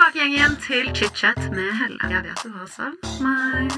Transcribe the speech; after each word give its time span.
tilbake 0.00 0.18
igjen, 0.18 0.32
igjen 0.32 0.54
til 0.64 0.86
chit-chat 0.96 1.38
med 1.52 1.72
Helle. 1.76 1.98
Jeg 2.08 2.22
vet 2.24 2.40
du 2.40 2.50
har 2.54 2.68
savn 2.72 2.96
meg. 3.20 3.68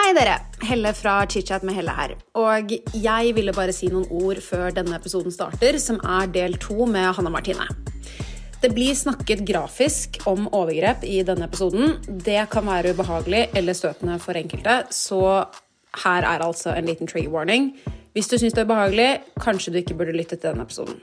Hei 0.00 0.10
dere, 0.16 0.40
Helle 0.66 0.94
fra 0.98 1.20
ChitChat 1.30 1.62
med 1.62 1.78
Helle 1.78 1.94
her. 1.94 2.16
Og 2.34 2.74
jeg 2.98 3.36
ville 3.36 3.54
bare 3.54 3.70
si 3.76 3.86
noen 3.92 4.10
ord 4.10 4.42
før 4.42 4.74
denne 4.74 4.98
episoden 4.98 5.30
starter, 5.30 5.78
som 5.78 6.02
er 6.02 6.34
del 6.34 6.58
to 6.58 6.82
med 6.82 7.14
Hanne 7.14 7.30
Martine. 7.30 7.68
Det 8.60 8.74
blir 8.74 8.98
snakket 8.98 9.46
grafisk 9.46 10.18
om 10.26 10.50
overgrep 10.50 11.06
i 11.06 11.22
denne 11.22 11.46
episoden. 11.46 12.00
Det 12.10 12.42
kan 12.50 12.66
være 12.66 12.90
ubehagelig 12.90 13.46
eller 13.54 13.76
støtende 13.78 14.18
for 14.18 14.34
enkelte, 14.34 14.82
så 14.90 15.46
her 16.04 16.26
er 16.26 16.44
altså 16.44 16.74
en 16.76 16.86
liten 16.86 17.10
trigger 17.10 17.30
warning. 17.30 17.72
Hvis 18.12 18.28
du 18.28 18.38
syns 18.38 18.56
det 18.56 18.64
er 18.64 18.72
behagelig, 18.72 19.10
kanskje 19.40 19.72
du 19.72 19.80
ikke 19.80 19.94
burde 19.98 20.16
lytte 20.16 20.36
til 20.36 20.50
denne 20.50 20.66
episoden. 20.66 21.00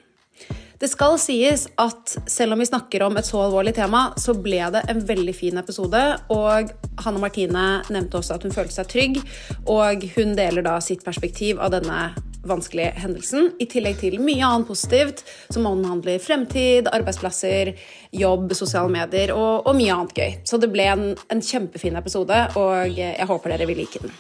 Det 0.78 0.90
skal 0.92 1.16
sies 1.18 1.64
at 1.82 2.12
selv 2.30 2.54
om 2.54 2.62
vi 2.62 2.68
snakker 2.70 3.02
om 3.08 3.18
et 3.18 3.26
så 3.26 3.40
alvorlig 3.48 3.74
tema, 3.74 4.12
så 4.22 4.36
ble 4.38 4.60
det 4.76 4.84
en 4.92 5.02
veldig 5.10 5.34
fin 5.34 5.58
episode. 5.58 6.02
Og 6.34 6.70
Hanne 7.02 7.22
Martine 7.24 7.66
nevnte 7.90 8.20
også 8.20 8.38
at 8.38 8.46
hun 8.46 8.54
følte 8.54 8.78
seg 8.78 8.92
trygg, 8.92 9.18
og 9.66 10.06
hun 10.14 10.38
deler 10.38 10.66
da 10.68 10.78
sitt 10.84 11.02
perspektiv 11.08 11.58
av 11.58 11.74
denne 11.74 12.12
vanskelige 12.48 12.94
hendelsen, 13.02 13.52
i 13.60 13.66
tillegg 13.68 13.98
til 14.00 14.22
mye 14.24 14.46
annet 14.46 14.70
positivt, 14.70 15.26
som 15.50 15.66
omhandler 15.68 16.22
fremtid, 16.24 16.88
arbeidsplasser, 16.94 17.74
jobb, 18.16 18.54
sosiale 18.56 18.94
medier 18.94 19.34
og, 19.36 19.68
og 19.68 19.76
mye 19.82 19.98
annet 19.98 20.18
gøy. 20.22 20.40
Så 20.48 20.62
det 20.62 20.72
ble 20.72 20.88
en, 20.94 21.06
en 21.34 21.44
kjempefin 21.44 21.98
episode, 22.00 22.46
og 22.60 22.98
jeg 23.02 23.32
håper 23.34 23.56
dere 23.56 23.68
vil 23.68 23.82
like 23.82 24.06
den. 24.06 24.14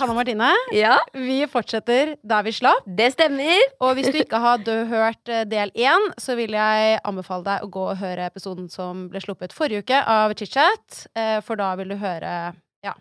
Hanne 0.00 0.14
Martine, 0.14 0.48
Ja, 0.72 0.96
vi 1.12 1.40
fortsetter 1.50 2.14
der 2.22 2.42
vi 2.46 2.52
slapp. 2.54 2.84
det 2.86 3.10
stemmer. 3.14 3.58
Og 3.80 3.96
hvis 3.96 4.10
du 4.12 4.18
ikke 4.20 4.38
har 4.42 4.62
hørt 4.90 5.28
eh, 5.28 5.44
del 5.48 5.70
én, 5.74 6.04
så 6.20 6.36
vil 6.38 6.54
jeg 6.54 7.00
anbefale 7.04 7.44
deg 7.46 7.64
å 7.66 7.70
gå 7.72 7.84
og 7.90 7.98
høre 8.00 8.26
episoden 8.30 8.68
som 8.70 9.08
ble 9.10 9.20
sluppet 9.24 9.52
forrige 9.56 9.82
uke 9.82 9.98
av 10.06 10.34
ChitChat, 10.38 11.06
eh, 11.18 11.40
for 11.42 11.56
da 11.58 11.72
vil 11.80 11.88
du 11.94 11.96
høre 11.98 12.54
ja, 12.86 12.94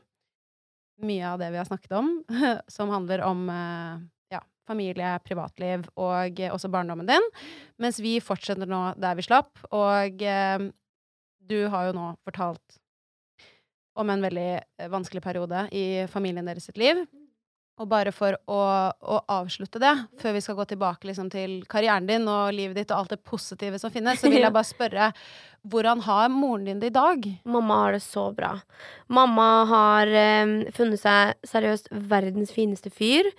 mye 1.04 1.28
av 1.34 1.40
det 1.42 1.52
vi 1.54 1.62
har 1.62 1.70
snakket 1.70 1.94
om, 2.00 2.10
som 2.78 2.90
handler 2.94 3.22
om 3.28 3.46
eh, 3.50 4.02
ja, 4.34 4.42
familie, 4.68 5.14
privatliv 5.28 5.86
og 5.96 6.42
også 6.52 6.72
barndommen 6.74 7.08
din. 7.10 7.30
Mens 7.78 8.00
vi 8.02 8.18
fortsetter 8.20 8.66
nå 8.70 8.94
der 8.98 9.16
vi 9.20 9.28
slapp, 9.28 9.54
og 9.72 10.24
du 11.48 11.60
har 11.72 11.88
jo 11.88 11.96
nå 11.96 12.10
fortalt 12.28 12.80
om 13.98 14.10
en 14.14 14.26
veldig 14.26 14.50
eh, 14.58 14.90
vanskelig 14.92 15.24
periode 15.26 15.68
i 15.76 16.06
familien 16.12 16.48
deres 16.48 16.70
sitt 16.70 16.78
liv. 16.80 17.06
Og 17.78 17.86
bare 17.86 18.10
for 18.16 18.34
å, 18.50 18.58
å 18.90 19.18
avslutte 19.30 19.78
det, 19.82 19.94
før 20.18 20.34
vi 20.34 20.42
skal 20.42 20.56
gå 20.58 20.66
tilbake 20.72 21.06
liksom, 21.06 21.28
til 21.30 21.60
karrieren 21.70 22.08
din 22.10 22.26
og 22.26 22.56
livet 22.58 22.80
ditt 22.80 22.90
og 22.90 23.04
alt 23.04 23.14
det 23.14 23.22
positive 23.22 23.78
som 23.78 23.94
finnes, 23.94 24.18
så 24.18 24.32
vil 24.34 24.42
jeg 24.42 24.54
bare 24.56 24.66
spørre 24.66 25.10
hvordan 25.68 26.02
har 26.08 26.32
moren 26.34 26.66
din 26.66 26.82
det 26.82 26.90
i 26.90 26.96
dag? 26.96 27.28
Mamma 27.46 27.82
har 27.84 27.98
det 27.98 28.02
så 28.06 28.32
bra. 28.34 28.56
Mamma 29.14 29.50
har 29.70 30.10
eh, 30.10 30.54
funnet 30.74 31.04
seg 31.04 31.36
seriøst 31.46 31.92
verdens 32.10 32.54
fineste 32.56 32.90
fyr. 32.94 33.30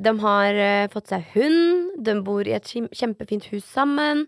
De 0.00 0.12
har 0.22 0.60
eh, 0.60 0.86
fått 0.92 1.12
seg 1.12 1.28
hund, 1.34 1.98
de 2.00 2.16
bor 2.24 2.48
i 2.48 2.56
et 2.56 2.72
kjempefint 2.72 3.50
hus 3.52 3.66
sammen. 3.68 4.24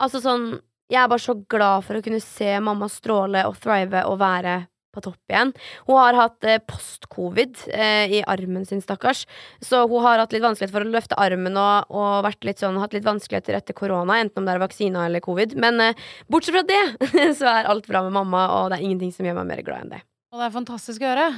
Altså 0.00 0.22
sånn 0.24 0.54
Jeg 0.92 1.02
er 1.02 1.08
bare 1.10 1.24
så 1.24 1.34
glad 1.50 1.82
for 1.82 1.98
å 1.98 2.02
kunne 2.04 2.22
se 2.22 2.60
mamma 2.62 2.86
stråle 2.88 3.40
og 3.48 3.56
thrive 3.58 4.04
og 4.06 4.20
være 4.22 4.60
på 4.96 5.04
topp 5.04 5.32
igjen. 5.32 5.52
Hun 5.86 6.00
har 6.00 6.18
hatt 6.18 6.46
eh, 6.48 6.60
post-covid 6.64 7.66
eh, 7.74 8.16
i 8.18 8.22
armen 8.26 8.64
sin, 8.68 8.82
stakkars. 8.84 9.24
Så 9.64 9.84
hun 9.90 10.04
har 10.06 10.22
hatt 10.22 10.34
litt 10.34 10.44
vanskelighet 10.44 10.74
for 10.74 10.86
å 10.86 10.94
løfte 10.94 11.18
armen 11.20 11.58
og, 11.60 11.92
og 11.92 12.30
litt 12.46 12.62
sånn, 12.62 12.80
hatt 12.82 12.96
litt 12.96 13.06
vanskeligheter 13.06 13.58
etter 13.58 13.76
korona, 13.76 14.20
enten 14.22 14.42
om 14.42 14.48
det 14.48 14.56
er 14.56 14.64
vaksina 14.64 15.06
eller 15.08 15.24
covid. 15.24 15.56
Men 15.60 15.82
eh, 15.84 16.06
bortsett 16.32 16.56
fra 16.56 16.64
det, 16.66 16.82
så 17.40 17.50
er 17.52 17.70
alt 17.70 17.88
bra 17.90 18.04
med 18.06 18.16
mamma, 18.16 18.46
og 18.58 18.72
det 18.72 18.80
er 18.80 18.88
ingenting 18.88 19.12
som 19.14 19.28
gjør 19.28 19.40
meg 19.42 19.52
mer 19.52 19.66
glad 19.66 19.86
enn 19.86 19.94
det. 19.98 20.02
Og 20.32 20.40
det 20.40 20.48
er 20.48 20.56
fantastisk 20.56 21.04
å 21.04 21.12
høre. 21.12 21.28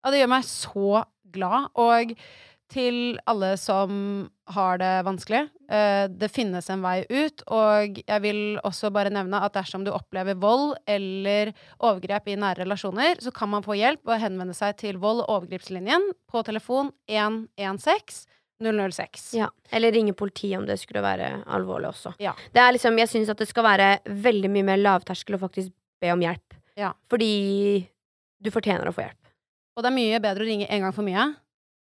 Ja, 0.00 0.12
det 0.12 0.22
gjør 0.22 0.32
meg 0.32 0.46
så 0.48 1.02
glad. 1.34 1.72
Og 1.80 2.14
til 2.70 3.18
alle 3.30 3.54
som 3.60 3.90
har 4.50 4.80
det 4.80 4.92
vanskelig, 5.06 5.42
eh, 5.70 6.06
det 6.08 6.30
finnes 6.32 6.66
en 6.70 6.82
vei 6.82 7.02
ut. 7.10 7.44
Og 7.50 8.00
jeg 8.00 8.22
vil 8.24 8.40
også 8.66 8.90
bare 8.94 9.12
nevne 9.14 9.42
at 9.42 9.54
dersom 9.58 9.84
du 9.86 9.92
opplever 9.94 10.38
vold 10.40 10.76
eller 10.90 11.52
overgrep 11.78 12.30
i 12.30 12.38
nære 12.40 12.64
relasjoner, 12.64 13.20
så 13.22 13.32
kan 13.34 13.50
man 13.52 13.66
få 13.66 13.78
hjelp 13.78 14.02
ved 14.04 14.16
å 14.16 14.22
henvende 14.24 14.56
seg 14.56 14.78
til 14.82 15.00
vold- 15.02 15.24
og 15.26 15.40
overgrepslinjen 15.40 16.10
på 16.30 16.44
telefon 16.46 16.92
116 17.10 18.26
006. 18.60 19.34
Ja. 19.38 19.50
Eller 19.70 19.92
ringe 19.92 20.12
politiet 20.12 20.58
om 20.58 20.66
det 20.68 20.76
skulle 20.80 21.02
være 21.02 21.42
alvorlig 21.48 21.90
også. 21.94 22.14
Ja. 22.20 22.34
Det 22.52 22.60
er 22.60 22.74
liksom, 22.76 22.98
jeg 23.00 23.08
syns 23.08 23.30
at 23.32 23.40
det 23.40 23.48
skal 23.48 23.64
være 23.64 23.92
veldig 24.04 24.50
mye 24.52 24.66
mer 24.72 24.82
lavterskel 24.82 25.38
å 25.38 25.44
faktisk 25.46 25.72
be 26.00 26.12
om 26.12 26.20
hjelp. 26.20 26.58
Ja. 26.76 26.92
Fordi 27.10 27.32
du 28.40 28.50
fortjener 28.52 28.88
å 28.88 28.94
få 28.94 29.06
hjelp. 29.06 29.32
Og 29.76 29.84
det 29.84 29.90
er 29.90 29.96
mye 29.96 30.20
bedre 30.20 30.44
å 30.44 30.48
ringe 30.48 30.68
en 30.68 30.84
gang 30.84 30.92
for 30.92 31.06
mye 31.06 31.30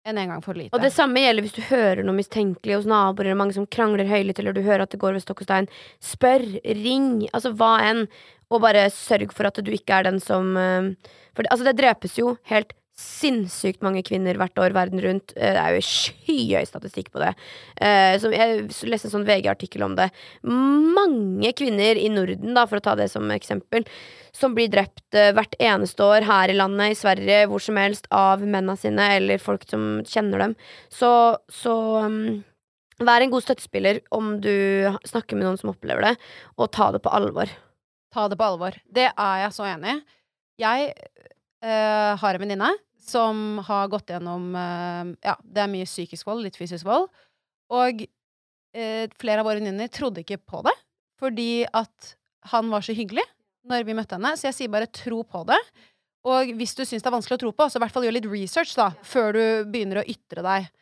enn 0.04 0.18
en 0.18 0.34
gang 0.34 0.42
for 0.44 0.58
lite. 0.58 0.72
Og 0.76 0.82
det 0.84 0.92
samme 0.94 1.22
gjelder 1.22 1.46
hvis 1.46 1.56
du 1.56 1.64
hører 1.70 2.04
noe 2.04 2.16
mistenkelig 2.18 2.78
hos 2.78 2.88
naboer, 2.88 3.30
eller 3.30 3.40
mange 3.40 3.56
som 3.56 3.66
krangler 3.66 4.08
høylytt, 4.08 4.40
eller 4.40 4.56
du 4.56 4.62
hører 4.64 4.84
at 4.84 4.92
det 4.92 5.00
går 5.02 5.16
ved 5.16 5.24
stokk 5.24 5.42
og 5.42 5.48
stein. 5.48 5.68
Spør, 6.04 6.44
ring, 6.84 7.10
altså 7.32 7.54
hva 7.56 7.74
enn, 7.88 8.04
og 8.52 8.62
bare 8.64 8.86
sørg 8.92 9.32
for 9.34 9.48
at 9.48 9.60
du 9.64 9.72
ikke 9.72 9.96
er 9.96 10.06
den 10.06 10.20
som 10.22 10.52
eh, 10.60 10.92
For 11.34 11.48
altså, 11.50 11.64
det 11.66 11.78
drepes 11.80 12.18
jo 12.20 12.36
helt 12.50 12.74
sinnssykt 12.94 13.82
mange 13.82 14.04
kvinner 14.06 14.38
hvert 14.38 14.58
år 14.62 14.74
verden 14.76 15.00
rundt. 15.02 15.32
Eh, 15.36 15.52
Det 15.54 15.62
er 15.62 15.74
jo 15.74 15.82
skyhøy 15.82 16.66
statistikk 16.68 17.10
på 17.10 17.18
det. 17.22 17.34
Eh, 17.76 18.18
Så 18.18 18.30
jeg 18.30 18.68
leste 18.86 19.08
en 19.10 19.14
sånn 19.16 19.26
VG-artikkel 19.26 19.82
om 19.82 19.96
det. 19.96 20.10
Mange 20.44 21.52
kvinner 21.52 21.98
i 21.98 22.08
Norden, 22.08 22.54
da, 22.54 22.66
for 22.66 22.78
å 22.78 22.84
ta 22.84 22.94
det 22.94 23.10
som 23.10 23.28
eksempel, 23.30 23.84
som 24.32 24.54
blir 24.54 24.68
drept 24.70 25.02
eh, 25.14 25.32
hvert 25.32 25.54
eneste 25.58 25.98
år 26.06 26.22
her 26.22 26.48
i 26.50 26.56
landet, 26.56 26.92
i 26.94 26.98
Sverige, 26.98 27.46
hvor 27.50 27.60
som 27.60 27.76
helst, 27.76 28.06
av 28.10 28.40
mennene 28.40 28.78
sine 28.78 29.16
eller 29.16 29.38
folk 29.38 29.66
som 29.68 30.02
kjenner 30.06 30.38
dem. 30.38 30.56
Så, 30.88 31.38
så 31.50 31.74
um, 32.06 32.44
vær 33.02 33.22
en 33.22 33.30
god 33.30 33.42
støttespiller 33.42 34.00
om 34.14 34.40
du 34.40 34.86
snakker 35.04 35.34
med 35.34 35.48
noen 35.48 35.58
som 35.58 35.74
opplever 35.74 36.02
det, 36.02 36.16
og 36.58 36.70
ta 36.70 36.92
det 36.94 37.02
på 37.02 37.10
alvor. 37.10 37.50
Ta 38.14 38.28
det 38.30 38.38
på 38.38 38.46
alvor. 38.46 38.78
Det 38.86 39.10
er 39.10 39.36
jeg 39.42 39.52
så 39.56 39.66
enig 39.66 39.96
i. 39.96 40.02
Jeg 40.62 40.94
eh, 41.64 42.12
har 42.20 42.36
en 42.36 42.42
venninne 42.44 42.70
som 43.04 43.58
har 43.66 43.88
gått 43.92 44.12
gjennom 44.14 44.52
uh, 44.56 45.12
Ja, 45.24 45.36
det 45.44 45.64
er 45.64 45.72
mye 45.72 45.88
psykisk 45.88 46.28
vold, 46.28 46.44
litt 46.46 46.56
fysisk 46.56 46.86
vold. 46.88 47.10
Og 47.74 48.04
uh, 48.04 49.04
flere 49.20 49.42
av 49.42 49.48
våre 49.48 49.60
venninner 49.60 49.90
trodde 49.92 50.24
ikke 50.24 50.40
på 50.40 50.62
det, 50.64 50.72
fordi 51.20 51.66
at 51.68 52.14
han 52.52 52.70
var 52.72 52.84
så 52.84 52.96
hyggelig 52.96 53.24
når 53.68 53.84
vi 53.88 53.96
møtte 53.96 54.16
henne. 54.16 54.34
Så 54.40 54.48
jeg 54.48 54.58
sier 54.58 54.72
bare 54.72 54.88
tro 54.92 55.22
på 55.24 55.44
det. 55.48 55.60
Og 56.24 56.54
hvis 56.56 56.72
du 56.76 56.84
syns 56.86 57.04
det 57.04 57.10
er 57.10 57.16
vanskelig 57.18 57.36
å 57.36 57.42
tro 57.44 57.52
på, 57.52 57.68
så 57.68 57.76
i 57.76 57.84
hvert 57.84 57.92
fall 57.92 58.08
gjør 58.08 58.16
litt 58.16 58.30
research 58.32 58.72
da, 58.80 58.90
før 59.04 59.36
du 59.36 59.44
begynner 59.68 60.00
å 60.00 60.08
ytre 60.08 60.44
deg. 60.44 60.72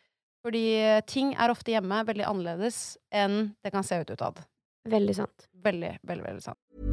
Fordi 0.43 0.65
ting 1.07 1.35
er 1.39 1.51
ofte 1.51 1.75
hjemme 1.75 2.01
veldig 2.07 2.27
annerledes 2.27 2.97
enn 3.15 3.53
det 3.63 3.75
kan 3.75 3.87
se 3.87 3.99
ut 4.03 4.15
utad. 4.15 4.43
Veldig 4.91 5.15
sant. 5.15 5.47
Veldig, 5.63 5.97
veldig, 6.03 6.27
veldig 6.31 6.47
sant. 6.51 6.92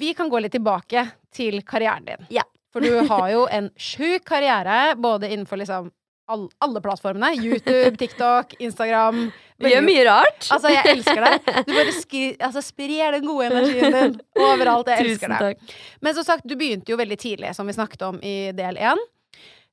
Vi 0.00 0.14
kan 0.16 0.30
gå 0.32 0.40
litt 0.40 0.54
tilbake 0.56 1.04
til 1.34 1.60
karrieren 1.68 2.06
din. 2.08 2.26
Ja. 2.40 2.46
For 2.72 2.80
du 2.80 3.02
har 3.10 3.26
jo 3.32 3.46
en 3.50 3.72
sjuk 3.74 4.22
karriere, 4.28 4.94
både 4.96 5.28
innenfor 5.28 5.58
liksom 5.58 5.90
all, 6.30 6.44
alle 6.62 6.80
plattformene. 6.80 7.32
YouTube, 7.34 7.96
TikTok, 7.98 8.54
Instagram. 8.62 9.24
Vi 9.58 9.72
gjør 9.72 9.82
mye 9.84 10.04
rart. 10.06 10.46
Altså, 10.54 10.70
jeg 10.72 10.94
elsker 10.94 11.24
deg. 11.26 11.48
Du 11.66 11.72
bare 11.74 11.94
skri, 11.96 12.22
altså, 12.38 12.62
sprer 12.62 13.16
den 13.16 13.26
gode 13.26 13.48
energien 13.50 13.96
din 13.96 14.14
overalt. 14.38 14.92
Jeg 14.94 15.08
elsker 15.08 15.34
deg. 15.34 15.64
Men 16.00 16.16
som 16.16 16.28
sagt, 16.28 16.46
du 16.46 16.54
begynte 16.60 16.94
jo 16.94 17.00
veldig 17.00 17.18
tidlig, 17.20 17.50
som 17.58 17.66
vi 17.68 17.74
snakket 17.74 18.06
om 18.06 18.22
i 18.22 18.36
del 18.56 18.78
én, 18.78 19.02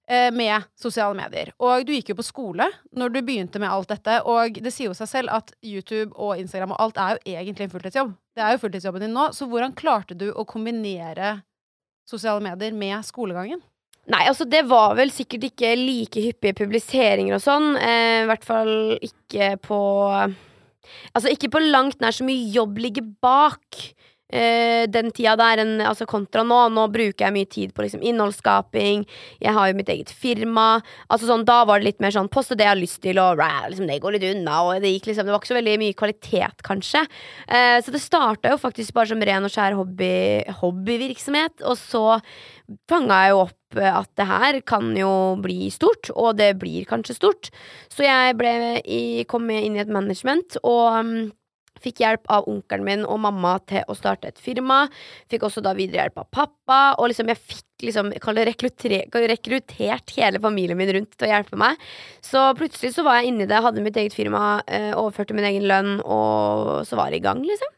med 0.07 0.63
sosiale 0.79 1.11
medier. 1.17 1.49
Og 1.59 1.83
du 1.83 1.89
gikk 1.91 2.13
jo 2.13 2.15
på 2.15 2.23
skole 2.23 2.63
når 2.95 3.11
du 3.11 3.17
begynte 3.27 3.59
med 3.59 3.67
alt 3.67 3.89
dette, 3.91 4.21
og 4.23 4.55
det 4.63 4.71
sier 4.71 4.87
jo 4.87 4.95
seg 4.95 5.09
selv 5.11 5.33
at 5.35 5.51
YouTube 5.59 6.13
og 6.15 6.39
Instagram 6.39 6.71
og 6.77 6.79
alt 6.85 7.01
er 7.03 7.17
jo 7.17 7.33
egentlig 7.35 7.67
en 7.67 7.73
fulltidsjobb. 7.73 8.13
Det 8.37 8.45
er 8.45 8.55
jo 8.55 8.61
fulltidsjobben 8.61 9.03
din 9.03 9.17
nå, 9.17 9.25
så 9.35 9.49
hvordan 9.51 9.75
klarte 9.75 10.15
du 10.15 10.29
å 10.31 10.47
kombinere 10.47 11.41
sosiale 12.07 12.39
medier 12.45 12.71
med 12.71 13.03
skolegangen? 13.03 13.59
Nei, 14.07 14.23
altså 14.29 14.47
det 14.47 14.63
var 14.69 14.95
vel 14.95 15.11
sikkert 15.11 15.49
ikke 15.49 15.73
like 15.75 16.21
hyppige 16.23 16.55
publiseringer 16.61 17.35
og 17.35 17.43
sånn. 17.43 17.73
Eh, 17.75 18.23
I 18.23 18.27
hvert 18.29 18.45
fall 18.47 18.75
ikke 19.03 19.55
på 19.67 19.79
Altså 20.87 21.27
ikke 21.33 21.49
på 21.51 21.59
langt 21.59 21.99
nær 21.99 22.15
så 22.15 22.23
mye 22.23 22.45
jobb 22.47 22.77
ligger 22.79 23.03
bak. 23.19 23.81
Eh, 24.33 24.85
den 24.91 25.11
tida 25.15 25.35
der 25.39 25.61
en, 25.63 25.73
altså 25.81 26.07
kontra 26.09 26.43
nå. 26.47 26.59
Nå 26.73 26.87
bruker 26.93 27.27
jeg 27.27 27.35
mye 27.35 27.49
tid 27.49 27.73
på 27.75 27.85
liksom 27.85 28.03
innholdsskaping. 28.05 29.05
Jeg 29.43 29.55
har 29.55 29.69
jo 29.69 29.77
mitt 29.77 29.91
eget 29.93 30.11
firma. 30.11 30.67
Altså 31.07 31.29
sånn, 31.29 31.45
Da 31.47 31.63
var 31.67 31.79
det 31.79 31.91
litt 31.91 32.03
mer 32.03 32.15
sånn 32.15 32.31
poste 32.31 32.57
det 32.57 32.67
jeg 32.67 32.73
har 32.73 32.81
lyst 32.81 33.01
til, 33.03 33.21
og 33.21 33.39
rah, 33.39 33.67
liksom, 33.69 33.87
det 33.89 34.01
går 34.03 34.17
litt 34.17 34.27
unna. 34.31 34.61
Og 34.67 34.81
det, 34.83 34.93
gikk 34.95 35.11
liksom, 35.11 35.27
det 35.27 35.35
var 35.35 35.41
ikke 35.41 35.53
så 35.53 35.59
veldig 35.59 35.77
mye 35.83 35.97
kvalitet, 35.97 36.65
kanskje. 36.67 37.05
Uh, 37.47 37.77
så 37.83 37.93
det 37.93 38.03
starta 38.03 38.51
jo 38.53 38.61
faktisk 38.61 38.95
bare 38.97 39.11
som 39.13 39.23
ren 39.23 39.47
og 39.47 39.53
skjær 39.53 39.77
hobby, 39.77 40.13
hobbyvirksomhet. 40.61 41.63
Og 41.67 41.79
så 41.79 42.05
fanga 42.89 43.23
jeg 43.23 43.35
jo 43.35 43.45
opp 43.47 43.55
at 43.77 44.09
det 44.15 44.27
her 44.27 44.59
kan 44.67 44.93
jo 44.95 45.11
bli 45.43 45.67
stort, 45.73 46.11
og 46.15 46.37
det 46.39 46.53
blir 46.61 46.87
kanskje 46.87 47.17
stort. 47.17 47.49
Så 47.91 48.05
jeg 48.05 48.37
ble 48.39 48.53
i, 48.83 49.25
kom 49.27 49.49
inn 49.51 49.75
i 49.75 49.83
et 49.83 49.91
management 49.91 50.59
og 50.63 51.03
mm, 51.03 51.19
fikk 51.83 52.01
hjelp 52.03 52.27
av 52.33 52.47
onkelen 52.49 52.85
min 52.87 53.05
og 53.05 53.21
mamma 53.23 53.57
til 53.69 53.83
å 53.87 53.95
starte 53.97 54.31
et 54.31 54.41
firma. 54.41 54.85
Fikk 55.31 55.47
også 55.47 55.63
da 55.65 55.73
videre 55.77 56.05
hjelp 56.05 56.21
av 56.23 56.29
pappa, 56.33 56.81
og 56.97 57.09
liksom 57.11 57.31
jeg 57.31 57.41
fikk 57.41 57.87
liksom, 57.87 58.11
jeg 58.15 58.47
rekrutter- 58.49 59.29
rekruttert 59.29 60.13
hele 60.17 60.39
familien 60.41 60.77
min 60.77 60.93
rundt 60.95 61.17
til 61.17 61.27
å 61.27 61.31
hjelpe 61.31 61.57
meg. 61.57 61.77
Så 62.21 62.49
plutselig 62.57 62.93
så 62.95 63.03
var 63.05 63.21
jeg 63.21 63.31
inni 63.31 63.47
det, 63.49 63.63
hadde 63.63 63.83
mitt 63.83 63.97
eget 63.97 64.15
firma, 64.17 64.61
eh, 64.67 64.93
overførte 64.93 65.35
min 65.37 65.45
egen 65.45 65.67
lønn, 65.69 65.99
og 66.05 66.85
så 66.87 66.95
var 66.95 67.11
det 67.11 67.21
i 67.21 67.25
gang, 67.27 67.43
liksom. 67.43 67.69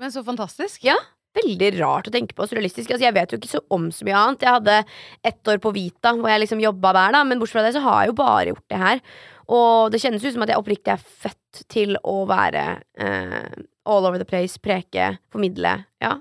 Men 0.00 0.10
så 0.10 0.24
fantastisk. 0.24 0.84
Ja. 0.84 0.96
Veldig 1.32 1.80
rart 1.80 2.08
å 2.08 2.12
tenke 2.12 2.34
på, 2.36 2.44
surrealistisk. 2.44 2.90
Altså, 2.92 3.06
jeg 3.06 3.14
vet 3.16 3.30
jo 3.32 3.38
ikke 3.38 3.48
så 3.54 3.60
om 3.72 3.86
så 3.94 4.04
mye 4.04 4.18
annet. 4.20 4.42
Jeg 4.44 4.52
hadde 4.52 4.84
ett 5.24 5.48
år 5.48 5.60
på 5.64 5.72
Vita, 5.72 6.12
hvor 6.12 6.28
jeg 6.28 6.42
liksom 6.42 6.60
jobba 6.60 6.92
der, 6.92 7.14
da, 7.16 7.22
men 7.24 7.40
bortsett 7.40 7.56
fra 7.56 7.62
det 7.64 7.72
så 7.76 7.84
har 7.86 8.02
jeg 8.02 8.12
jo 8.12 8.16
bare 8.20 8.50
gjort 8.50 8.66
det 8.68 8.80
her. 8.82 9.00
Og 9.48 9.90
det 9.92 10.00
kjennes 10.02 10.22
ut 10.24 10.32
som 10.36 10.42
at 10.44 10.52
jeg 10.52 10.60
oppriktig 10.62 10.92
er 10.94 11.02
født 11.02 11.62
til 11.72 11.96
å 12.04 12.22
være 12.30 12.62
eh, 12.98 13.52
all 13.84 14.06
over 14.06 14.18
the 14.20 14.24
place, 14.28 14.60
preke, 14.62 15.16
formidle. 15.32 15.72
Ja. 16.02 16.14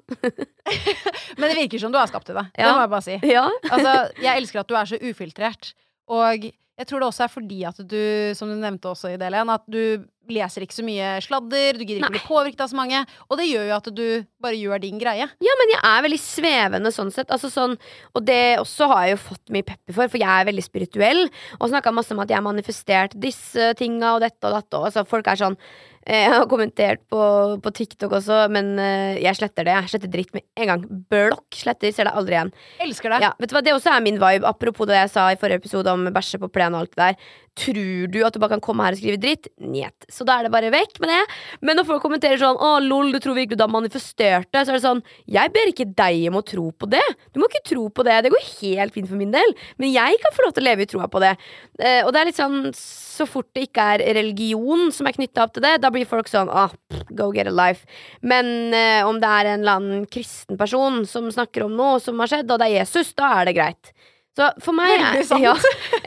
Men 1.37 1.45
det 1.51 1.57
virker 1.59 1.79
som 1.83 1.91
du 1.93 1.99
har 1.99 2.09
skapt 2.09 2.27
det. 2.31 2.33
Det 2.55 2.63
Ja. 2.65 2.73
må 2.73 2.81
jeg 2.85 2.89
bare 2.95 3.05
si. 3.05 3.19
ja. 3.29 3.45
Altså, 3.69 3.93
jeg 4.25 4.41
elsker 4.41 4.63
at 4.63 4.67
du 4.71 4.75
er 4.79 4.89
så 4.89 4.99
ufiltrert. 5.01 5.73
Og 6.11 6.49
jeg 6.79 6.87
tror 6.89 7.01
det 7.03 7.09
også 7.11 7.25
er 7.25 7.31
fordi 7.31 7.59
at 7.67 7.79
du, 7.83 8.01
som 8.37 8.49
du 8.49 8.55
nevnte 8.57 8.89
også 8.89 9.11
i 9.11 9.19
del 9.21 9.35
én, 9.37 9.51
at 9.53 9.65
du 9.69 10.07
leser 10.31 10.63
ikke 10.63 10.77
så 10.77 10.85
mye 10.85 11.09
sladder, 11.25 11.75
du 11.75 11.83
gidder 11.83 11.99
ikke 11.99 12.07
Nei. 12.07 12.19
bli 12.19 12.29
påvirket 12.29 12.63
av 12.63 12.71
så 12.71 12.77
mange, 12.79 13.01
og 13.27 13.39
det 13.39 13.47
gjør 13.49 13.67
jo 13.67 13.75
at 13.75 13.89
du 13.97 14.05
bare 14.41 14.57
gjør 14.57 14.81
din 14.83 15.01
greie. 15.01 15.27
Ja, 15.43 15.55
men 15.59 15.73
jeg 15.73 15.81
er 15.91 16.05
veldig 16.07 16.19
svevende 16.23 16.93
sånn 16.95 17.11
sett. 17.13 17.33
Altså 17.33 17.51
sånn, 17.51 17.75
og 18.15 18.25
det 18.25 18.57
også 18.61 18.87
har 18.93 19.05
jeg 19.05 19.17
jo 19.17 19.21
fått 19.27 19.53
mye 19.53 19.67
pepper 19.67 19.97
for, 19.97 20.13
for 20.13 20.21
jeg 20.21 20.31
er 20.31 20.47
veldig 20.47 20.65
spirituell. 20.65 21.23
Og 21.59 21.71
snakka 21.73 21.93
masse 21.93 22.15
om 22.15 22.23
at 22.23 22.31
jeg 22.31 22.39
har 22.39 22.47
manifestert 22.47 23.17
disse 23.19 23.71
tinga 23.81 24.15
og 24.15 24.23
dette 24.23 24.47
og 24.47 24.55
dette. 24.55 24.79
Og 24.79 24.89
altså, 24.89 25.05
folk 25.09 25.27
er 25.27 25.41
sånn 25.41 25.59
Jeg 26.07 26.31
har 26.33 26.47
kommentert 26.49 27.03
på, 27.13 27.21
på 27.61 27.71
TikTok 27.77 28.15
også, 28.17 28.47
men 28.49 28.73
eh, 28.81 29.19
jeg 29.21 29.37
sletter 29.37 29.67
det. 29.67 29.75
Jeg 29.75 29.91
sletter 29.93 30.11
dritt 30.15 30.33
med 30.33 30.45
en 30.57 30.71
gang. 30.71 30.85
Blokk 31.13 31.59
sletter, 31.59 31.93
ser 31.93 32.09
det 32.09 32.15
aldri 32.17 32.37
igjen. 32.39 32.53
Elsker 32.81 33.13
det. 33.13 33.19
Ja, 33.21 33.31
vet 33.37 33.51
du 33.51 33.55
hva, 33.57 33.61
Det 33.67 33.75
også 33.75 33.93
er 33.93 34.05
min 34.07 34.17
vibe. 34.21 34.47
Apropos 34.49 34.89
det 34.89 34.97
jeg 34.97 35.11
sa 35.13 35.27
i 35.29 35.37
forrige 35.41 35.61
episode 35.61 35.93
om 35.93 36.09
bæsje 36.15 36.41
på 36.41 36.49
plenen 36.49 36.79
og 36.79 36.87
alt 36.87 36.95
det 36.95 37.03
der. 37.03 37.29
Tror 37.59 38.07
du 38.07 38.21
at 38.23 38.31
du 38.31 38.39
bare 38.39 38.53
kan 38.55 38.63
komme 38.63 38.85
her 38.85 38.95
og 38.95 39.01
skrive 39.01 39.19
dritt? 39.19 39.49
Njet. 39.59 40.05
Så 40.07 40.23
da 40.27 40.37
er 40.39 40.47
det 40.47 40.53
bare 40.53 40.71
vekk 40.71 41.01
med 41.03 41.11
det. 41.11 41.19
Men 41.59 41.75
når 41.75 41.87
folk 41.89 42.03
kommenterer 42.05 42.39
sånn 42.39 42.55
'Å, 42.55 42.79
lol, 42.79 43.11
du 43.11 43.19
tror 43.19 43.35
virkelig 43.35 43.59
du 43.59 43.65
har 43.65 43.73
manifestert 43.73 44.47
det', 44.51 44.63
så 44.63 44.71
er 44.71 44.79
det 44.79 44.87
sånn 44.87 45.03
Jeg 45.27 45.51
ber 45.51 45.67
ikke 45.67 45.91
deg 45.91 46.31
om 46.31 46.39
å 46.39 46.45
tro 46.47 46.71
på 46.71 46.87
det. 46.89 47.03
Du 47.33 47.39
må 47.41 47.49
ikke 47.51 47.67
tro 47.67 47.89
på 47.89 48.03
det. 48.07 48.23
Det 48.23 48.31
går 48.31 48.61
helt 48.61 48.93
fint 48.93 49.07
for 49.07 49.19
min 49.19 49.31
del. 49.31 49.55
Men 49.77 49.91
jeg 49.91 50.15
kan 50.23 50.31
få 50.31 50.45
lov 50.45 50.53
til 50.53 50.63
å 50.63 50.69
leve 50.69 50.83
i 50.83 50.85
troa 50.85 51.07
på 51.11 51.19
det. 51.19 51.37
Eh, 51.79 52.05
og 52.05 52.13
det 52.13 52.21
er 52.21 52.25
litt 52.25 52.39
sånn 52.39 52.71
så 52.73 53.27
fort 53.27 53.49
det 53.53 53.67
ikke 53.67 53.83
er 53.95 54.05
religion 54.15 54.91
som 54.91 55.07
er 55.07 55.13
knytta 55.17 55.43
opp 55.43 55.53
til 55.53 55.63
det, 55.63 55.81
da 55.81 55.91
blir 55.93 56.07
folk 56.07 56.29
sånn 56.31 56.49
ah, 56.49 56.71
go 57.11 57.31
get 57.31 57.47
a 57.47 57.51
life. 57.51 57.85
Men 58.21 58.73
eh, 58.73 59.03
om 59.05 59.19
det 59.19 59.27
er 59.27 59.51
en 59.51 59.59
eller 59.59 59.81
annen 59.81 60.05
kristen 60.05 60.57
person 60.57 61.03
som 61.05 61.29
snakker 61.31 61.67
om 61.67 61.75
noe 61.75 61.99
som 61.99 62.19
har 62.19 62.31
skjedd, 62.31 62.49
og 62.49 62.61
det 62.61 62.69
er 62.69 62.79
Jesus, 62.81 63.13
da 63.13 63.33
er 63.41 63.49
det 63.49 63.57
greit. 63.59 63.93
Så 64.37 64.47
for 64.63 64.75
meg 64.75 64.93
ja, 65.43 65.53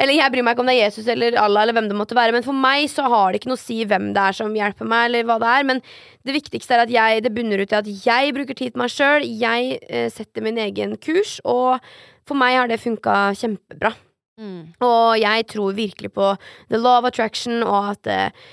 Eller 0.00 0.14
jeg 0.16 0.32
bryr 0.32 0.46
meg 0.46 0.54
ikke 0.56 0.64
om 0.64 0.70
det 0.70 0.78
er 0.78 0.86
Jesus 0.86 1.08
eller 1.12 1.36
Allah 1.40 1.66
eller 1.66 1.76
hvem 1.76 1.90
det 1.90 1.98
måtte 1.98 2.16
være, 2.16 2.32
men 2.32 2.46
for 2.46 2.56
meg 2.56 2.86
så 2.92 3.04
har 3.12 3.32
det 3.32 3.42
ikke 3.42 3.50
noe 3.52 3.60
å 3.60 3.64
si 3.64 3.82
hvem 3.88 4.12
det 4.16 4.22
er 4.22 4.38
som 4.38 4.56
hjelper 4.56 4.88
meg, 4.88 5.10
eller 5.10 5.28
hva 5.28 5.36
det 5.42 5.50
er. 5.52 5.68
Men 5.68 5.82
det 6.24 6.38
viktigste 6.38 6.76
er 6.76 6.86
at 6.86 6.94
jeg, 6.94 7.24
det 7.26 7.34
bunner 7.36 7.60
ut 7.60 7.74
i 7.74 7.80
at 7.82 7.92
jeg 8.06 8.32
bruker 8.36 8.56
tid 8.56 8.72
til 8.72 8.80
meg 8.80 8.94
sjøl, 8.94 9.28
jeg 9.44 9.78
eh, 9.84 10.08
setter 10.12 10.46
min 10.46 10.60
egen 10.64 10.96
kurs, 11.04 11.36
og 11.44 11.84
for 12.24 12.40
meg 12.40 12.56
har 12.56 12.72
det 12.72 12.80
funka 12.80 13.34
kjempebra. 13.36 13.92
Mm. 14.34 14.72
Og 14.82 15.14
jeg 15.20 15.44
tror 15.52 15.76
virkelig 15.76 16.08
på 16.10 16.32
the 16.66 16.78
law 16.78 16.98
of 16.98 17.06
attraction, 17.06 17.62
og 17.62 17.94
at 17.94 18.10
eh, 18.10 18.44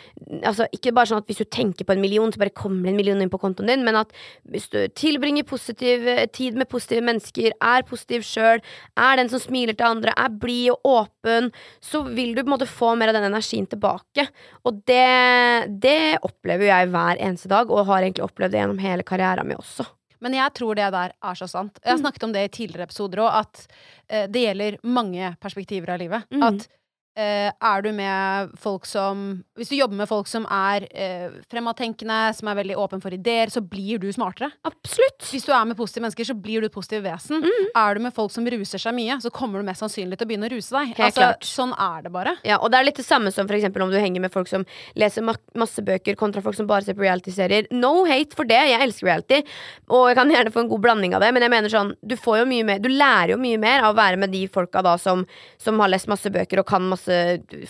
Altså, 0.45 0.68
ikke 0.69 0.92
bare 0.94 1.10
sånn 1.10 1.18
at 1.24 1.25
hvis 1.25 1.39
du 1.42 1.48
tenker 1.50 1.81
på 1.88 1.95
en 1.95 2.01
million, 2.04 2.30
så 2.30 2.38
bare 2.38 2.54
kommer 2.54 2.86
det 2.86 2.92
en 2.92 2.98
million 3.00 3.21
inn 3.23 3.31
på 3.33 3.40
kontoen 3.42 3.71
din, 3.71 3.81
men 3.81 3.97
at 3.97 4.11
hvis 4.54 4.68
du 4.69 4.78
tilbringer 4.94 5.47
positiv 5.50 6.06
eh, 6.06 6.28
tid 6.30 6.59
med 6.59 6.69
positive 6.69 7.02
mennesker, 7.07 7.56
er 7.57 7.88
positiv 7.90 8.21
sjøl, 8.28 8.61
er 9.02 9.18
den 9.18 9.31
som 9.31 9.42
smiler 9.42 9.73
til 9.73 9.88
andre, 9.88 10.14
er 10.14 10.35
blid 10.44 10.76
og 10.76 10.92
åpen, 10.92 11.50
så 11.81 12.04
vil 12.06 12.35
du 12.35 12.44
på 12.44 12.52
en 12.52 12.54
måte 12.54 12.69
få 12.69 12.94
mer 13.00 13.09
av 13.09 13.18
den 13.18 13.31
energien 13.31 13.66
tilbake. 13.71 14.28
Og 14.61 14.83
det, 14.85 15.09
det 15.81 16.21
opplever 16.21 16.69
jeg 16.69 16.94
hver 16.94 17.18
eneste 17.18 17.50
dag, 17.50 17.73
og 17.73 17.90
har 17.90 18.06
egentlig 18.06 18.28
opplevd 18.30 18.54
det 18.54 18.61
gjennom 18.61 18.85
hele 18.85 19.07
karrieren 19.07 19.50
min 19.50 19.57
også. 19.57 19.90
Men 20.21 20.37
jeg 20.37 20.54
tror 20.57 20.78
det 20.78 20.92
der 20.94 21.16
er 21.18 21.40
så 21.40 21.47
sant. 21.49 21.80
Jeg 21.83 21.95
har 21.95 22.01
snakket 22.04 22.28
om 22.28 22.35
det 22.35 22.45
i 22.45 22.54
tidligere 22.59 22.87
episoder 22.90 23.23
òg, 23.25 23.40
at 23.42 23.63
eh, 24.07 24.28
det 24.30 24.45
gjelder 24.45 24.78
mange 24.85 25.33
perspektiver 25.42 25.95
av 25.95 26.01
livet. 26.04 26.30
Mm. 26.33 26.45
At 26.45 26.68
eh, 27.19 27.51
er 27.51 27.83
du 27.83 27.91
med 27.95 28.53
folk 28.59 28.85
som 28.89 29.44
Hvis 29.57 29.71
du 29.71 29.75
jobber 29.75 29.97
med 29.99 30.09
folk 30.09 30.30
som 30.30 30.45
er 30.49 30.85
uh, 30.89 31.33
fremadtenkende, 31.51 32.19
som 32.33 32.49
er 32.49 32.57
veldig 32.61 32.77
åpen 32.80 33.01
for 33.03 33.13
ideer, 33.13 33.51
så 33.53 33.61
blir 33.61 33.99
du 34.01 34.07
smartere. 34.13 34.49
Absolutt. 34.68 35.27
Hvis 35.30 35.45
du 35.45 35.51
er 35.53 35.68
med 35.69 35.77
positive 35.77 36.06
mennesker, 36.06 36.25
så 36.31 36.35
blir 36.37 36.63
du 36.63 36.69
et 36.69 36.73
positivt 36.73 37.06
vesen. 37.06 37.44
Mm. 37.44 37.68
Er 37.77 37.97
du 37.97 38.01
med 38.07 38.15
folk 38.15 38.33
som 38.33 38.47
ruser 38.47 38.81
seg 38.81 38.95
mye, 38.97 39.19
så 39.21 39.30
kommer 39.33 39.61
du 39.61 39.68
mest 39.68 39.83
sannsynlig 39.83 40.18
til 40.18 40.27
å 40.27 40.31
begynne 40.31 40.49
å 40.49 40.53
ruse 40.53 40.73
deg. 40.73 40.95
Altså. 40.97 41.30
Sånn 41.45 41.75
er 41.77 42.07
det 42.07 42.13
bare. 42.15 42.35
Ja, 42.47 42.57
og 42.57 42.71
det 42.71 42.80
er 42.80 42.87
litt 42.87 43.01
det 43.01 43.07
samme 43.07 43.33
som 43.35 43.49
for 43.51 43.83
om 43.85 43.91
du 43.91 43.99
henger 43.99 44.23
med 44.23 44.33
folk 44.33 44.49
som 44.49 44.65
leser 44.97 45.25
ma 45.25 45.35
masse 45.57 45.83
bøker, 45.85 46.15
kontra 46.19 46.41
folk 46.44 46.57
som 46.57 46.68
bare 46.69 46.85
ser 46.85 46.97
på 46.97 47.03
reality-serier. 47.06 47.68
No 47.75 48.06
hate 48.09 48.37
for 48.37 48.49
det, 48.49 48.59
jeg 48.71 48.81
elsker 48.81 49.09
reality, 49.09 49.41
og 49.91 50.07
jeg 50.09 50.18
kan 50.18 50.31
gjerne 50.35 50.53
få 50.53 50.63
en 50.63 50.71
god 50.71 50.83
blanding 50.87 51.15
av 51.18 51.25
det, 51.25 51.31
men 51.35 51.45
jeg 51.45 51.53
mener 51.53 51.73
sånn, 51.73 51.94
du 52.01 52.15
får 52.19 52.41
jo 52.41 52.49
mye 52.49 52.68
mer 52.68 52.81
Du 52.81 52.89
lærer 52.89 53.33
jo 53.35 53.39
mye 53.41 53.59
mer 53.61 53.85
av 53.85 53.94
å 53.94 53.99
være 53.99 54.19
med 54.21 54.33
de 54.33 54.45
folka 54.51 54.81
da 54.85 54.95
som, 55.01 55.25
som 55.61 55.80
har 55.81 55.91
lest 55.91 56.09
masse 56.11 56.31
bøker 56.33 56.61
og 56.61 56.69
kan 56.69 56.87
masse 56.89 57.00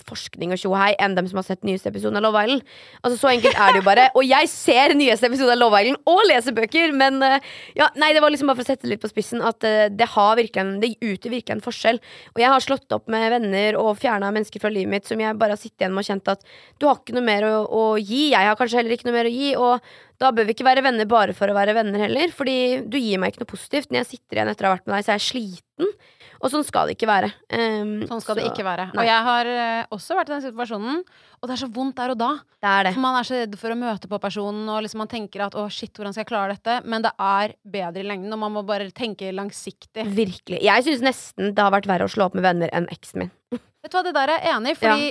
forskning 0.08 0.52
og 0.54 0.60
tjohei, 0.60 0.92
enn 1.02 1.16
dem 1.16 1.28
som 1.30 1.40
har 1.40 1.46
sett 1.46 1.62
nyeste 1.66 1.90
episode 1.92 2.18
av 2.18 2.26
Love 2.26 2.42
Island. 2.44 2.66
Altså, 3.02 3.18
så 3.20 3.30
enkelt 3.32 3.56
er 3.56 3.72
det 3.72 3.82
jo 3.82 3.86
bare. 3.86 4.08
Og 4.18 4.26
jeg 4.26 4.50
ser 4.52 4.96
nyeste 4.98 5.30
episode 5.30 5.54
av 5.54 5.60
Love 5.60 5.82
Island 5.82 6.12
og 6.12 6.22
leser 6.28 6.56
bøker, 6.56 6.94
men 6.96 7.18
eh, 7.26 7.50
ja, 7.78 7.88
nei, 8.00 8.12
det 8.14 8.22
var 8.24 8.34
liksom 8.34 8.50
bare 8.50 8.60
for 8.60 8.66
å 8.66 8.70
sette 8.72 8.86
det 8.86 8.94
litt 8.94 9.04
på 9.04 9.10
spissen 9.12 9.44
at 9.46 9.64
eh, 9.68 9.88
det 9.92 10.10
har 10.14 10.36
virkelig 10.38 10.62
en, 10.64 10.76
det 10.82 10.94
utgjør 10.98 11.36
virkelig 11.38 11.56
en 11.56 11.64
forskjell. 11.64 12.00
Og 12.34 12.44
jeg 12.44 12.52
har 12.54 12.64
slått 12.64 12.96
opp 12.96 13.10
med 13.12 13.28
venner 13.34 13.78
og 13.80 13.94
fjerna 14.02 14.32
mennesker 14.34 14.62
fra 14.62 14.72
livet 14.72 14.92
mitt 14.92 15.08
som 15.08 15.20
jeg 15.22 15.38
bare 15.40 15.56
har 15.56 15.60
sittet 15.60 15.84
igjen 15.84 15.96
med 15.96 16.04
og 16.04 16.10
kjent 16.10 16.32
at 16.34 16.46
du 16.80 16.88
har 16.88 17.00
ikke 17.00 17.16
noe 17.16 17.26
mer 17.26 17.46
å, 17.48 17.52
å 17.66 17.84
gi. 18.00 18.30
Jeg 18.32 18.48
har 18.48 18.58
kanskje 18.58 18.80
heller 18.80 18.96
ikke 18.96 19.08
noe 19.08 19.18
mer 19.18 19.30
å 19.30 19.34
gi. 19.34 19.52
Og 19.58 19.92
da 20.22 20.30
bør 20.34 20.48
vi 20.48 20.56
ikke 20.56 20.66
være 20.66 20.84
venner 20.86 21.08
bare 21.10 21.36
for 21.36 21.50
å 21.50 21.56
være 21.56 21.76
venner 21.76 22.06
heller. 22.06 22.32
Fordi 22.34 22.56
du 22.86 22.98
gir 23.00 23.20
meg 23.22 23.32
ikke 23.32 23.44
noe 23.44 23.52
positivt. 23.54 23.90
Når 23.90 24.02
jeg 24.02 24.10
sitter 24.14 24.40
igjen 24.40 24.52
etter 24.52 24.68
å 24.68 24.72
ha 24.72 24.76
vært 24.78 24.88
med 24.88 24.96
deg, 24.96 25.06
så 25.06 25.14
er 25.14 25.20
jeg 25.20 25.28
sliten. 25.30 25.94
Og 26.42 26.50
sånn 26.50 26.64
skal 26.66 26.88
det 26.90 26.96
ikke 26.96 27.06
være. 27.06 27.28
Um, 27.54 27.90
Sånn 28.10 28.20
skal 28.24 28.34
det 28.40 28.48
ikke 28.48 28.64
være. 28.66 28.88
Nei. 28.90 28.98
Og 28.98 29.06
jeg 29.06 29.26
har 29.28 29.50
eh, 29.52 29.84
også 29.94 30.16
vært 30.18 30.30
i 30.30 30.34
den 30.34 30.42
situasjonen, 30.42 30.96
og 31.38 31.46
det 31.46 31.54
er 31.54 31.60
så 31.60 31.68
vondt 31.70 31.94
der 32.00 32.10
og 32.14 32.18
da. 32.18 32.30
Det 32.58 32.70
er 32.72 32.88
det. 32.88 32.92
For 32.96 33.04
man 33.04 33.18
er 33.20 33.28
så 33.28 33.36
redd 33.38 33.54
for 33.60 33.74
å 33.74 33.76
møte 33.78 34.10
på 34.10 34.18
personen, 34.24 34.64
og 34.74 34.80
liksom 34.82 35.02
man 35.04 35.10
tenker 35.12 35.44
at 35.46 35.54
å, 35.54 35.68
shit, 35.70 35.92
hvordan 35.94 36.16
skal 36.16 36.24
jeg 36.24 36.30
klare 36.32 36.56
dette? 36.56 36.80
Men 36.90 37.06
det 37.06 37.12
er 37.22 37.54
bedre 37.76 38.02
i 38.02 38.08
lengden, 38.10 38.34
og 38.34 38.42
man 38.42 38.56
må 38.58 38.64
bare 38.66 38.90
tenke 38.90 39.30
langsiktig. 39.30 40.08
Virkelig. 40.18 40.58
Jeg 40.66 40.88
syns 40.88 41.04
nesten 41.06 41.54
det 41.54 41.62
har 41.62 41.70
vært 41.76 41.86
verre 41.90 42.10
å 42.10 42.12
slå 42.12 42.26
opp 42.26 42.34
med 42.34 42.42
venner 42.48 42.74
enn 42.74 42.90
eksen 42.90 43.22
min. 43.22 43.32
Vet 43.54 43.90
du 43.94 43.98
hva, 44.00 44.02
det 44.10 44.16
der 44.18 44.34
er 44.34 44.42
jeg 44.42 44.56
enig 44.58 44.74
i, 44.74 44.80
fordi 44.82 45.08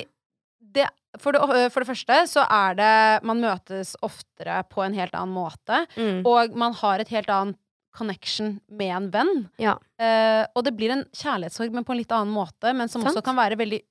det, 0.75 0.85
for, 1.19 1.35
det, 1.35 1.41
øh, 1.47 1.65
for 1.71 1.83
det 1.83 1.89
første 1.89 2.19
så 2.31 2.43
er 2.47 2.75
det 2.79 2.91
Man 3.27 3.41
møtes 3.43 3.95
oftere 4.05 4.61
på 4.71 4.83
en 4.85 4.93
helt 4.95 5.15
annen 5.15 5.33
måte, 5.35 5.81
Mm. 5.95 6.21
og 6.27 6.55
man 6.59 6.75
har 6.83 6.99
et 7.03 7.11
helt 7.11 7.31
annet 7.31 7.57
connection 7.95 8.59
med 8.71 8.91
en 8.95 9.09
venn. 9.13 9.33
Ja. 9.61 9.77
Eh, 9.99 10.45
og 10.55 10.63
det 10.67 10.75
blir 10.77 10.93
en 10.95 11.05
kjærlighetssorg, 11.11 11.73
men 11.75 11.85
på 11.87 11.93
en 11.95 12.01
litt 12.01 12.11
annen 12.15 12.33
måte, 12.33 12.73
men 12.75 12.89
som 12.91 13.03
Sant. 13.03 13.13
også 13.15 13.23
kan 13.25 13.35
være 13.39 13.59
veldig, 13.59 13.81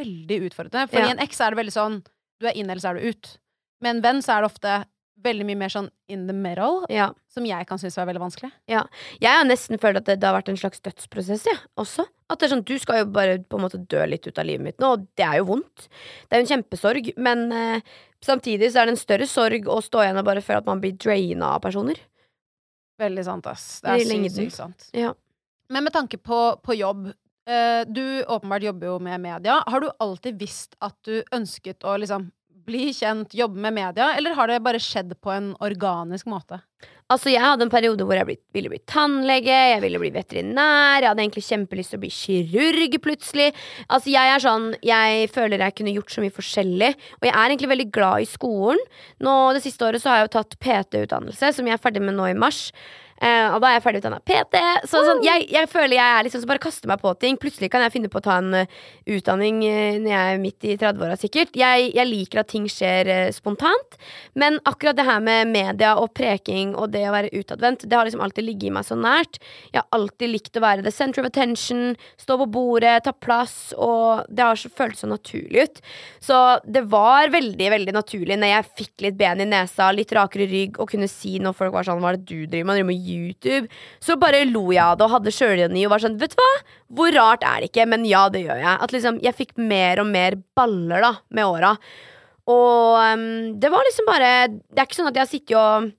veldig 0.00 0.40
utfordrende. 0.50 0.88
For 0.90 1.00
Ja. 1.00 1.06
i 1.08 1.10
en 1.16 1.22
eks 1.24 1.40
er 1.40 1.50
det 1.54 1.60
veldig 1.64 1.76
sånn 1.76 2.00
du 2.40 2.46
er 2.48 2.56
inn, 2.56 2.70
eller 2.70 2.80
så 2.80 2.90
er 2.90 3.00
du 3.00 3.08
ut. 3.08 3.38
Med 3.82 3.96
en 3.96 4.02
venn 4.02 4.22
så 4.22 4.36
er 4.36 4.42
det 4.42 4.50
ofte 4.50 4.84
veldig 5.22 5.44
mye 5.44 5.58
mer 5.60 5.68
sånn 5.68 5.90
in 6.08 6.26
the 6.26 6.32
middle, 6.32 6.86
ja. 6.88 7.10
som 7.28 7.44
jeg 7.44 7.66
kan 7.68 7.76
synes 7.78 7.98
er 7.98 8.06
veldig 8.08 8.22
vanskelig. 8.22 8.50
Jeg 8.66 9.28
har 9.28 9.44
nesten 9.44 9.78
følt 9.78 9.98
at 10.00 10.06
det, 10.08 10.20
det 10.20 10.26
har 10.28 10.36
vært 10.38 10.48
en 10.48 10.56
slags 10.56 10.80
dødsprosess, 10.80 11.44
jeg, 11.44 11.58
også. 11.76 12.06
At 12.30 12.40
det 12.40 12.46
er 12.48 12.54
sånn, 12.54 12.64
du 12.64 12.78
skal 12.80 13.02
jo 13.02 13.10
bare 13.12 13.38
på 13.44 13.58
en 13.58 13.64
måte 13.66 13.80
dø 13.90 14.00
litt 14.08 14.24
ut 14.26 14.38
av 14.40 14.46
livet 14.48 14.64
mitt 14.64 14.78
nå, 14.80 14.94
og 14.96 15.04
det 15.20 15.26
er 15.26 15.40
jo 15.42 15.50
vondt. 15.50 15.88
Det 15.90 16.36
er 16.36 16.40
jo 16.40 16.46
en 16.46 16.52
kjempesorg, 16.54 17.10
men 17.20 17.52
eh, 17.52 17.82
samtidig 18.24 18.70
så 18.72 18.80
er 18.80 18.88
det 18.88 18.96
en 18.96 19.02
større 19.04 19.28
sorg 19.28 19.68
å 19.68 19.80
stå 19.84 20.06
igjen 20.06 20.22
og 20.22 20.24
bare 20.30 20.44
føle 20.46 20.62
at 20.62 20.70
man 20.70 20.80
blir 20.80 20.96
draina 20.96 21.56
av 21.58 21.60
personer. 21.66 22.00
Veldig 23.00 23.24
sant, 23.24 23.46
ass. 23.48 23.66
Det 23.84 23.94
er 23.94 24.04
sykt, 24.04 24.34
sykt 24.36 24.56
sant. 24.58 24.88
Ja. 24.96 25.14
Men 25.70 25.86
med 25.86 25.94
tanke 25.94 26.18
på, 26.18 26.38
på 26.60 26.74
jobb 26.74 27.06
eh, 27.48 27.82
Du 27.88 28.24
åpenbart 28.24 28.66
jobber 28.66 28.90
jo 28.90 28.98
med 29.02 29.22
media. 29.22 29.60
Har 29.66 29.80
du 29.80 29.88
alltid 29.98 30.38
visst 30.40 30.76
at 30.84 30.98
du 31.06 31.22
ønsket 31.32 31.86
å 31.86 31.96
liksom 32.00 32.28
bli 32.70 32.90
kjent, 32.96 33.34
jobbe 33.36 33.60
med 33.60 33.76
media, 33.76 34.14
eller 34.16 34.38
har 34.38 34.50
det 34.50 34.62
bare 34.64 34.80
skjedd 34.82 35.16
på 35.20 35.34
en 35.34 35.52
organisk 35.60 36.30
måte? 36.30 36.62
Altså, 37.10 37.32
jeg 37.32 37.42
hadde 37.42 37.66
en 37.66 37.72
periode 37.72 38.04
hvor 38.06 38.14
jeg 38.14 38.36
ville 38.54 38.70
bli 38.70 38.78
tannlege, 38.86 39.50
jeg 39.50 39.82
ville 39.82 39.98
bli 39.98 40.12
veterinær, 40.14 41.02
jeg 41.02 41.10
hadde 41.10 41.24
egentlig 41.24 41.42
kjempelyst 41.42 41.90
til 41.90 41.98
å 41.98 42.02
bli 42.04 42.10
kirurg 42.14 42.94
plutselig. 43.02 43.48
Altså, 43.88 44.12
jeg 44.14 44.30
er 44.30 44.44
sånn, 44.44 44.68
jeg 44.86 45.26
føler 45.34 45.64
jeg 45.66 45.74
kunne 45.80 45.96
gjort 45.96 46.14
så 46.14 46.22
mye 46.22 46.36
forskjellig, 46.36 46.92
og 47.18 47.26
jeg 47.26 47.34
er 47.34 47.48
egentlig 47.48 47.72
veldig 47.72 47.88
glad 47.98 48.22
i 48.22 48.30
skolen. 48.30 48.84
Nå, 49.26 49.36
det 49.56 49.64
siste 49.66 49.88
året 49.88 50.04
så 50.04 50.12
har 50.12 50.20
jeg 50.20 50.28
jo 50.28 50.34
tatt 50.38 50.58
PT-utdannelse, 50.62 51.50
som 51.56 51.66
jeg 51.66 51.74
er 51.74 51.82
ferdig 51.82 52.04
med 52.06 52.14
nå 52.14 52.30
i 52.30 52.38
mars. 52.38 52.68
Eh, 53.20 53.52
og 53.52 53.60
da 53.60 53.68
er 53.68 53.76
jeg 53.76 53.84
ferdig 53.84 54.00
utdanna 54.00 54.20
PT. 54.24 54.60
Så 54.88 55.02
sånn, 55.04 55.20
jeg, 55.24 55.44
jeg 55.52 55.68
føler 55.68 55.98
jeg 55.98 56.16
er 56.16 56.24
liksom 56.24 56.40
som 56.40 56.48
bare 56.48 56.62
kaster 56.62 56.88
meg 56.88 57.02
på 57.02 57.12
ting. 57.20 57.36
Plutselig 57.40 57.68
kan 57.72 57.84
jeg 57.84 57.92
finne 57.92 58.08
på 58.12 58.20
å 58.20 58.24
ta 58.24 58.38
en 58.40 58.54
uh, 58.62 58.78
utdanning 59.12 59.60
uh, 59.60 59.98
når 60.00 60.10
jeg 60.10 60.30
er 60.30 60.40
midt 60.40 60.64
i 60.64 60.76
30-åra, 60.80 61.18
sikkert. 61.20 61.52
Jeg, 61.60 61.90
jeg 61.96 62.08
liker 62.08 62.40
at 62.40 62.48
ting 62.48 62.68
skjer 62.70 63.10
spontant. 63.36 63.98
Men 64.40 64.56
akkurat 64.68 64.96
det 64.96 65.04
her 65.04 65.20
med 65.24 65.50
media 65.52 65.92
og 66.00 66.14
preking 66.16 66.72
og 66.72 66.94
det 66.94 67.04
å 67.10 67.12
være 67.12 67.32
utadvendt, 67.36 67.84
det 67.84 67.98
har 67.98 68.08
liksom 68.08 68.24
alltid 68.24 68.46
ligget 68.46 68.70
i 68.70 68.74
meg 68.78 68.88
så 68.88 68.96
nært. 68.96 69.40
Jeg 69.68 69.82
har 69.82 70.00
alltid 70.00 70.32
likt 70.32 70.56
å 70.56 70.64
være 70.64 70.86
the 70.86 70.94
center 70.94 71.20
of 71.20 71.28
attention, 71.28 71.92
stå 72.20 72.38
på 72.40 72.48
bordet, 72.56 72.96
ta 73.04 73.12
plass, 73.12 73.74
og 73.76 74.24
det 74.32 74.46
har 74.46 74.56
så 74.56 74.72
føltes 74.72 75.04
så 75.04 75.10
naturlig 75.10 75.66
ut. 75.68 75.82
Så 76.24 76.38
det 76.64 76.86
var 76.92 77.32
veldig, 77.32 77.68
veldig 77.76 77.96
naturlig 77.96 78.40
når 78.40 78.54
jeg 78.54 78.70
fikk 78.80 79.06
litt 79.06 79.20
ben 79.20 79.44
i 79.44 79.48
nesa, 79.48 79.90
litt 79.92 80.12
rakere 80.16 80.48
rygg, 80.48 80.80
og 80.80 80.88
kunne 80.92 81.08
si 81.10 81.36
når 81.42 81.56
folk 81.56 81.76
var 81.76 81.86
sånn 81.86 82.00
Hva 82.00 82.14
er 82.14 82.20
det 82.20 82.28
du 82.28 82.48
driver 82.48 82.70
med? 82.70 82.80
Du 82.80 82.80
Driver 82.80 82.92
med 82.92 83.09
YouTube? 83.10 83.70
Så 84.02 84.16
bare 84.20 84.44
lo 84.48 84.68
jeg 84.72 84.82
av 84.84 84.98
det 84.98 85.06
og 85.06 85.14
hadde 85.16 85.34
sjølironi 85.34 85.86
og 85.86 85.94
var 85.94 86.04
sånn 86.04 86.18
Vet 86.20 86.34
du 86.34 86.40
hva? 86.40 86.50
Hvor 86.98 87.14
rart 87.16 87.46
er 87.46 87.60
det 87.60 87.70
ikke? 87.70 87.86
Men 87.90 88.06
ja, 88.08 88.26
det 88.32 88.44
gjør 88.46 88.62
jeg. 88.62 88.76
At 88.86 88.94
liksom 88.94 89.20
jeg 89.24 89.38
fikk 89.38 89.56
mer 89.58 90.02
og 90.02 90.10
mer 90.10 90.38
baller 90.56 91.06
da 91.06 91.12
med 91.36 91.46
åra. 91.46 91.74
Og 92.50 92.98
um, 92.98 93.24
det 93.60 93.70
var 93.70 93.86
liksom 93.86 94.08
bare 94.08 94.30
Det 94.50 94.78
er 94.78 94.88
ikke 94.88 94.98
sånn 94.98 95.10
at 95.10 95.18
jeg 95.18 95.26
har 95.26 95.32
sittet 95.34 95.58
og 95.60 95.90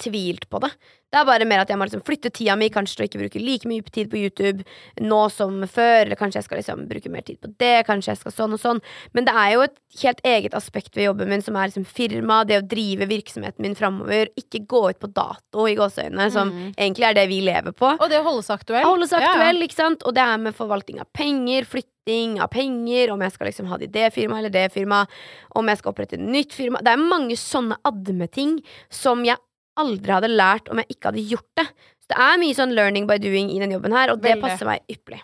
tvilt 0.00 0.46
på 0.50 0.60
det. 0.62 0.70
Det 1.10 1.18
er 1.18 1.26
bare 1.26 1.46
mer 1.48 1.64
at 1.64 1.70
jeg 1.70 1.78
må 1.78 1.88
liksom 1.88 2.04
flytte 2.06 2.30
tida 2.30 2.54
mi, 2.58 2.68
kanskje 2.70 2.96
til 2.96 3.02
å 3.02 3.08
ikke 3.08 3.20
bruke 3.24 3.42
like 3.42 3.70
mye 3.70 3.82
tid 3.90 4.10
på 4.12 4.20
YouTube 4.20 4.62
nå 5.02 5.20
som 5.34 5.56
før, 5.66 6.04
eller 6.04 6.18
kanskje 6.18 6.38
jeg 6.38 6.46
skal 6.46 6.60
liksom 6.60 6.84
bruke 6.90 7.10
mer 7.10 7.26
tid 7.26 7.40
på 7.42 7.50
det, 7.58 7.82
kanskje 7.88 8.12
jeg 8.12 8.20
skal 8.20 8.36
sånn 8.36 8.54
og 8.54 8.62
sånn. 8.62 8.82
Men 9.16 9.26
det 9.26 9.34
er 9.34 9.56
jo 9.56 9.64
et 9.66 9.74
helt 10.04 10.22
eget 10.26 10.54
aspekt 10.54 10.94
ved 10.94 11.08
jobben 11.08 11.32
min, 11.32 11.42
som 11.42 11.58
er 11.58 11.72
liksom 11.72 11.86
firma, 11.88 12.44
det 12.46 12.60
å 12.60 12.66
drive 12.70 13.10
virksomheten 13.10 13.66
min 13.66 13.74
framover, 13.78 14.30
ikke 14.38 14.62
gå 14.70 14.84
ut 14.92 15.02
på 15.02 15.10
dato 15.16 15.66
i 15.66 15.74
gåseøynene, 15.78 16.30
som 16.30 16.54
egentlig 16.70 17.10
er 17.10 17.18
det 17.18 17.26
vi 17.32 17.42
lever 17.48 17.74
på. 17.74 17.90
Og 17.96 18.06
det 18.10 18.22
å 18.22 18.26
holde 18.30 18.46
seg 18.46 18.62
aktuell. 18.62 18.86
Holde 18.86 19.10
seg 19.10 19.26
ja. 19.26 19.34
ikke 19.50 19.80
sant? 19.80 20.06
Og 20.06 20.14
det 20.14 20.22
er 20.22 20.38
med 20.46 20.54
forvaltning 20.54 21.02
av 21.02 21.10
penger, 21.16 21.66
flytting 21.74 22.38
av 22.38 22.54
penger, 22.54 23.10
om 23.10 23.26
jeg 23.26 23.34
skal 23.34 23.50
liksom 23.50 23.70
ha 23.70 23.82
det 23.82 23.90
i 23.90 23.94
det 23.98 24.08
firmaet 24.14 24.44
eller 24.44 24.54
det 24.54 24.66
firmaet, 24.78 25.20
om 25.58 25.66
jeg 25.66 25.82
skal 25.82 25.90
opprette 25.90 26.20
et 26.20 26.26
nytt 26.38 26.54
firma. 26.54 26.82
Det 26.86 26.94
er 26.94 27.02
mange 27.02 27.34
sånne 27.38 27.82
admeting 27.90 28.60
som 28.94 29.26
jeg 29.26 29.42
aldri 29.80 30.14
hadde 30.16 30.30
lært 30.32 30.70
om 30.72 30.78
jeg 30.82 30.88
ikke 30.94 31.10
hadde 31.10 31.24
gjort 31.32 31.50
det. 31.60 31.66
Så 32.04 32.12
det 32.14 32.18
er 32.26 32.38
mye 32.42 32.56
sånn 32.58 32.74
learning 32.76 33.06
by 33.10 33.18
doing 33.22 33.50
i 33.54 33.58
den 33.62 33.74
jobben 33.76 33.92
her, 33.96 34.12
og 34.14 34.20
det 34.22 34.34
Veldig. 34.36 34.42
passer 34.46 34.66
meg 34.70 34.82
ypperlig. 34.90 35.20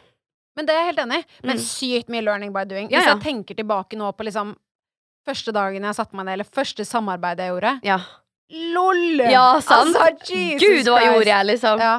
Men 0.56 0.64
det 0.68 0.72
er 0.74 0.78
jeg 0.80 0.88
helt 0.94 1.02
enig 1.06 1.18
i. 1.20 1.24
Men 1.44 1.56
Mm. 1.58 1.64
sykt 1.68 2.08
mye 2.08 2.24
learning 2.24 2.52
by 2.54 2.64
doing. 2.64 2.86
Hvis 2.88 3.04
ja. 3.04 3.14
jeg 3.14 3.22
tenker 3.26 3.54
tilbake 3.58 3.96
nå 4.00 4.10
på 4.16 4.24
liksom 4.24 4.54
første 5.26 5.52
dagen 5.52 5.82
jeg 5.82 5.94
satte 5.98 6.14
meg 6.16 6.24
ned, 6.26 6.32
eller 6.38 6.44
første 6.48 6.84
samarbeidet 6.86 7.44
jeg 7.44 7.52
gjorde 7.52 7.72
Ja, 7.84 7.98
LOL! 8.52 9.18
ja 9.30 9.60
sant? 9.60 9.96
Altså, 9.96 10.30
Jesus 10.30 10.62
Gud, 10.62 10.86
hva 10.92 11.00
Christ. 11.00 11.10
gjorde 11.12 11.32
jeg, 11.32 11.46
liksom? 11.50 11.82
Ja. 11.82 11.96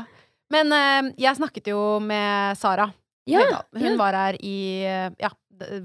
Men 0.50 0.72
uh, 0.72 1.12
jeg 1.20 1.36
snakket 1.36 1.68
jo 1.74 1.82
med 2.00 2.58
Sara 2.58 2.88
Ja, 3.28 3.42
Hun 3.76 3.84
ja. 3.92 3.96
var 4.00 4.16
her 4.16 4.38
i 4.40 4.56
eh, 4.88 5.10
ja, 5.20 5.30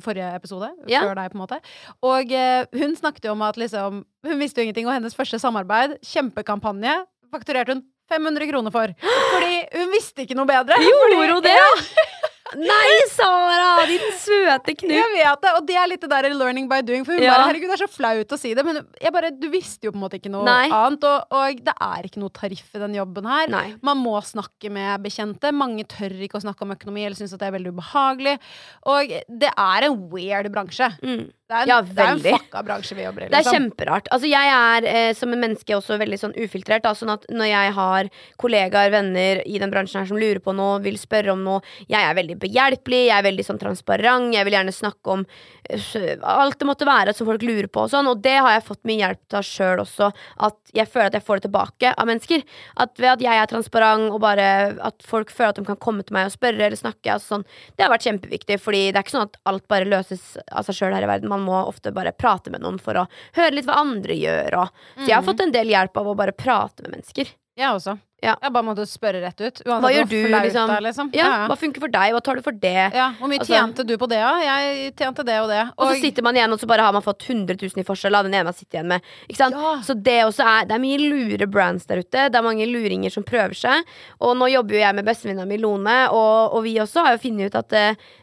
forrige 0.05 0.29
episode. 0.37 0.71
Ja. 0.91 1.05
Før 1.07 1.17
deg, 1.19 1.33
på 1.33 1.39
en 1.39 1.45
måte. 1.45 1.61
Og 2.07 2.33
eh, 2.33 2.67
hun 2.79 2.97
snakket 2.99 3.29
jo 3.29 3.37
om 3.37 3.45
at 3.47 3.59
liksom 3.61 4.03
Hun 4.23 4.39
visste 4.39 4.61
jo 4.61 4.69
ingenting, 4.69 4.87
og 4.87 4.95
hennes 4.95 5.17
første 5.19 5.39
samarbeid, 5.43 5.97
kjempekampanje, 6.07 7.01
fakturerte 7.33 7.75
hun 7.75 7.83
500 8.13 8.51
kroner 8.51 8.75
for. 8.75 8.93
Fordi 9.03 9.55
hun 9.79 9.95
visste 9.95 10.27
ikke 10.27 10.37
noe 10.39 10.47
bedre. 10.47 10.79
Gjorde 10.79 11.33
hun 11.35 11.43
det? 11.47 11.57
Nei, 12.59 12.93
Sara! 13.13 13.87
Din 13.89 14.05
søte 14.19 14.75
knut. 14.79 14.93
Jeg 14.95 15.11
vet 15.15 15.43
det, 15.45 15.53
og 15.59 15.67
det 15.69 15.77
er 15.81 15.89
litt 15.91 16.03
det 16.05 16.11
der 16.13 16.29
learning 16.35 16.69
by 16.71 16.81
doing. 16.87 17.05
For 17.07 17.15
hun 17.17 17.23
Ja. 17.23 17.35
bare, 17.37 17.49
herregud, 17.51 17.71
det 17.73 17.77
er 17.81 17.87
så 17.87 17.91
flaut 17.91 18.35
å 18.35 18.39
si 18.39 18.53
det, 18.55 18.65
men 18.65 18.81
bare, 19.13 19.31
du 19.33 19.49
visste 19.53 19.85
jo 19.89 19.93
på 19.93 19.99
en 20.01 20.05
måte 20.05 20.19
ikke 20.21 20.31
noe 20.33 20.45
Nei. 20.45 20.69
annet. 20.69 21.05
Og, 21.05 21.27
og 21.33 21.63
det 21.65 21.75
er 21.81 22.09
ikke 22.09 22.23
noe 22.23 22.31
tariff 22.37 22.75
i 22.75 22.83
den 22.83 22.95
jobben 22.99 23.29
her. 23.29 23.49
Nei. 23.53 23.75
Man 23.83 23.99
må 24.03 24.17
snakke 24.23 24.71
med 24.71 25.03
bekjente. 25.03 25.53
Mange 25.53 25.85
tør 25.89 26.13
ikke 26.23 26.39
å 26.41 26.45
snakke 26.45 26.63
om 26.67 26.75
økonomi 26.77 27.07
eller 27.07 27.17
syns 27.19 27.33
at 27.35 27.41
det 27.43 27.49
er 27.51 27.57
veldig 27.59 27.73
ubehagelig. 27.77 28.39
Og 28.87 29.09
det 29.29 29.53
er 29.57 29.89
en 29.89 29.99
weird 30.13 30.51
bransje. 30.53 30.91
Mm. 31.03 31.31
Det 31.53 31.59
er 31.59 31.63
en, 31.63 31.69
Ja, 31.69 31.79
det 31.85 32.05
er 32.05 32.13
en 32.15 32.41
fucka 32.41 32.63
bransje 32.65 32.97
vi 32.97 33.05
jobber 33.05 33.27
i. 33.27 33.29
Det 33.29 33.37
er 33.37 33.45
liksom. 33.45 33.59
kjemperart. 33.59 34.09
Altså, 34.15 34.29
jeg 34.31 34.53
er 34.57 34.89
eh, 34.89 35.11
som 35.19 35.33
en 35.35 35.43
menneske 35.43 35.77
også 35.77 35.99
veldig 36.01 36.19
sånn 36.21 36.37
ufiltrert. 36.41 36.85
Da, 36.87 36.95
sånn 36.97 37.13
at 37.13 37.27
når 37.31 37.51
jeg 37.51 37.75
har 37.79 38.11
kollegaer, 38.41 38.93
venner 38.93 39.43
i 39.47 39.59
den 39.61 39.73
bransjen 39.73 40.01
her 40.03 40.09
som 40.09 40.21
lurer 40.21 40.41
på 40.43 40.55
noe, 40.57 40.81
vil 40.85 40.99
spørre 41.01 41.33
om 41.33 41.43
noe 41.45 41.61
Jeg 41.91 42.03
er 42.03 42.17
veldig 42.17 42.39
behjelpelig, 42.43 43.03
jeg 43.09 43.17
er 43.17 43.27
veldig 43.27 43.45
sånn 43.47 43.61
transparent, 43.61 44.33
jeg 44.35 44.49
vil 44.49 44.57
gjerne 44.57 44.75
snakke 44.75 45.15
om 45.17 45.25
eh, 45.69 46.17
alt 46.33 46.59
det 46.59 46.69
måtte 46.69 46.89
være 46.89 47.15
som 47.17 47.29
folk 47.29 47.45
lurer 47.47 47.69
på 47.69 47.87
og 47.87 47.93
sånn. 47.93 48.09
Og 48.11 48.23
det 48.25 48.39
har 48.39 48.57
jeg 48.57 48.67
fått 48.71 48.83
mye 48.89 49.01
hjelp 49.03 49.39
av 49.39 49.47
sjøl 49.47 49.85
også. 49.85 50.11
At 50.49 50.75
jeg 50.75 50.89
føler 50.89 51.13
at 51.13 51.19
jeg 51.21 51.27
får 51.29 51.41
det 51.41 51.49
tilbake 51.49 51.93
av 51.93 52.09
mennesker. 52.09 52.47
At 52.83 52.97
ved 52.99 53.15
at 53.15 53.27
jeg 53.29 53.43
er 53.43 53.51
transparent 53.51 54.13
og 54.13 54.23
bare 54.25 54.49
at 54.81 55.05
folk 55.07 55.33
føler 55.33 55.53
at 55.53 55.61
de 55.61 55.67
kan 55.69 55.81
komme 55.83 56.05
til 56.07 56.17
meg 56.17 56.31
og 56.31 56.35
spørre 56.37 56.67
eller 56.67 56.79
snakke. 56.79 57.13
Altså 57.15 57.37
sånn, 57.37 57.47
det 57.77 57.87
har 57.87 57.93
vært 57.93 58.07
kjempeviktig, 58.09 58.59
Fordi 58.63 58.83
det 58.91 58.99
er 58.99 59.05
ikke 59.05 59.17
sånn 59.17 59.29
at 59.29 59.39
alt 59.49 59.67
bare 59.71 59.89
løses 59.89 60.37
av 60.51 60.67
seg 60.67 60.79
sjøl 60.79 60.97
her 60.97 61.07
i 61.07 61.11
verden. 61.11 61.31
Man 61.33 61.42
må 61.45 61.59
ofte 61.67 61.93
bare 61.95 62.15
prate 62.17 62.53
med 62.55 62.65
noen 62.65 62.79
for 62.83 63.03
å 63.03 63.07
høre 63.39 63.57
litt 63.57 63.69
hva 63.69 63.81
andre 63.83 64.17
gjør. 64.19 64.59
Og. 64.63 64.81
Så 65.01 65.09
jeg 65.09 65.19
har 65.19 65.27
fått 65.27 65.45
en 65.45 65.55
del 65.55 65.73
hjelp 65.73 66.01
av 66.03 66.11
å 66.13 66.17
bare 66.19 66.37
prate 66.37 66.85
med 66.87 66.97
mennesker. 66.97 67.35
Jeg 67.59 67.69
også. 67.69 67.99
Ja. 68.23 68.37
Jeg 68.43 68.53
bare 68.55 68.63
måtte 68.65 68.85
spørre 68.87 69.21
rett 69.25 69.41
ut. 69.43 69.63
Uansett 69.67 69.83
Hva 69.83 69.91
gjør 69.93 70.09
du, 70.09 70.19
liksom? 70.31 70.73
liksom. 70.87 71.09
Ja, 71.15 71.25
Ja. 71.27 71.49
Hva 71.51 71.57
funker 71.59 71.81
for 71.83 71.89
deg? 71.91 72.13
Hva 72.15 72.21
tar 72.23 72.37
du 72.39 72.43
for 72.43 72.53
det? 72.53 72.93
Ja, 72.95 73.13
Hvor 73.19 73.29
mye 73.29 73.41
Altså- 73.41 73.53
tjente 73.57 73.87
du 73.87 73.97
på 73.99 74.09
det, 74.09 74.21
da? 74.23 74.33
Jeg 74.41 74.95
tjente 74.97 75.25
det 75.27 75.39
og 75.43 75.49
det. 75.49 75.63
Og 75.77 75.89
så 75.91 76.01
sitter 76.01 76.23
man 76.23 76.35
igjen 76.37 76.53
og 76.53 76.61
så 76.61 76.67
bare 76.71 76.83
har 76.87 76.93
man 76.93 77.03
fått 77.03 77.23
100 77.27 77.57
000 77.59 77.83
i 77.83 77.83
forskjell 77.89 78.15
av 78.15 78.25
den 78.25 78.35
ene 78.35 78.45
man 78.45 78.55
sitter 78.55 78.79
igjen 78.79 78.87
med. 78.95 79.03
Ikke 79.29 79.37
sant? 79.43 79.55
Så 79.85 79.95
det 80.01 80.23
også 80.25 80.47
er 80.47 80.65
Det 80.67 80.75
er 80.77 80.79
mye 80.79 80.99
lure 81.03 81.47
brands 81.51 81.87
der 81.87 81.99
ute. 81.99 82.31
Det 82.31 82.35
er 82.39 82.43
mange 82.43 82.67
luringer 82.71 83.11
som 83.11 83.25
prøver 83.25 83.55
seg. 83.59 83.83
Og 84.21 84.37
nå 84.37 84.47
jobber 84.53 84.75
jo 84.79 84.85
jeg 84.87 84.95
med 84.95 85.05
bestevenninna 85.05 85.47
mi 85.47 85.57
Lone, 85.59 86.09
og, 86.11 86.55
og 86.55 86.63
vi 86.63 86.77
også 86.79 87.03
har 87.05 87.17
jo 87.17 87.23
funnet 87.29 87.47
ut 87.51 87.59
at 87.59 87.73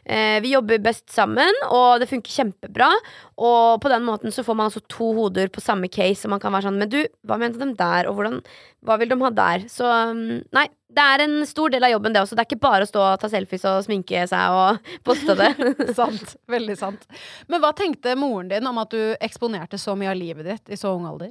eh, 0.05 0.39
vi 0.39 0.53
jobber 0.55 0.79
best 0.79 1.09
sammen, 1.11 1.51
og 1.69 1.99
det 1.99 2.07
funker 2.09 2.31
kjempebra. 2.31 2.89
Og 3.39 3.81
på 3.81 3.89
den 3.91 4.03
måten 4.03 4.31
så 4.31 4.43
får 4.43 4.55
man 4.55 4.69
altså 4.69 4.81
to 4.87 5.13
hoder 5.15 5.47
på 5.51 5.61
samme 5.63 5.89
case, 5.91 6.25
og 6.25 6.31
man 6.31 6.39
kan 6.39 6.51
være 6.51 6.67
sånn 6.67 6.77
Men 6.79 6.89
du, 6.91 6.99
hva 7.27 7.37
mente 7.39 7.59
de 7.59 7.73
der, 7.75 8.07
og 8.09 8.15
hvordan 8.15 8.41
Hva 8.85 8.97
vil 8.97 9.09
de 9.11 9.17
ha 9.19 9.29
der? 9.29 9.65
Så 9.67 9.88
nei. 10.55 10.67
Det 10.89 11.03
er 11.05 11.21
en 11.21 11.35
stor 11.45 11.69
del 11.69 11.85
av 11.85 11.91
jobben, 11.91 12.15
det 12.15 12.21
også. 12.23 12.33
Det 12.33 12.41
er 12.41 12.47
ikke 12.49 12.63
bare 12.63 12.85
å 12.85 12.89
stå 12.89 13.01
og 13.05 13.19
ta 13.21 13.27
selfies 13.29 13.61
og 13.69 13.83
sminke 13.85 14.23
seg 14.31 14.55
og 14.57 14.89
poste 15.05 15.35
det. 15.37 15.51
sant. 15.99 16.33
Veldig 16.49 16.77
sant. 16.79 17.05
Men 17.51 17.61
hva 17.61 17.69
tenkte 17.77 18.15
moren 18.17 18.49
din 18.49 18.65
om 18.65 18.81
at 18.81 18.95
du 18.95 19.13
eksponerte 19.21 19.77
så 19.77 19.93
mye 19.99 20.09
av 20.09 20.17
livet 20.17 20.49
ditt 20.49 20.73
i 20.73 20.79
så 20.79 20.95
ung 20.97 21.05
alder? 21.09 21.29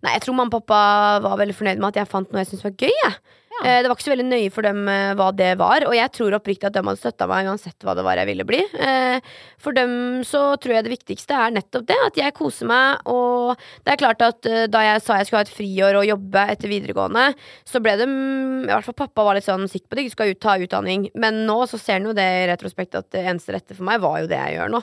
Nei, 0.00 0.14
jeg 0.16 0.24
tror 0.24 0.38
mamma 0.38 0.48
og 0.48 0.64
pappa 0.64 1.20
var 1.26 1.36
veldig 1.42 1.56
fornøyd 1.58 1.82
med 1.82 1.90
at 1.92 2.00
jeg 2.00 2.12
fant 2.14 2.32
noe 2.32 2.40
jeg 2.40 2.54
syntes 2.54 2.64
var 2.64 2.78
gøy. 2.80 2.96
Jeg. 3.04 3.42
Ja. 3.54 3.64
Eh, 3.70 3.78
det 3.82 3.88
var 3.90 3.94
ikke 3.94 4.06
så 4.06 4.12
veldig 4.14 4.26
nøye 4.26 4.50
for 4.50 4.66
dem 4.66 4.80
eh, 4.90 5.12
hva 5.18 5.28
det 5.36 5.52
var, 5.60 5.84
og 5.86 5.94
jeg 5.94 6.10
tror 6.16 6.34
oppriktig 6.38 6.66
at 6.66 6.74
de 6.74 6.82
hadde 6.82 6.98
støtta 7.00 7.28
meg 7.30 7.46
uansett 7.46 7.86
hva 7.86 7.94
det 7.94 8.04
var 8.06 8.18
jeg 8.18 8.26
ville 8.30 8.46
bli. 8.48 8.58
Eh, 8.82 9.20
for 9.62 9.76
dem 9.76 10.22
så 10.26 10.42
tror 10.58 10.74
jeg 10.74 10.86
det 10.88 10.92
viktigste 10.94 11.36
er 11.38 11.54
nettopp 11.54 11.86
det, 11.86 11.98
at 12.08 12.18
jeg 12.18 12.34
koser 12.34 12.66
meg, 12.70 13.04
og 13.06 13.54
det 13.86 13.94
er 13.94 14.00
klart 14.02 14.24
at 14.26 14.50
da 14.72 14.82
jeg 14.88 15.04
sa 15.06 15.20
jeg 15.20 15.28
skulle 15.28 15.44
ha 15.44 15.46
et 15.46 15.54
friår 15.54 16.00
og 16.00 16.08
jobbe 16.08 16.44
etter 16.56 16.72
videregående, 16.72 17.28
så 17.68 17.80
ble 17.84 17.94
det 18.00 18.08
I 18.10 18.68
hvert 18.72 18.88
fall 18.90 18.98
pappa 19.04 19.24
var 19.28 19.38
litt 19.38 19.46
sånn 19.46 19.68
sikker 19.70 19.86
på 19.86 19.94
at 19.96 20.02
jeg 20.02 20.10
ikke 20.10 20.16
skal 20.18 20.34
ut, 20.34 20.42
ta 20.42 20.58
utdanning, 20.58 21.08
men 21.14 21.44
nå 21.46 21.60
så 21.70 21.78
ser 21.80 22.00
han 22.00 22.08
jo 22.10 22.16
det 22.16 22.26
i 22.42 22.46
retrospekt 22.50 22.98
at 22.98 23.10
det 23.14 23.22
eneste 23.28 23.54
rette 23.54 23.76
for 23.78 23.86
meg 23.86 24.02
var 24.02 24.22
jo 24.24 24.30
det 24.30 24.40
jeg 24.40 24.58
gjør 24.58 24.74
nå. 24.74 24.82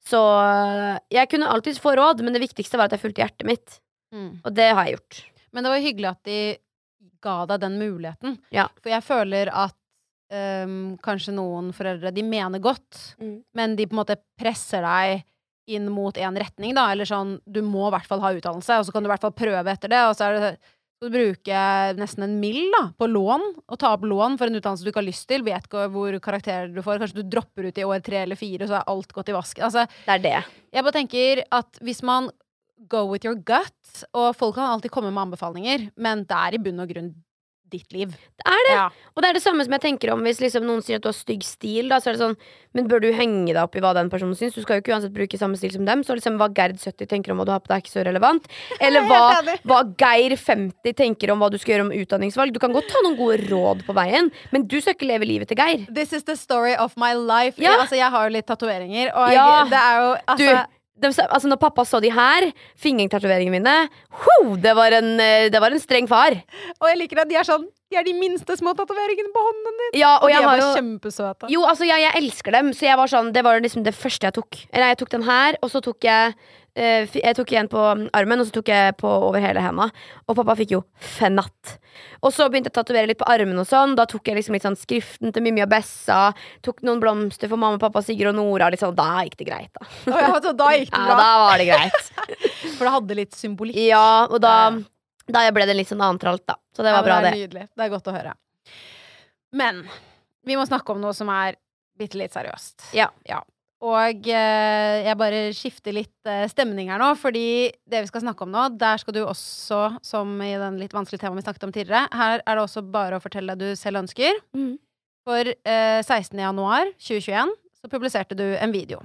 Så 0.00 0.20
jeg 1.12 1.28
kunne 1.32 1.48
alltids 1.52 1.80
få 1.82 1.92
råd, 1.98 2.22
men 2.24 2.32
det 2.36 2.40
viktigste 2.44 2.78
var 2.80 2.88
at 2.88 2.96
jeg 2.96 3.02
fulgte 3.04 3.24
hjertet 3.24 3.48
mitt, 3.48 3.78
Mm. 4.10 4.40
og 4.42 4.54
det 4.56 4.64
har 4.74 4.86
jeg 4.88 4.96
gjort. 4.96 5.18
Men 5.54 5.62
det 5.62 5.70
var 5.70 5.82
hyggelig 5.84 6.08
at 6.10 6.24
de 6.26 6.38
ga 7.22 7.46
deg 7.46 7.60
den 7.60 7.78
muligheten. 7.80 8.38
Ja. 8.54 8.68
For 8.82 8.90
jeg 8.92 9.02
føler 9.06 9.50
at 9.52 9.76
um, 10.32 10.96
kanskje 11.02 11.34
noen 11.36 11.72
foreldre 11.76 12.12
De 12.14 12.22
mener 12.22 12.62
godt, 12.62 13.16
Mm. 13.20 13.42
men 13.54 13.76
de 13.76 13.86
på 13.86 13.92
en 13.96 14.02
måte 14.04 14.16
presser 14.38 14.82
deg 14.86 15.24
inn 15.70 15.88
mot 15.92 16.16
en 16.18 16.34
retning, 16.36 16.74
da. 16.74 16.88
Eller 16.92 17.04
sånn 17.06 17.38
Du 17.46 17.60
må 17.62 17.88
i 17.88 17.94
hvert 17.94 18.06
fall 18.08 18.20
ha 18.24 18.32
utdannelse, 18.34 18.78
og 18.80 18.86
så 18.86 18.92
kan 18.92 19.02
du 19.04 19.08
i 19.08 19.12
hvert 19.12 19.20
fall 19.22 19.36
prøve 19.36 19.70
etter 19.70 19.88
det. 19.92 20.00
Og 20.08 20.16
så 20.16 20.28
er 20.30 20.38
det 20.40 20.52
du 21.00 21.08
bruker 21.08 21.94
nesten 21.96 22.24
en 22.26 22.34
mill 22.42 22.66
da, 22.74 22.90
på 22.98 23.06
lån, 23.08 23.40
og 23.72 23.78
ta 23.80 23.94
opp 23.94 24.02
lån 24.04 24.34
for 24.36 24.50
en 24.50 24.58
utdannelse 24.58 24.84
du 24.84 24.90
ikke 24.90 25.00
har 25.00 25.06
lyst 25.08 25.26
til. 25.30 25.40
Vet 25.46 25.64
ikke 25.64 25.86
hvor 25.94 26.12
karakterer 26.20 26.68
du 26.74 26.82
får. 26.84 26.98
Kanskje 27.00 27.22
du 27.22 27.30
dropper 27.32 27.70
ut 27.70 27.78
i 27.80 27.86
år 27.88 28.02
tre 28.04 28.18
eller 28.26 28.36
fire, 28.36 28.66
og 28.66 28.68
så 28.68 28.80
er 28.82 28.90
alt 28.92 29.14
gått 29.16 29.30
i 29.32 29.36
vasken. 29.36 29.64
Altså, 29.64 29.86
Det 30.04 30.12
er 30.18 30.18
det. 30.26 30.44
jeg 30.74 30.84
bare 30.84 30.92
tenker 30.98 31.42
at 31.50 31.80
hvis 31.80 32.02
man 32.02 32.28
go 32.88 33.04
with 33.10 33.24
your 33.26 33.34
gut 33.36 34.04
Og 34.14 34.34
folk 34.36 34.54
kan 34.56 34.70
alltid 34.72 34.90
komme 34.90 35.10
med 35.12 35.26
anbefalinger, 35.28 35.90
men 35.96 36.24
det 36.24 36.36
er 36.36 36.54
i 36.54 36.62
bunn 36.62 36.80
og 36.80 36.88
grunn 36.88 37.10
ditt 37.70 37.92
liv. 37.94 38.10
Det 38.10 38.46
er 38.50 38.64
det. 38.66 38.72
Ja. 38.74 38.86
Og 39.14 39.22
det 39.22 39.28
er 39.28 39.36
det 39.36 39.42
samme 39.44 39.62
som 39.62 39.74
jeg 39.76 39.82
tenker 39.84 40.10
om 40.10 40.24
hvis 40.26 40.40
liksom 40.42 40.64
noen 40.66 40.80
sier 40.82 40.98
at 40.98 41.04
du 41.04 41.08
har 41.10 41.14
stygg 41.14 41.44
stil. 41.46 41.86
Da, 41.92 42.00
så 42.02 42.10
er 42.10 42.16
det 42.16 42.22
sånn, 42.24 42.34
Men 42.74 42.88
bør 42.90 43.00
du 43.02 43.08
henge 43.14 43.52
deg 43.52 43.60
opp 43.62 43.76
i 43.78 43.82
hva 43.82 43.92
den 43.94 44.10
personen 44.10 44.34
syns? 44.38 44.54
Du 44.54 44.62
skal 44.62 44.78
jo 44.78 44.82
ikke 44.82 44.92
uansett 44.94 45.14
bruke 45.14 45.38
samme 45.38 45.54
stil 45.58 45.70
som 45.74 45.84
dem. 45.86 46.02
Så 46.02 46.16
liksom 46.18 46.34
hva 46.40 46.48
Gerd 46.54 46.78
70 46.82 47.06
tenker 47.10 47.30
om 47.30 47.38
hva 47.38 47.46
du 47.46 47.52
har 47.54 47.62
på 47.62 47.70
deg, 47.70 47.76
er 47.78 47.84
ikke 47.84 47.94
så 47.94 48.04
relevant. 48.06 48.50
Eller 48.84 49.06
hva, 49.06 49.20
hva 49.70 49.80
Geir 50.02 50.34
50 50.38 50.98
tenker 50.98 51.30
om 51.30 51.42
hva 51.42 51.50
du 51.50 51.58
skal 51.62 51.76
gjøre 51.76 51.86
om 51.88 51.94
utdanningsvalg. 51.94 52.54
Du 52.54 52.58
kan 52.62 52.74
godt 52.74 52.90
ta 52.90 53.02
noen 53.06 53.18
gode 53.18 53.38
råd 53.50 53.86
på 53.86 53.94
veien, 53.98 54.30
men 54.50 54.66
du 54.66 54.80
skal 54.80 54.98
ikke 54.98 55.10
leve 55.10 55.30
livet 55.30 55.50
til 55.50 55.58
Geir. 55.62 55.86
This 55.94 56.12
is 56.16 56.26
the 56.26 56.34
story 56.38 56.74
of 56.74 56.98
my 56.98 57.14
life. 57.14 57.54
Ja. 57.58 57.76
Jeg, 57.76 57.84
altså, 57.86 57.98
jeg 58.02 58.10
har 58.18 58.26
jo 58.26 58.34
litt 58.34 58.50
tatoveringer, 58.50 59.14
og 59.14 59.30
Ja. 59.34 59.48
det 59.70 59.78
er 59.78 59.98
jo 60.02 60.10
Du, 60.14 60.30
altså, 60.34 60.66
de, 61.00 61.10
altså 61.26 61.48
Når 61.50 61.60
pappa 61.60 61.84
så 61.88 62.00
de 62.02 62.12
her, 62.14 62.50
fingertatoveringene 62.80 63.58
mine, 63.58 63.76
ho, 64.22 64.38
det, 64.60 64.72
var 64.76 64.96
en, 65.00 65.12
eh, 65.20 65.48
det 65.52 65.60
var 65.62 65.72
en 65.74 65.82
streng 65.82 66.08
far. 66.10 66.36
Og 66.78 66.88
jeg 66.90 67.00
liker 67.02 67.22
at 67.24 67.30
de 67.30 67.38
er 67.40 67.46
sånn 67.48 67.66
De 67.90 67.98
er 67.98 68.06
de 68.06 68.12
minste 68.14 68.54
små 68.54 68.70
tatoveringene 68.78 69.32
på 69.34 69.42
hånden 69.42 69.80
din. 69.82 69.98
Ja, 69.98 70.12
og 70.20 70.28
Og 70.28 70.30
de 70.30 70.36
jeg 70.36 70.46
bare 70.46 70.60
jo 70.62 70.70
kjempesøte. 70.76 71.48
Jo, 71.50 71.64
altså, 71.66 71.88
ja, 71.88 71.96
jeg 71.98 72.22
elsker 72.22 72.54
dem, 72.54 72.70
så 72.76 72.86
jeg 72.86 73.00
var 73.00 73.10
sånn, 73.10 73.32
det 73.34 73.42
var 73.42 73.58
liksom 73.64 73.82
det 73.82 73.96
første 73.98 74.28
jeg 74.28 74.36
tok. 74.36 74.60
Eller 74.70 74.92
jeg 74.92 75.00
tok 75.00 75.10
den 75.16 75.26
her, 75.26 75.58
og 75.58 75.72
så 75.72 75.82
tok 75.82 76.06
jeg 76.06 76.36
Jeg 76.74 77.34
tok 77.36 77.50
en 77.58 77.68
på 77.68 77.80
armen, 78.14 78.40
og 78.40 78.46
så 78.46 78.54
tok 78.54 78.68
jeg 78.70 78.94
på 79.00 79.08
over 79.26 79.42
hele 79.42 79.62
henda. 79.64 79.88
Og 80.30 80.36
pappa 80.38 80.54
fikk 80.58 80.70
jo 80.76 80.80
fenatt. 81.02 81.74
Og 82.22 82.32
så 82.32 82.46
begynte 82.48 82.70
jeg 82.70 82.76
å 82.76 82.78
tatovere 82.78 83.10
litt 83.10 83.18
på 83.20 83.26
armen 83.28 83.58
og 83.58 83.66
sånn. 83.68 83.96
Da 83.98 84.06
tok 84.08 84.28
jeg 84.30 84.38
liksom 84.38 84.54
litt 84.54 84.64
sånn 84.66 84.78
skriften 84.78 85.32
til 85.34 85.42
Mimmi 85.44 85.64
og 85.64 85.70
Bessa. 85.72 86.20
Tok 86.62 86.82
noen 86.86 87.02
blomster 87.02 87.50
for 87.50 87.58
mamma, 87.60 87.80
pappa, 87.82 88.02
Sigurd 88.06 88.30
og 88.32 88.38
Nora. 88.38 88.70
Litt 88.70 88.80
sånn, 88.84 88.94
da 88.98 89.24
gikk 89.26 89.36
det 89.40 89.48
greit, 89.50 89.72
da. 89.74 89.88
Oh, 90.12 90.20
ja, 90.22 90.30
så 90.44 90.54
da 90.56 90.70
gikk 90.76 90.92
det 90.94 91.02
Ja, 91.10 91.18
da 91.18 91.28
var 91.42 91.58
det 91.58 91.66
greit. 91.72 92.12
For 92.78 92.86
det 92.86 92.94
hadde 92.94 93.18
litt 93.18 93.34
symbolikk. 93.36 93.80
Ja, 93.90 94.06
og 94.30 94.38
da, 94.44 94.54
da 95.28 95.42
ble 95.56 95.66
det 95.68 95.74
litt 95.76 95.90
sånn 95.90 96.04
antralt, 96.06 96.46
da. 96.48 96.56
Så 96.76 96.86
det 96.86 96.94
Ja, 96.94 97.00
var 97.00 97.08
bra, 97.08 97.18
men 97.20 97.26
det 97.26 97.32
det. 97.34 97.48
nydelig. 97.48 97.66
Det 97.76 97.86
er 97.88 97.92
godt 97.92 98.08
å 98.12 98.14
høre. 98.14 98.36
Men 99.58 99.82
vi 100.46 100.56
må 100.56 100.64
snakke 100.68 100.94
om 100.94 101.02
noe 101.02 101.12
som 101.16 101.28
er 101.34 101.58
bitte 101.98 102.16
litt 102.16 102.32
seriøst. 102.32 102.92
Ja. 102.96 103.10
Og 103.80 104.26
eh, 104.28 104.96
jeg 105.06 105.16
bare 105.16 105.38
skifter 105.56 105.94
litt 105.96 106.28
eh, 106.28 106.44
stemning 106.52 106.90
her 106.92 107.00
nå, 107.00 107.14
fordi 107.16 107.70
det 107.88 108.02
vi 108.04 108.10
skal 108.10 108.26
snakke 108.26 108.44
om 108.44 108.52
nå, 108.52 108.66
der 108.76 109.00
skal 109.00 109.16
du 109.16 109.22
også, 109.22 109.80
som 110.04 110.34
i 110.44 110.52
den 110.60 110.76
litt 110.82 110.92
vanskelige 110.92 111.22
temaet 111.22 111.40
vi 111.40 111.46
snakket 111.46 111.64
om 111.64 111.72
tidligere, 111.72 112.02
her 112.12 112.42
er 112.44 112.58
det 112.58 112.64
også 112.66 112.84
bare 112.84 113.16
å 113.16 113.24
fortelle 113.24 113.56
det 113.56 113.70
du 113.72 113.80
selv 113.80 114.02
ønsker. 114.02 114.36
Mm. 114.52 114.74
For 115.24 115.48
eh, 115.48 116.00
16. 116.04 116.36
januar 116.36 116.92
2021 117.00 117.56
så 117.80 117.92
publiserte 117.92 118.36
du 118.36 118.44
en 118.52 118.74
video. 118.74 119.00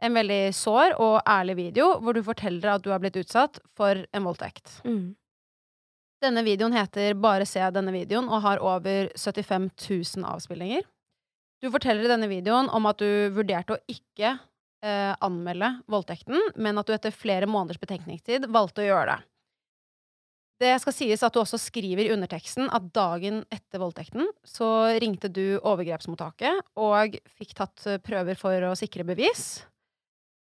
En 0.00 0.14
veldig 0.16 0.54
sår 0.56 0.94
og 1.02 1.18
ærlig 1.28 1.58
video 1.58 1.90
hvor 2.00 2.14
du 2.16 2.22
forteller 2.24 2.76
at 2.76 2.84
du 2.84 2.92
har 2.94 3.02
blitt 3.02 3.18
utsatt 3.20 3.58
for 3.76 3.98
en 4.06 4.26
voldtekt. 4.26 4.78
Mm. 4.86 5.16
Denne 6.20 6.44
videoen 6.44 6.76
heter 6.76 7.16
Bare 7.18 7.46
se 7.48 7.64
denne 7.74 7.92
videoen 7.94 8.28
og 8.28 8.44
har 8.44 8.62
over 8.62 9.10
75 9.16 9.70
000 9.74 10.26
avspillinger. 10.30 10.86
Du 11.60 11.68
forteller 11.72 12.06
i 12.06 12.10
denne 12.10 12.28
videoen 12.30 12.70
om 12.72 12.86
at 12.88 13.00
du 13.02 13.32
vurderte 13.36 13.76
å 13.76 13.82
ikke 13.90 14.32
eh, 14.32 15.12
anmelde 15.20 15.74
voldtekten, 15.92 16.52
men 16.56 16.80
at 16.80 16.88
du 16.88 16.94
etter 16.96 17.14
flere 17.14 17.48
måneders 17.50 17.80
betenkningstid 17.82 18.48
valgte 18.52 18.84
å 18.84 18.88
gjøre 18.88 19.12
det. 19.12 19.18
Det 20.60 20.74
skal 20.82 20.92
sies 20.92 21.22
at 21.24 21.32
du 21.32 21.40
også 21.40 21.56
skriver 21.60 22.04
i 22.04 22.12
underteksten 22.12 22.68
at 22.68 22.90
dagen 22.92 23.40
etter 23.52 23.80
voldtekten 23.80 24.28
så 24.44 24.68
ringte 25.00 25.30
du 25.32 25.56
overgrepsmottaket 25.56 26.60
og 26.80 27.16
fikk 27.38 27.54
tatt 27.60 27.86
eh, 27.88 28.00
prøver 28.04 28.36
for 28.40 28.68
å 28.68 28.74
sikre 28.76 29.06
bevis. 29.08 29.62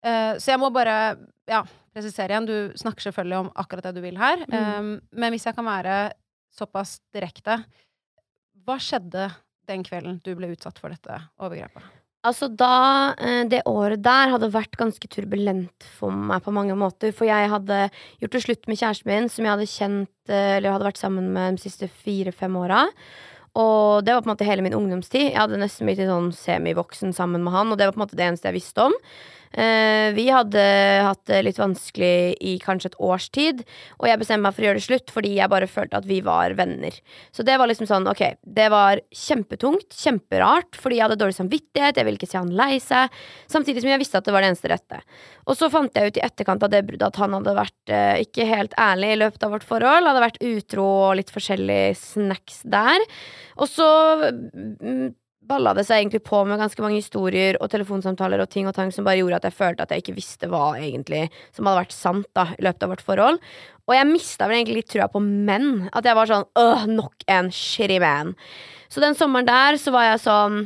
Eh, 0.04 0.34
så 0.40 0.54
jeg 0.54 0.60
må 0.60 0.72
bare 0.74 0.98
ja, 1.48 1.62
presisere 1.96 2.36
igjen, 2.36 2.50
du 2.50 2.80
snakker 2.80 3.08
selvfølgelig 3.08 3.40
om 3.46 3.54
akkurat 3.64 3.88
det 3.88 3.96
du 4.00 4.04
vil 4.04 4.20
her. 4.20 4.44
Mm. 4.48 4.58
Um, 4.60 4.92
men 5.16 5.36
hvis 5.36 5.48
jeg 5.48 5.56
kan 5.56 5.68
være 5.68 6.02
såpass 6.52 6.98
direkte, 7.16 7.62
hva 8.68 8.76
skjedde 8.82 9.30
den 9.72 9.88
kvelden 9.88 10.20
du 10.26 10.34
ble 10.38 10.52
utsatt 10.54 10.80
for 10.82 10.94
dette 10.94 11.24
overgrepet? 11.42 11.88
Altså 12.22 12.52
da, 12.54 13.16
eh, 13.18 13.44
Det 13.50 13.64
året 13.66 14.04
der 14.04 14.30
hadde 14.30 14.52
vært 14.54 14.78
ganske 14.78 15.08
turbulent 15.10 15.84
for 15.98 16.12
meg 16.12 16.44
på 16.44 16.54
mange 16.54 16.76
måter. 16.78 17.12
For 17.12 17.26
jeg 17.26 17.50
hadde 17.50 17.90
gjort 18.22 18.32
det 18.32 18.44
slutt 18.44 18.68
med 18.68 18.78
kjæresten 18.78 19.10
min, 19.10 19.30
som 19.30 19.46
jeg 19.46 19.54
hadde 19.56 19.72
kjent 19.72 20.30
eh, 20.30 20.58
Eller 20.58 20.72
hadde 20.72 20.86
vært 20.86 21.02
sammen 21.02 21.34
med 21.34 21.58
de 21.58 21.64
siste 21.66 21.90
fire-fem 21.90 22.54
åra. 22.56 22.86
Og 23.58 24.06
det 24.06 24.14
var 24.14 24.22
på 24.22 24.30
en 24.30 24.36
måte 24.36 24.48
hele 24.48 24.62
min 24.62 24.78
ungdomstid. 24.78 25.32
Jeg 25.34 25.40
hadde 25.40 25.60
nesten 25.60 25.90
blitt 25.90 26.00
litt 26.00 26.08
sånn 26.08 26.32
semivoksen 26.32 27.12
sammen 27.12 27.44
med 27.44 27.52
han, 27.52 27.72
og 27.72 27.78
det 27.78 27.90
var 27.90 27.98
på 27.98 28.00
en 28.00 28.06
måte 28.06 28.16
det 28.16 28.30
eneste 28.30 28.48
jeg 28.48 28.62
visste 28.62 28.86
om. 28.86 28.94
Eh, 29.52 30.14
vi 30.16 30.30
hadde 30.32 30.62
hatt 31.04 31.24
det 31.28 31.42
litt 31.44 31.60
vanskelig 31.60 32.38
i 32.40 32.56
kanskje 32.64 32.94
et 32.94 33.00
års 33.04 33.28
tid, 33.36 33.64
og 34.00 34.08
jeg 34.08 34.22
bestemte 34.22 34.46
meg 34.46 34.56
for 34.56 34.64
å 34.64 34.70
gjøre 34.70 34.80
det 34.80 34.86
slutt 34.86 35.12
fordi 35.12 35.34
jeg 35.36 35.52
bare 35.52 35.68
følte 35.68 36.00
at 36.00 36.08
vi 36.08 36.22
var 36.24 36.56
venner. 36.60 36.96
Så 37.36 37.44
det 37.48 37.58
var 37.60 37.68
liksom 37.72 37.90
sånn, 37.90 38.08
ok, 38.08 38.24
det 38.42 38.70
var 38.72 39.02
kjempetungt, 39.12 39.92
kjemperart, 39.92 40.80
fordi 40.80 41.00
jeg 41.00 41.08
hadde 41.08 41.20
dårlig 41.20 41.38
samvittighet, 41.40 42.00
jeg 42.00 42.08
ville 42.08 42.22
ikke 42.22 42.32
se 42.32 42.40
han 42.40 42.54
lei 42.56 42.80
seg, 42.84 43.22
samtidig 43.52 43.84
som 43.84 43.92
jeg 43.92 44.04
visste 44.04 44.22
at 44.22 44.28
det 44.28 44.36
var 44.36 44.46
det 44.46 44.54
eneste 44.54 44.72
rette. 44.72 45.02
Og 45.50 45.58
så 45.60 45.72
fant 45.74 45.96
jeg 45.98 46.12
ut 46.12 46.20
i 46.22 46.26
etterkant 46.26 46.64
av 46.64 46.72
det 46.72 46.84
bruddet 46.88 47.10
at 47.10 47.20
han 47.20 47.36
hadde 47.36 47.58
vært 47.58 47.92
eh, 47.94 48.22
ikke 48.24 48.48
helt 48.48 48.76
ærlig 48.80 49.16
i 49.16 49.22
løpet 49.26 49.48
av 49.48 49.56
vårt 49.58 49.68
forhold, 49.68 50.08
hadde 50.08 50.28
vært 50.28 50.44
utro 50.46 50.88
og 51.10 51.18
litt 51.20 51.34
forskjellige 51.34 51.98
snacks 52.00 52.62
der. 52.72 53.04
Og 53.60 53.68
så 53.68 53.90
mm, 54.32 55.12
balla 55.48 55.74
det 55.74 55.86
seg 55.88 56.02
egentlig 56.02 56.22
på 56.28 56.44
med 56.46 56.60
ganske 56.62 56.84
mange 56.84 57.00
historier 57.00 57.58
og 57.62 57.72
telefonsamtaler 57.74 58.44
og 58.44 58.50
ting 58.52 58.68
og 58.70 58.76
tang 58.78 58.92
som 58.94 59.08
bare 59.08 59.20
gjorde 59.20 59.40
at 59.42 59.48
jeg 59.50 59.58
følte 59.58 59.86
at 59.86 59.94
jeg 59.94 60.04
ikke 60.04 60.18
visste 60.18 60.50
hva 60.52 60.74
egentlig 60.80 61.24
som 61.56 61.68
hadde 61.68 61.82
vært 61.82 61.96
sant 61.96 62.30
da 62.38 62.48
i 62.54 62.66
løpet 62.68 62.86
av 62.86 62.94
vårt 62.94 63.06
forhold. 63.06 63.40
Og 63.90 63.96
jeg 63.98 64.10
mista 64.12 64.48
vel 64.48 64.60
egentlig 64.60 64.84
litt 64.84 64.92
trua 64.94 65.10
på 65.12 65.22
menn. 65.24 65.88
At 65.92 66.06
jeg 66.08 66.16
var 66.16 66.30
sånn 66.30 66.46
åh, 66.60 66.86
nok 66.88 67.26
en 67.32 67.50
shitty 67.56 67.98
man. 68.04 68.36
Så 68.92 69.04
den 69.04 69.18
sommeren 69.18 69.50
der 69.50 69.80
så 69.82 69.94
var 69.96 70.12
jeg 70.12 70.24
sånn 70.24 70.62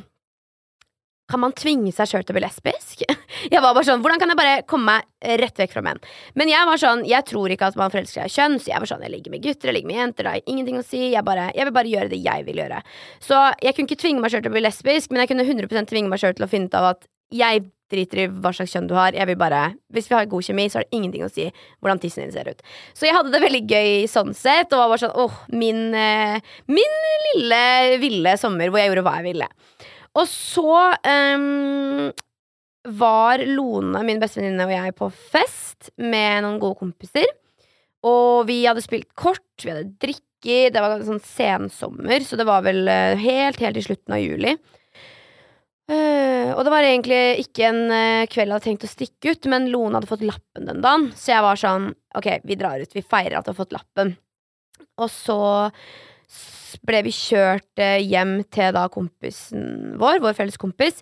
kan 1.29 1.41
man 1.41 1.55
tvinge 1.57 1.91
seg 1.95 2.09
sjøl 2.09 2.25
til 2.25 2.35
å 2.35 2.38
bli 2.38 2.43
lesbisk? 2.45 3.03
Jeg 3.53 3.61
var 3.61 3.73
bare 3.73 3.85
sånn, 3.88 4.03
Hvordan 4.03 4.21
kan 4.21 4.31
jeg 4.31 4.39
bare 4.39 4.53
komme 4.69 4.97
meg 4.97 5.39
rett 5.41 5.59
vekk 5.59 5.73
fra 5.73 5.83
menn? 5.85 5.99
Men 6.38 6.49
jeg 6.49 6.67
var 6.69 6.79
sånn, 6.81 7.03
jeg 7.09 7.25
tror 7.27 7.51
ikke 7.53 7.67
at 7.71 7.77
man 7.79 7.91
forelsker 7.93 8.23
seg 8.23 8.31
i 8.31 8.35
kjønn, 8.35 8.57
så 8.61 8.71
jeg 8.71 8.81
var 8.81 8.89
sånn, 8.89 9.03
jeg 9.05 9.13
ligger 9.13 9.33
med 9.33 9.43
gutter, 9.43 9.69
jeg 9.69 9.77
ligger 9.77 9.91
med 9.91 9.99
jenter, 9.99 10.25
det 10.25 10.33
har 10.33 10.51
ingenting 10.53 10.79
å 10.79 10.85
si. 10.85 11.01
Jeg, 11.13 11.25
bare, 11.27 11.49
jeg 11.57 11.67
vil 11.67 11.75
bare 11.75 11.91
gjøre 11.91 12.11
det 12.13 12.21
jeg 12.25 12.45
vil 12.47 12.61
gjøre. 12.63 12.81
Så 13.25 13.41
jeg 13.65 13.75
kunne 13.75 13.89
ikke 13.89 14.01
tvinge 14.05 14.23
meg 14.23 14.33
sjøl 14.33 14.45
til 14.45 14.53
å 14.53 14.55
bli 14.55 14.65
lesbisk, 14.65 15.11
men 15.11 15.23
jeg 15.23 15.33
kunne 15.33 15.45
100 15.45 15.89
tvinge 15.91 16.11
meg 16.13 16.21
sjøl 16.21 16.38
til 16.38 16.47
å 16.47 16.51
finne 16.51 16.71
ut 16.71 16.79
av 16.79 16.91
at 16.93 17.09
jeg 17.33 17.65
driter 17.91 18.23
i 18.23 18.27
hva 18.29 18.51
slags 18.55 18.73
kjønn 18.73 18.88
du 18.89 18.95
har. 18.97 19.15
Jeg 19.17 19.29
vil 19.29 19.38
bare, 19.39 19.75
Hvis 19.93 20.09
vi 20.09 20.15
har 20.17 20.25
god 20.29 20.45
kjemi, 20.45 20.67
så 20.69 20.79
har 20.79 20.88
det 20.88 20.97
ingenting 20.97 21.25
å 21.25 21.31
si 21.31 21.45
hvordan 21.79 22.01
tissen 22.01 22.25
din 22.25 22.33
ser 22.33 22.49
ut. 22.49 22.61
Så 22.97 23.07
jeg 23.07 23.15
hadde 23.15 23.31
det 23.33 23.43
veldig 23.43 23.63
gøy 23.69 23.91
sånn 24.11 24.33
sett, 24.33 24.73
og 24.73 24.81
var 24.81 24.91
bare 24.93 25.03
sånn 25.05 25.19
åh, 25.21 25.38
min, 25.53 25.93
eh, 25.93 26.41
min 26.67 26.97
lille 27.29 27.99
ville 28.01 28.38
sommer 28.41 28.69
hvor 28.71 28.81
jeg 28.81 28.91
gjorde 28.91 29.05
hva 29.05 29.17
jeg 29.19 29.29
ville. 29.33 29.49
Og 30.15 30.28
så 30.32 30.75
um, 31.36 32.12
var 32.86 33.41
Lone, 33.49 34.04
min 34.08 34.21
bestevenninne, 34.21 34.67
og 34.67 34.75
jeg 34.75 34.95
på 34.99 35.10
fest 35.34 35.89
med 35.99 36.45
noen 36.45 36.62
gode 36.62 36.80
kompiser. 36.80 37.28
Og 38.06 38.45
vi 38.49 38.62
hadde 38.67 38.84
spilt 38.86 39.10
kort, 39.17 39.43
vi 39.63 39.73
hadde 39.73 39.89
drikker, 40.01 40.71
det 40.71 40.82
var 40.84 41.01
sånn 41.04 41.23
sensommer, 41.25 42.21
så 42.21 42.38
det 42.38 42.45
var 42.45 42.62
vel 42.67 42.86
eh, 42.91 43.17
helt, 43.17 43.58
helt 43.63 43.80
i 43.80 43.82
slutten 43.82 44.13
av 44.13 44.21
juli. 44.21 44.54
Uh, 45.86 46.49
og 46.56 46.63
det 46.65 46.71
var 46.73 46.86
egentlig 46.86 47.19
ikke 47.43 47.67
en 47.67 47.82
uh, 47.91 48.25
kveld 48.30 48.49
jeg 48.49 48.54
hadde 48.56 48.65
tenkt 48.65 48.86
å 48.88 48.89
stikke 48.89 49.34
ut, 49.36 49.49
men 49.54 49.67
Lone 49.69 49.97
hadde 49.97 50.10
fått 50.10 50.23
lappen 50.25 50.65
den 50.69 50.82
dagen, 50.82 51.12
så 51.17 51.36
jeg 51.36 51.45
var 51.45 51.60
sånn 51.62 51.91
ok, 52.17 52.30
vi 52.45 52.58
drar 52.58 52.82
ut, 52.82 52.95
vi 52.95 53.04
feirer 53.06 53.38
at 53.38 53.45
du 53.45 53.51
har 53.51 53.60
fått 53.60 53.75
lappen. 53.75 54.15
Og 55.01 55.12
så 55.13 55.38
ble 56.85 57.01
vi 57.05 57.13
kjørt 57.15 57.81
eh, 57.81 58.01
hjem 58.03 58.39
til 58.53 58.73
da 58.75 58.88
kompisen 58.91 59.95
vår, 60.01 60.19
vår 60.23 60.35
felles 60.38 60.59
kompis. 60.61 61.01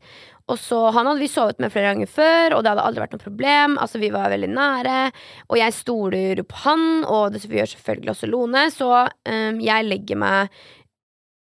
Og 0.52 0.60
så, 0.60 0.78
Han 0.92 1.08
hadde 1.08 1.24
vi 1.24 1.32
sovet 1.32 1.60
med 1.64 1.72
flere 1.72 1.94
ganger 1.94 2.10
før, 2.12 2.58
og 2.58 2.64
det 2.64 2.74
hadde 2.74 2.84
aldri 2.84 3.04
vært 3.06 3.16
noe 3.16 3.24
problem. 3.24 3.78
Altså, 3.80 4.02
Vi 4.02 4.12
var 4.12 4.32
veldig 4.34 4.52
nære, 4.52 5.00
og 5.48 5.58
jeg 5.58 5.78
stoler 5.78 6.44
på 6.44 6.62
han, 6.66 6.86
og 7.08 7.34
det 7.34 7.46
gjør 7.48 7.72
selvfølgelig 7.76 8.12
også 8.12 8.32
Lone. 8.32 8.66
Så 8.74 8.90
um, 8.92 9.62
jeg 9.64 9.88
legger 9.88 10.20
meg 10.20 10.64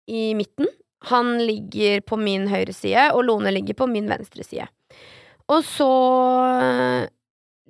i 0.09 0.33
midten. 0.35 0.70
Han 1.12 1.37
ligger 1.38 2.00
på 2.00 2.16
min 2.16 2.48
høyre 2.48 2.72
side, 2.72 3.11
og 3.12 3.26
Lone 3.28 3.52
ligger 3.52 3.76
på 3.76 3.87
min 3.87 4.09
venstre 4.09 4.42
side. 4.42 4.66
Og 5.48 5.62
så 5.64 5.92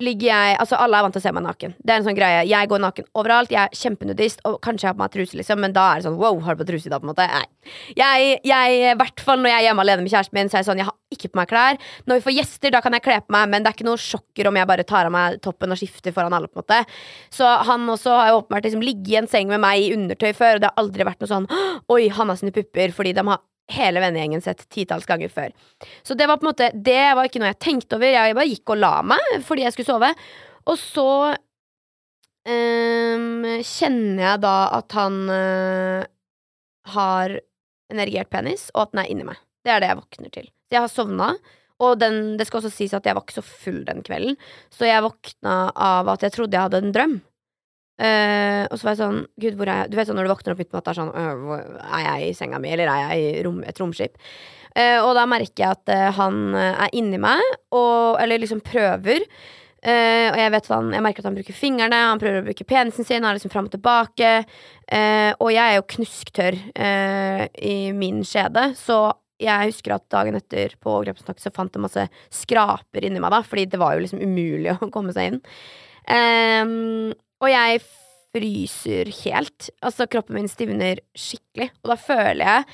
ligger 0.02 0.28
jeg 0.28 0.56
Altså, 0.58 0.78
alle 0.80 0.98
er 0.98 1.04
vant 1.06 1.14
til 1.14 1.22
å 1.22 1.24
se 1.24 1.32
meg 1.34 1.44
naken. 1.44 1.74
Det 1.78 1.92
er 1.92 2.00
en 2.00 2.06
sånn 2.06 2.16
greie. 2.16 2.44
Jeg 2.48 2.70
går 2.70 2.82
naken 2.82 3.06
overalt. 3.18 3.52
Jeg 3.52 3.60
er 3.62 3.78
kjempenudist, 3.78 4.42
og 4.48 4.58
kanskje 4.64 4.86
jeg 4.86 4.90
har 4.90 4.96
på 4.96 5.02
meg 5.02 5.14
truse, 5.14 5.38
liksom, 5.38 5.60
men 5.62 5.74
da 5.76 5.84
er 5.90 6.00
det 6.00 6.08
sånn 6.08 6.18
wow, 6.20 6.38
har 6.44 6.56
du 6.56 6.62
på 6.62 6.68
truse 6.70 6.88
i 6.88 6.92
dag, 6.92 7.02
på 7.02 7.08
en 7.08 7.12
måte? 7.12 7.26
Nei. 7.28 7.44
Jeg, 7.98 8.38
jeg, 8.48 8.94
hvert 9.00 9.24
fall 9.24 9.42
når 9.42 9.52
jeg 9.52 9.60
er 9.60 9.66
hjemme 9.68 9.84
alene 9.84 10.04
med 10.04 10.12
kjæresten 10.12 10.38
min, 10.38 10.50
så 10.50 10.58
er 10.58 10.64
jeg 10.64 10.68
sånn, 10.70 10.82
jeg 10.82 10.88
har 10.88 10.96
ikke 11.14 11.32
på 11.32 11.40
meg 11.40 11.50
klær. 11.50 11.80
Når 12.08 12.20
vi 12.20 12.26
får 12.26 12.36
gjester, 12.38 12.74
da 12.74 12.82
kan 12.84 12.96
jeg 12.96 13.04
kle 13.06 13.18
på 13.24 13.34
meg, 13.36 13.50
men 13.52 13.64
det 13.64 13.70
er 13.70 13.78
ikke 13.78 13.88
noe 13.88 14.02
sjokker 14.02 14.50
om 14.50 14.60
jeg 14.60 14.70
bare 14.70 14.86
tar 14.88 15.08
av 15.08 15.14
meg 15.14 15.38
toppen 15.44 15.74
og 15.74 15.80
skifter 15.80 16.14
foran 16.16 16.36
alle, 16.36 16.50
på 16.50 16.58
en 16.58 16.64
måte. 16.64 16.80
Så 17.34 17.48
han 17.68 17.86
også 17.88 18.16
har 18.18 18.32
jo 18.32 18.40
åpenbart 18.42 18.68
liksom 18.68 18.84
ligget 18.84 19.12
i 19.14 19.20
en 19.22 19.30
seng 19.30 19.52
med 19.52 19.62
meg 19.64 19.84
i 19.84 19.92
undertøy 19.96 20.32
før, 20.36 20.58
og 20.58 20.64
det 20.64 20.72
har 20.72 20.82
aldri 20.82 21.08
vært 21.08 21.22
noe 21.24 21.32
sånn 21.32 21.48
oi, 21.92 22.02
han 22.12 22.32
har 22.32 22.40
sine 22.40 22.54
pupper, 22.54 22.92
fordi 22.96 23.14
de 23.16 23.24
har 23.30 23.44
hele 23.72 24.00
vennegjengen 24.02 24.42
sett 24.44 24.64
titalls 24.72 25.06
ganger 25.08 25.32
før. 25.32 25.52
Så 26.02 26.16
det 26.18 26.28
var 26.28 26.40
på 26.40 26.46
en 26.46 26.50
måte 26.52 26.70
Det 26.74 27.14
var 27.16 27.28
ikke 27.28 27.42
noe 27.42 27.52
jeg 27.52 27.60
tenkte 27.64 27.98
over. 27.98 28.08
Jeg 28.14 28.36
bare 28.38 28.48
gikk 28.48 28.72
og 28.74 28.80
la 28.80 28.94
meg 29.14 29.34
fordi 29.46 29.66
jeg 29.66 29.76
skulle 29.76 29.92
sove. 29.92 30.12
Og 30.68 30.80
så 30.80 31.10
um, 32.48 33.44
kjenner 33.64 34.24
jeg 34.24 34.42
da 34.44 34.56
at 34.78 34.96
han 34.98 35.20
uh, 35.32 36.08
har 36.94 37.38
en 37.88 38.02
erigert 38.02 38.28
penis, 38.32 38.68
og 38.74 38.86
at 38.86 38.92
den 38.92 39.04
er 39.04 39.12
inni 39.12 39.24
meg. 39.28 39.40
Det 39.64 39.72
er 39.72 39.80
det 39.80 39.88
jeg 39.90 40.00
våkner 40.02 40.34
til. 40.34 40.50
Jeg 40.72 40.84
har 40.84 40.92
sovna. 40.92 41.32
Og 41.78 41.94
den, 42.00 42.36
det 42.38 42.48
skal 42.48 42.58
også 42.58 42.74
sies 42.74 42.94
at 42.96 43.06
jeg 43.06 43.14
var 43.14 43.22
ikke 43.22 43.38
så 43.38 43.44
full 43.46 43.84
den 43.86 44.02
kvelden, 44.02 44.34
så 44.74 44.88
jeg 44.88 45.04
våkna 45.04 45.68
av 45.78 46.08
at 46.10 46.24
jeg 46.26 46.34
trodde 46.34 46.56
jeg 46.56 46.66
hadde 46.66 46.80
en 46.82 46.94
drøm. 46.96 47.12
Eh, 47.98 48.64
og 48.70 48.78
så 48.78 48.86
var 48.86 48.94
jeg 48.94 49.00
sånn 49.00 49.22
Gud, 49.42 49.56
hvor 49.58 49.70
er 49.70 49.82
jeg? 49.82 49.90
Du 49.90 49.98
vet 49.98 50.10
sånn 50.10 50.18
når 50.20 50.28
du 50.28 50.32
våkner 50.32 50.54
opp 50.54 50.60
midt 50.62 50.70
på 50.70 50.94
sånn 50.94 51.10
«Øh, 51.10 51.48
Er 51.82 52.04
jeg 52.04 52.28
i 52.28 52.34
senga 52.38 52.60
mi, 52.62 52.70
eller 52.70 52.90
er 52.92 53.04
jeg 53.08 53.24
i 53.24 53.44
rom, 53.46 53.62
et 53.66 53.80
romskip? 53.82 54.18
Uh, 54.78 55.00
og 55.02 55.16
da 55.16 55.24
merker 55.26 55.64
jeg 55.64 55.74
at 55.74 55.90
uh, 55.90 56.10
han 56.14 56.54
er 56.54 56.92
inni 56.94 57.18
meg, 57.18 57.42
og, 57.74 58.20
eller 58.22 58.38
liksom 58.38 58.60
prøver. 58.62 59.24
Uh, 59.78 60.28
og 60.32 60.38
jeg 60.38 60.50
vet 60.54 60.68
han, 60.74 60.90
jeg 60.94 61.04
merker 61.06 61.22
at 61.22 61.28
han 61.28 61.38
bruker 61.38 61.54
fingrene, 61.56 61.98
han 62.10 62.20
prøver 62.22 62.42
å 62.42 62.46
bruke 62.48 62.66
penisen 62.66 63.06
sin, 63.06 63.22
han 63.22 63.30
er 63.30 63.38
liksom 63.38 63.52
fram 63.52 63.68
og 63.70 63.74
tilbake. 63.74 64.30
uh, 64.90 65.32
og 65.38 65.50
jeg 65.54 65.62
er 65.64 65.76
jo 65.78 65.88
knusktørr 65.94 66.58
uh, 66.74 67.44
i 67.62 67.76
min 67.94 68.24
skjede, 68.26 68.72
så 68.78 69.08
jeg 69.38 69.70
husker 69.70 69.94
at 69.94 70.06
dagen 70.10 70.34
etter 70.34 70.74
på 70.82 70.90
overgrepsnakk 70.96 71.38
så 71.38 71.52
fant 71.54 71.74
jeg 71.74 71.84
masse 71.84 72.08
skraper 72.34 73.06
inni 73.06 73.22
meg, 73.22 73.30
da, 73.34 73.44
fordi 73.46 73.68
det 73.70 73.78
var 73.78 73.94
jo 73.94 74.02
liksom 74.02 74.22
umulig 74.22 74.74
å 74.74 74.90
komme 74.94 75.14
seg 75.14 75.32
inn. 75.32 75.40
Ehm, 76.08 77.12
og 77.42 77.50
jeg 77.52 77.82
fryser 78.34 79.10
helt. 79.24 79.68
Altså, 79.84 80.06
kroppen 80.10 80.38
min 80.38 80.50
stivner 80.50 81.00
skikkelig, 81.16 81.70
og 81.82 81.92
da 81.92 81.98
føler 82.00 82.44
jeg 82.44 82.64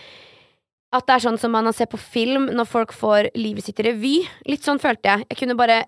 at 0.94 1.08
det 1.08 1.16
er 1.16 1.24
sånn 1.24 1.40
som 1.42 1.50
man 1.54 1.66
ser 1.74 1.88
på 1.90 1.98
film 1.98 2.46
når 2.54 2.68
folk 2.70 2.92
får 2.94 3.32
livet 3.34 3.66
sitt 3.66 3.80
i 3.82 3.88
revy. 3.88 4.14
Litt 4.46 4.66
sånn 4.66 4.78
følte 4.82 5.10
jeg. 5.10 5.26
Jeg 5.32 5.42
kunne 5.42 5.58
bare 5.58 5.84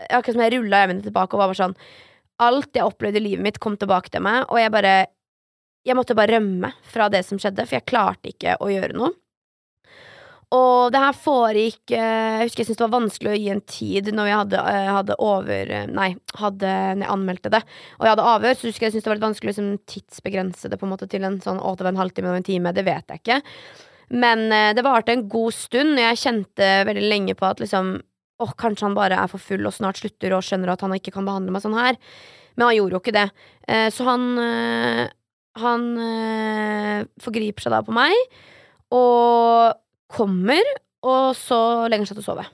Akkurat 0.00 0.32
som 0.32 0.40
jeg 0.40 0.54
rulla 0.54 0.78
øynene 0.86 1.04
tilbake 1.04 1.36
og 1.36 1.42
var 1.42 1.50
bare 1.50 1.58
sånn 1.58 1.74
Alt 2.40 2.72
jeg 2.72 2.88
opplevde 2.88 3.20
i 3.20 3.24
livet 3.26 3.44
mitt, 3.44 3.58
kom 3.60 3.74
tilbake 3.76 4.08
til 4.08 4.22
meg, 4.24 4.46
og 4.48 4.56
jeg 4.56 4.72
bare 4.72 4.94
Jeg 5.84 5.96
måtte 5.96 6.16
bare 6.16 6.38
rømme 6.38 6.70
fra 6.88 7.08
det 7.12 7.20
som 7.28 7.40
skjedde, 7.40 7.66
for 7.66 7.76
jeg 7.76 7.88
klarte 7.88 8.32
ikke 8.32 8.56
å 8.60 8.68
gjøre 8.72 8.96
noe. 8.96 9.12
Og 10.50 10.90
det 10.90 10.98
her 10.98 11.14
foregikk 11.14 11.92
eh, 11.94 12.40
Jeg 12.40 12.48
husker 12.48 12.62
jeg 12.62 12.68
syntes 12.70 12.80
det 12.80 12.86
var 12.86 12.96
vanskelig 12.96 13.30
å 13.30 13.38
gi 13.38 13.50
en 13.52 13.62
tid 13.70 14.08
når 14.14 14.26
vi 14.26 14.32
hadde, 14.34 14.62
eh, 14.72 14.88
hadde 14.90 15.16
over 15.22 15.70
eh, 15.76 15.84
Nei, 15.86 16.08
hadde 16.40 16.72
når 16.98 17.04
jeg 17.04 17.14
anmeldte 17.14 17.52
det, 17.54 17.60
og 17.98 18.06
jeg 18.06 18.14
hadde 18.16 18.30
avhør, 18.32 18.56
så 18.58 18.66
husker 18.66 18.86
jeg 18.86 18.94
syntes 18.96 19.06
det 19.06 19.12
var 19.12 19.20
litt 19.20 19.28
vanskelig 19.28 19.50
å 19.50 19.52
liksom, 19.52 19.68
tidsbegrense 19.92 20.70
det 20.72 20.78
på 20.80 20.88
en 20.88 20.92
måte 20.94 21.06
til 21.10 21.26
en 21.26 21.38
sånn 21.44 21.60
å, 21.62 21.74
det 21.78 21.86
en 21.86 22.00
halvtime 22.00 22.32
og 22.32 22.40
en 22.40 22.46
time. 22.48 22.72
Det 22.74 22.84
vet 22.86 23.14
jeg 23.14 23.22
ikke. 23.22 23.38
Men 24.10 24.42
det 24.74 24.82
varte 24.82 25.14
en 25.14 25.28
god 25.30 25.54
stund, 25.54 25.94
og 25.94 26.02
jeg 26.02 26.18
kjente 26.18 26.70
veldig 26.88 27.04
lenge 27.06 27.36
på 27.38 27.46
at 27.46 27.62
liksom 27.62 27.98
Åh, 28.40 28.54
kanskje 28.56 28.86
han 28.86 28.94
bare 28.96 29.18
er 29.20 29.28
for 29.28 29.42
full 29.44 29.68
og 29.68 29.74
snart 29.76 29.98
slutter 30.00 30.32
og 30.32 30.40
skjønner 30.40 30.70
at 30.72 30.80
han 30.80 30.94
ikke 30.96 31.12
kan 31.12 31.26
behandle 31.28 31.52
meg 31.52 31.60
sånn 31.60 31.76
her. 31.76 31.98
Men 32.56 32.70
han 32.70 32.76
gjorde 32.78 32.96
jo 32.96 33.00
ikke 33.02 33.12
det. 33.12 33.26
Så 33.92 34.06
han 34.06 34.24
Han 35.60 35.84
forgriper 37.20 37.66
seg 37.66 37.74
da 37.74 37.82
på 37.84 37.92
meg, 37.92 38.16
og 38.96 39.76
kommer, 40.10 40.64
og 41.06 41.36
så 41.38 41.60
legger 41.88 42.04
han 42.04 42.10
seg 42.10 42.18
til 42.18 42.24
å 42.24 42.30
sove. 42.30 42.46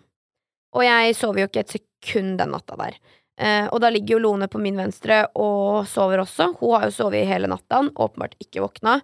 Og 0.77 0.85
jeg 0.85 1.15
sover 1.17 1.43
jo 1.43 1.49
ikke 1.51 1.65
et 1.65 1.77
sekund 1.79 2.37
den 2.41 2.53
natta 2.53 2.77
der. 2.79 2.99
Eh, 3.37 3.67
og 3.69 3.81
da 3.85 3.91
ligger 3.93 4.17
jo 4.17 4.23
Lone 4.25 4.49
på 4.49 4.61
min 4.61 4.79
venstre 4.81 5.25
og 5.37 5.89
sover 5.91 6.23
også. 6.23 6.53
Hun 6.61 6.77
har 6.77 6.87
jo 6.87 6.95
sovet 6.95 7.29
hele 7.29 7.51
natta, 7.51 7.83
åpenbart 7.93 8.37
ikke 8.43 8.65
våkna. 8.65 9.01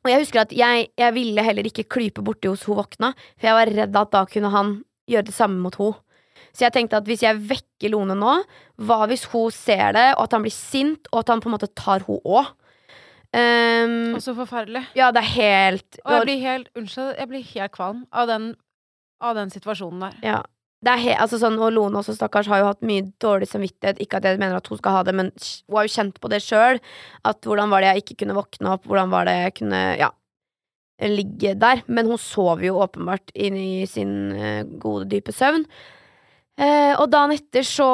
Og 0.00 0.08
jeg 0.08 0.22
husker 0.22 0.44
at 0.44 0.52
jeg, 0.56 0.86
jeg 0.96 1.16
ville 1.16 1.44
heller 1.44 1.66
ikke 1.68 1.88
klype 1.92 2.24
borti 2.24 2.48
hos 2.48 2.64
hun 2.68 2.78
våkna, 2.78 3.12
for 3.36 3.50
jeg 3.50 3.58
var 3.58 3.72
redd 3.80 3.98
at 4.00 4.14
da 4.14 4.22
kunne 4.28 4.52
han 4.52 4.78
gjøre 5.10 5.28
det 5.28 5.36
samme 5.36 5.60
mot 5.60 5.76
hun. 5.80 5.98
Så 6.56 6.64
jeg 6.64 6.74
tenkte 6.74 6.98
at 6.98 7.08
hvis 7.08 7.22
jeg 7.22 7.42
vekker 7.50 7.92
Lone 7.92 8.16
nå, 8.18 8.38
hva 8.80 9.04
hvis 9.10 9.26
hun 9.30 9.52
ser 9.54 9.92
det, 9.96 10.06
og 10.16 10.24
at 10.24 10.36
han 10.36 10.46
blir 10.46 10.54
sint, 10.54 11.10
og 11.12 11.22
at 11.22 11.34
han 11.34 11.42
på 11.42 11.50
en 11.50 11.56
måte 11.58 11.70
tar 11.76 12.06
hun 12.08 12.22
òg? 12.24 12.48
Um, 13.30 14.16
Og 14.16 14.22
så 14.24 14.34
forferdelig. 14.34 14.88
ja, 14.98 15.12
det 15.14 15.20
er 15.22 15.28
helt 15.36 16.00
Og 16.02 16.10
jeg 16.16 16.24
blir 16.24 16.40
helt 16.42 16.70
Unnskyld, 16.74 17.12
jeg 17.14 17.28
blir 17.30 17.44
helt 17.52 17.72
kvalm 17.76 18.00
av 18.10 18.26
den, 18.26 18.48
av 19.22 19.36
den 19.38 19.52
situasjonen 19.54 20.02
der. 20.02 20.16
Ja. 20.26 20.40
Det 20.80 20.94
er 20.94 21.02
he 21.02 21.14
altså 21.20 21.36
sånn, 21.36 21.58
og 21.60 21.74
Lone 21.76 22.00
også, 22.00 22.14
stakkars, 22.16 22.48
har 22.48 22.62
jo 22.62 22.70
hatt 22.70 22.80
mye 22.88 23.04
dårlig 23.20 23.50
samvittighet. 23.50 24.00
Ikke 24.00 24.16
at 24.16 24.24
jeg 24.24 24.40
mener 24.40 24.56
at 24.56 24.66
hun 24.70 24.80
skal 24.80 24.96
ha 24.96 25.02
det, 25.04 25.12
men 25.14 25.28
hun 25.68 25.76
har 25.76 25.84
jo 25.84 25.92
kjent 25.92 26.16
på 26.22 26.30
det 26.32 26.40
sjøl. 26.40 26.80
At 27.28 27.44
hvordan 27.44 27.68
var 27.68 27.84
det 27.84 27.90
jeg 27.90 28.04
ikke 28.04 28.16
kunne 28.22 28.38
våkne 28.38 28.72
opp, 28.72 28.88
hvordan 28.88 29.12
var 29.12 29.28
det 29.28 29.36
jeg 29.36 29.54
kunne 29.60 29.82
ja, 30.00 30.08
ligge 31.04 31.52
der. 31.60 31.84
Men 31.86 32.08
hun 32.08 32.20
sover 32.20 32.64
jo 32.70 32.80
åpenbart 32.80 33.32
inn 33.34 33.58
i 33.60 33.84
sin 33.88 34.32
eh, 34.32 34.64
gode, 34.80 35.10
dype 35.12 35.36
søvn. 35.36 35.66
Eh, 36.60 36.92
og 37.00 37.06
dagen 37.08 37.32
etter 37.32 37.64
så, 37.64 37.86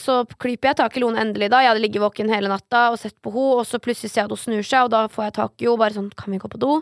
så 0.00 0.22
klyper 0.40 0.70
jeg 0.70 0.78
tak 0.78 0.94
i 0.96 1.02
Lone 1.02 1.20
endelig 1.20 1.50
da. 1.52 1.60
Jeg 1.60 1.72
hadde 1.72 1.82
ligget 1.84 2.04
våken 2.04 2.30
hele 2.32 2.48
natta 2.48 2.86
og 2.94 3.00
sett 3.00 3.16
på 3.20 3.32
henne, 3.34 3.60
og 3.60 3.66
så 3.68 3.80
plutselig 3.82 4.12
ser 4.12 4.22
jeg 4.22 4.30
at 4.30 4.34
hun 4.36 4.40
snur 4.40 4.64
seg, 4.64 4.86
og 4.86 4.92
da 4.94 5.02
får 5.12 5.26
jeg 5.26 5.36
tak 5.36 5.54
i 5.60 5.68
henne. 5.68 5.80
Bare 5.82 5.96
sånn, 5.98 6.12
kan 6.16 6.32
vi 6.32 6.40
gå 6.40 6.50
på 6.52 6.60
do? 6.62 6.78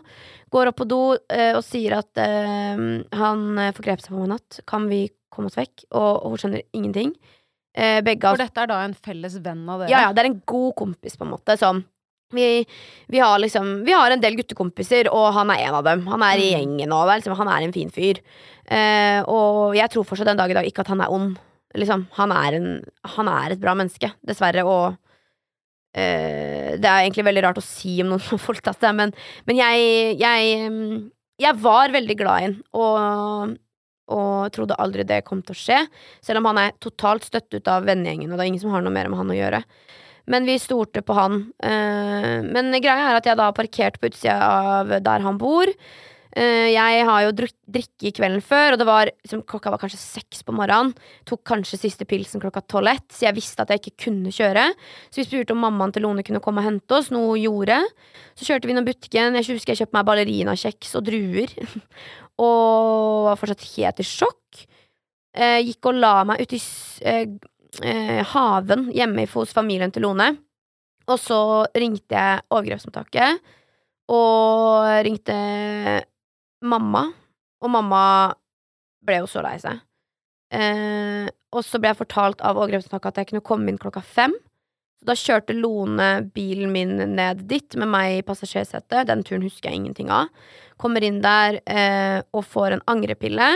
Går 0.55 0.71
opp 0.71 0.79
på 0.79 0.87
do 0.87 1.01
eh, 1.33 1.51
og 1.57 1.63
sier 1.65 1.97
at 1.99 2.21
eh, 2.21 2.85
han 3.19 3.47
eh, 3.59 3.73
forgrep 3.75 4.03
seg 4.03 4.13
på 4.13 4.21
meg 4.21 4.29
i 4.29 4.33
natt. 4.35 4.61
Kan 4.69 4.87
vi 4.91 5.01
komme 5.33 5.51
oss 5.51 5.59
vekk? 5.59 5.89
Og, 5.91 6.11
og 6.13 6.35
hun 6.35 6.43
skjønner 6.43 6.63
ingenting. 6.77 7.11
Eh, 7.75 7.99
begge 8.05 8.31
For 8.31 8.39
dette 8.39 8.63
er 8.63 8.71
da 8.71 8.79
en 8.85 8.95
felles 8.95 9.35
venn 9.43 9.65
av 9.67 9.83
dere? 9.83 9.91
ja, 9.91 10.05
ja, 10.07 10.13
det 10.15 10.23
er 10.23 10.31
en 10.31 10.39
god 10.47 10.71
kompis, 10.79 11.17
på 11.19 11.27
en 11.27 11.33
måte. 11.35 11.57
Sånn. 11.59 11.83
Vi, 12.33 12.65
vi 13.07 13.19
har 13.19 13.39
liksom 13.39 13.83
Vi 13.85 13.93
har 13.93 14.11
en 14.11 14.21
del 14.21 14.35
guttekompiser, 14.35 15.09
og 15.13 15.33
han 15.33 15.51
er 15.53 15.67
en 15.67 15.75
av 15.75 15.83
dem. 15.85 16.05
Han 16.07 16.23
er 16.23 16.37
i 16.41 16.51
Mm. 16.51 16.55
gjengen, 16.55 16.93
og 16.93 17.07
liksom, 17.07 17.35
han 17.37 17.47
er 17.47 17.63
en 17.63 17.73
fin 17.73 17.89
fyr. 17.91 18.19
Eh, 18.67 19.21
og 19.27 19.75
jeg 19.75 19.89
tror 19.89 20.03
fortsatt 20.03 20.25
den 20.27 20.37
dag 20.37 20.49
i 20.49 20.53
dag 20.57 20.65
ikke 20.65 20.81
at 20.81 20.87
han 20.87 21.01
er 21.01 21.11
ond. 21.11 21.37
Liksom, 21.75 22.07
han 22.17 22.31
er, 22.31 22.53
en, 22.53 22.83
han 23.03 23.27
er 23.27 23.51
et 23.51 23.59
bra 23.59 23.75
menneske, 23.75 24.11
dessverre, 24.25 24.63
og 24.65 24.95
eh, 25.95 26.77
Det 26.77 26.85
er 26.89 27.03
egentlig 27.03 27.25
veldig 27.25 27.43
rart 27.43 27.59
å 27.59 27.65
si 27.65 28.01
om 28.01 28.09
noen 28.09 28.19
som 28.23 28.37
har 28.37 28.47
voldtatt 28.47 28.79
deg, 28.81 28.95
men, 28.95 29.13
men 29.45 29.55
jeg, 29.57 30.17
jeg 30.19 30.71
mm, 30.71 31.11
Jeg 31.41 31.55
var 31.59 31.91
veldig 31.91 32.15
glad 32.17 32.39
i 32.39 32.43
han, 32.49 32.57
og 32.73 33.55
og 34.05 34.51
trodde 34.53 34.75
aldri 34.77 35.01
det 35.01 35.23
kom 35.25 35.39
til 35.41 35.55
å 35.55 35.57
skje. 35.57 35.77
Selv 36.21 36.37
om 36.37 36.45
han 36.51 36.59
er 36.61 36.75
totalt 36.77 37.23
støtt 37.25 37.49
ut 37.55 37.67
av 37.73 37.87
vennegjengen, 37.87 38.29
og 38.29 38.37
det 38.37 38.43
er 38.43 38.49
ingen 38.51 38.61
som 38.61 38.69
har 38.69 38.83
noe 38.85 38.93
mer 38.93 39.07
med 39.09 39.17
han 39.17 39.31
å 39.33 39.37
gjøre. 39.37 39.63
Men 40.31 40.47
vi 40.49 40.57
stolte 40.61 41.03
på 41.05 41.13
han. 41.17 41.41
Eh, 41.61 42.41
men 42.45 42.73
greia 42.81 43.11
er 43.11 43.19
at 43.19 43.27
jeg 43.29 43.37
da 43.37 43.51
har 43.51 43.57
parkert 43.57 43.99
på 44.01 44.09
utsida 44.09 44.39
av 44.41 44.93
der 45.05 45.25
han 45.25 45.37
bor. 45.41 45.69
Eh, 46.35 46.67
jeg 46.73 47.03
har 47.07 47.21
jo 47.23 47.29
drikke 47.31 48.09
kvelden 48.17 48.41
før, 48.43 48.73
og 48.73 48.79
det 48.81 48.87
var 48.89 49.07
liksom, 49.07 49.43
klokka 49.47 49.71
var 49.71 49.79
kanskje 49.79 50.01
seks 50.01 50.41
på 50.43 50.51
morgenen. 50.57 50.91
Tok 51.29 51.45
kanskje 51.47 51.79
siste 51.79 52.03
pilsen 52.09 52.41
klokka 52.43 52.59
tolv 52.67 52.89
ett, 52.91 53.05
så 53.13 53.27
jeg 53.29 53.37
visste 53.37 53.63
at 53.63 53.71
jeg 53.71 53.79
ikke 53.85 54.09
kunne 54.09 54.33
kjøre. 54.35 54.65
Så 55.13 55.21
vi 55.21 55.27
spurte 55.29 55.55
om 55.55 55.61
mammaen 55.63 55.93
til 55.95 56.03
Lone 56.03 56.25
kunne 56.27 56.41
komme 56.43 56.59
og 56.59 56.67
hente 56.67 56.97
oss, 56.97 57.07
noe 57.13 57.37
hun 57.37 57.43
gjorde. 57.45 57.77
Så 58.35 58.49
kjørte 58.49 58.67
vi 58.67 58.75
innom 58.75 58.89
butikken. 58.89 59.37
Jeg 59.39 59.47
husker 59.53 59.71
jeg 59.75 59.85
kjøpte 59.85 59.95
meg 59.99 60.09
ballerinakjeks 60.09 60.97
og 60.99 61.05
druer. 61.07 61.53
og 62.49 63.29
var 63.29 63.39
fortsatt 63.39 63.63
helt 63.77 64.01
i 64.03 64.07
sjokk. 64.09 64.65
Eh, 65.35 65.61
gikk 65.67 65.87
og 65.91 65.97
la 66.01 66.17
meg 66.27 66.43
ute 66.43 66.57
i 66.57 66.61
s- 66.63 66.99
eh, 67.83 68.21
haven 68.31 68.89
hjemme 68.95 69.27
hos 69.33 69.53
familien 69.55 69.93
til 69.93 70.05
Lone. 70.07 70.31
Og 71.05 71.19
så 71.21 71.39
ringte 71.77 72.17
jeg 72.17 72.41
overgrepsmottaket, 72.49 73.43
og 74.09 74.87
ringte 75.05 75.35
mamma. 76.65 77.03
Og 77.61 77.71
mamma 77.73 78.05
ble 79.05 79.21
jo 79.21 79.29
så 79.29 79.43
lei 79.45 79.57
seg. 79.61 79.81
Eh, 80.55 81.29
og 81.55 81.63
så 81.65 81.79
ble 81.81 81.91
jeg 81.91 82.01
fortalt 82.01 82.41
av 82.45 82.57
overgrepsmottaket 82.59 83.11
at 83.11 83.21
jeg 83.21 83.31
kunne 83.31 83.45
komme 83.45 83.71
inn 83.71 83.81
klokka 83.81 84.03
fem. 84.05 84.33
Så 84.99 85.09
da 85.09 85.15
kjørte 85.19 85.55
Lone 85.57 86.09
bilen 86.35 86.73
min 86.73 86.97
ned 87.15 87.45
dit 87.49 87.77
med 87.79 87.91
meg 87.91 88.19
i 88.19 88.25
passasjersetet. 88.25 89.07
Den 89.09 89.23
turen 89.27 89.45
husker 89.45 89.69
jeg 89.69 89.81
ingenting 89.81 90.11
av. 90.13 90.31
Kommer 90.81 91.05
inn 91.05 91.21
der 91.23 91.61
eh, 91.69 92.21
og 92.35 92.47
får 92.49 92.75
en 92.75 92.85
angrepille. 92.91 93.49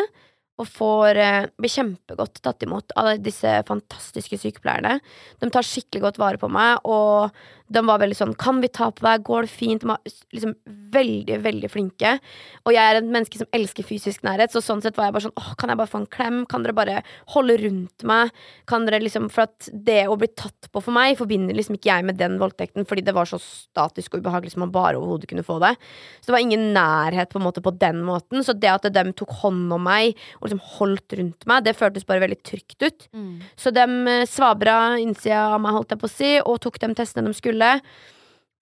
Og 0.60 0.68
får 0.68 1.20
eh, 1.22 1.48
blir 1.60 1.72
kjempegodt 1.72 2.42
tatt 2.44 2.66
imot 2.66 2.96
av 3.00 3.14
disse 3.24 3.54
fantastiske 3.68 4.40
sykepleierne. 4.42 4.98
De 5.40 5.52
tar 5.54 5.66
skikkelig 5.66 6.04
godt 6.04 6.20
vare 6.22 6.42
på 6.42 6.52
meg, 6.52 6.84
og 6.84 7.32
de 7.70 7.86
var 7.86 8.00
veldig 8.02 8.18
sånn 8.18 8.36
'Kan 8.36 8.62
vi 8.62 8.68
ta 8.68 8.90
på 8.92 9.06
deg? 9.06 9.24
Går 9.24 9.42
det 9.42 9.50
fint?' 9.50 9.82
De 9.82 9.88
var 9.88 10.00
liksom 10.34 10.56
veldig, 10.90 11.38
veldig 11.42 11.70
flinke. 11.70 12.20
Og 12.66 12.74
jeg 12.74 12.82
er 12.82 12.98
et 12.98 13.06
menneske 13.06 13.38
som 13.38 13.48
elsker 13.54 13.84
fysisk 13.86 14.22
nærhet, 14.24 14.50
så 14.50 14.62
sånn 14.62 14.82
sett 14.82 14.98
var 14.98 15.06
jeg 15.06 15.14
bare 15.14 15.28
sånn 15.30 15.38
'Åh, 15.38 15.56
kan 15.58 15.70
jeg 15.70 15.78
bare 15.78 15.88
få 15.88 16.00
en 16.00 16.08
klem? 16.08 16.48
Kan 16.48 16.64
dere 16.64 16.74
bare 16.74 17.04
holde 17.30 17.58
rundt 17.58 18.04
meg?' 18.04 18.32
Kan 18.66 18.86
dere 18.86 19.00
liksom 19.02 19.30
For 19.30 19.44
at 19.44 19.70
det 19.72 20.08
å 20.08 20.18
bli 20.18 20.28
tatt 20.28 20.72
på 20.72 20.82
for 20.82 20.92
meg, 20.92 21.18
forbinder 21.18 21.54
liksom 21.54 21.76
ikke 21.78 21.94
jeg 21.94 22.06
med 22.06 22.18
den 22.18 22.40
voldtekten, 22.40 22.86
fordi 22.88 23.04
det 23.04 23.14
var 23.14 23.26
så 23.26 23.40
statisk 23.40 24.16
og 24.16 24.24
ubehagelig 24.24 24.54
som 24.54 24.62
man 24.62 24.72
bare 24.72 24.98
overhodet 24.98 25.28
kunne 25.28 25.46
få 25.46 25.60
det. 25.60 25.78
Så 26.22 26.28
det 26.28 26.36
var 26.36 26.40
ingen 26.40 26.74
nærhet 26.74 27.30
på 27.30 27.40
en 27.40 27.46
måte 27.46 27.62
på 27.62 27.78
den 27.78 28.02
måten. 28.04 28.44
Så 28.44 28.58
det 28.58 28.70
at 28.70 28.82
de 28.92 29.14
tok 29.14 29.30
hånd 29.44 29.72
om 29.72 29.84
meg 29.84 30.16
og 30.42 30.50
liksom 30.50 30.62
holdt 30.80 31.14
rundt 31.20 31.46
meg, 31.46 31.64
det 31.64 31.76
føltes 31.78 32.06
bare 32.06 32.24
veldig 32.26 32.42
trygt 32.44 32.82
ut. 32.82 33.08
Så 33.56 33.72
de 33.72 33.86
eh, 34.08 34.26
svabra 34.26 34.98
innsida 35.00 35.54
av 35.54 35.62
meg, 35.62 35.74
holdt 35.74 35.92
jeg 35.92 36.00
på 36.00 36.10
å 36.10 36.16
si, 36.18 36.32
og 36.42 36.60
tok 36.62 36.80
de 36.80 36.94
testene 36.96 37.28
de 37.30 37.38
skulle. 37.38 37.59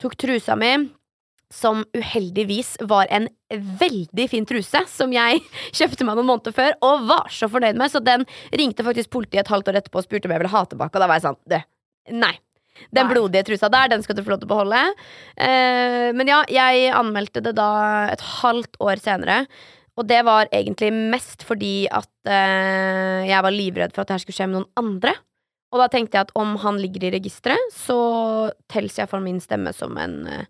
Tok 0.02 0.16
trusa 0.20 0.56
mi, 0.60 0.72
som 1.54 1.86
uheldigvis 1.96 2.76
var 2.90 3.08
en 3.14 3.30
veldig 3.80 4.28
fin 4.30 4.46
truse, 4.46 4.82
som 4.92 5.14
jeg 5.16 5.40
kjøpte 5.78 6.06
meg 6.08 6.20
noen 6.20 6.30
måneder 6.34 6.56
før, 6.56 6.76
og 6.86 7.08
var 7.10 7.32
så 7.34 7.50
fornøyd 7.52 7.80
med. 7.80 7.94
Så 7.94 8.04
den 8.04 8.26
ringte 8.52 8.86
faktisk 8.86 9.14
politiet 9.16 9.46
et 9.46 9.54
halvt 9.54 9.72
år 9.72 9.80
etterpå 9.82 10.02
og 10.02 10.08
spurte 10.08 10.30
om 10.30 10.36
jeg 10.36 10.44
ville 10.44 10.54
ha 10.54 10.66
tilbake, 10.68 10.94
og 10.96 11.04
da 11.04 11.10
var 11.10 11.22
jeg 11.22 11.28
sånn 11.30 11.42
Du, 11.48 11.58
nei. 12.18 12.36
Den 12.94 13.08
Nei. 13.08 13.14
blodige 13.16 13.42
trusa 13.48 13.72
der, 13.74 13.90
den 13.90 14.04
skal 14.06 14.18
du 14.18 14.22
få 14.22 14.36
lov 14.36 14.44
til 14.44 14.50
å 14.50 14.52
beholde. 14.52 14.82
Eh, 15.42 16.12
men 16.14 16.30
ja, 16.30 16.44
jeg 16.46 16.92
anmeldte 16.94 17.42
det 17.42 17.56
da 17.58 17.72
et 18.12 18.22
halvt 18.38 18.78
år 18.86 19.02
senere. 19.02 19.40
Og 19.98 20.06
det 20.06 20.20
var 20.28 20.50
egentlig 20.54 20.92
mest 20.94 21.42
fordi 21.48 21.88
at 21.90 22.12
eh, 22.30 23.26
jeg 23.32 23.42
var 23.48 23.56
livredd 23.56 23.96
for 23.96 24.04
at 24.04 24.12
det 24.12 24.18
her 24.18 24.26
skulle 24.28 24.38
skje 24.38 24.50
med 24.52 24.60
noen 24.60 24.70
andre. 24.78 25.16
Og 25.72 25.82
da 25.82 25.88
tenkte 25.92 26.18
jeg 26.18 26.28
at 26.28 26.36
om 26.40 26.56
han 26.64 26.80
ligger 26.80 27.08
i 27.08 27.14
registeret, 27.18 27.74
så 27.76 27.98
telles 28.72 29.00
for 29.10 29.24
min 29.24 29.42
stemme 29.44 29.74
som 29.76 29.98
en 29.98 30.24
eh, 30.28 30.48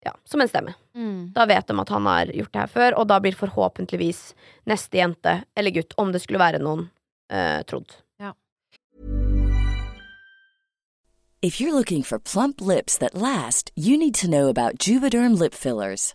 Ja, 0.00 0.14
som 0.24 0.40
en 0.40 0.48
stemme. 0.48 0.72
Mm. 0.96 1.32
Da 1.34 1.44
vet 1.44 1.66
de 1.68 1.74
at 1.76 1.90
han 1.92 2.06
har 2.08 2.30
gjort 2.32 2.52
det 2.54 2.60
her 2.62 2.70
før, 2.72 2.94
og 2.96 3.08
da 3.10 3.18
blir 3.20 3.36
forhåpentligvis 3.36 4.22
neste 4.64 4.96
jente 4.96 5.34
eller 5.52 5.74
gutt, 5.76 5.92
om 6.00 6.08
det 6.08 6.22
skulle 6.24 6.40
være 6.40 6.62
noen, 6.64 6.86
eh, 7.28 7.60
trodd. 7.68 7.92
If 11.42 11.58
you're 11.58 11.72
looking 11.72 12.02
for 12.02 12.18
plump 12.18 12.60
lips 12.60 12.98
that 12.98 13.14
last, 13.14 13.70
you 13.74 13.96
need 13.96 14.14
to 14.16 14.28
know 14.28 14.48
about 14.48 14.76
Juvederm 14.76 15.38
lip 15.38 15.54
fillers. 15.54 16.14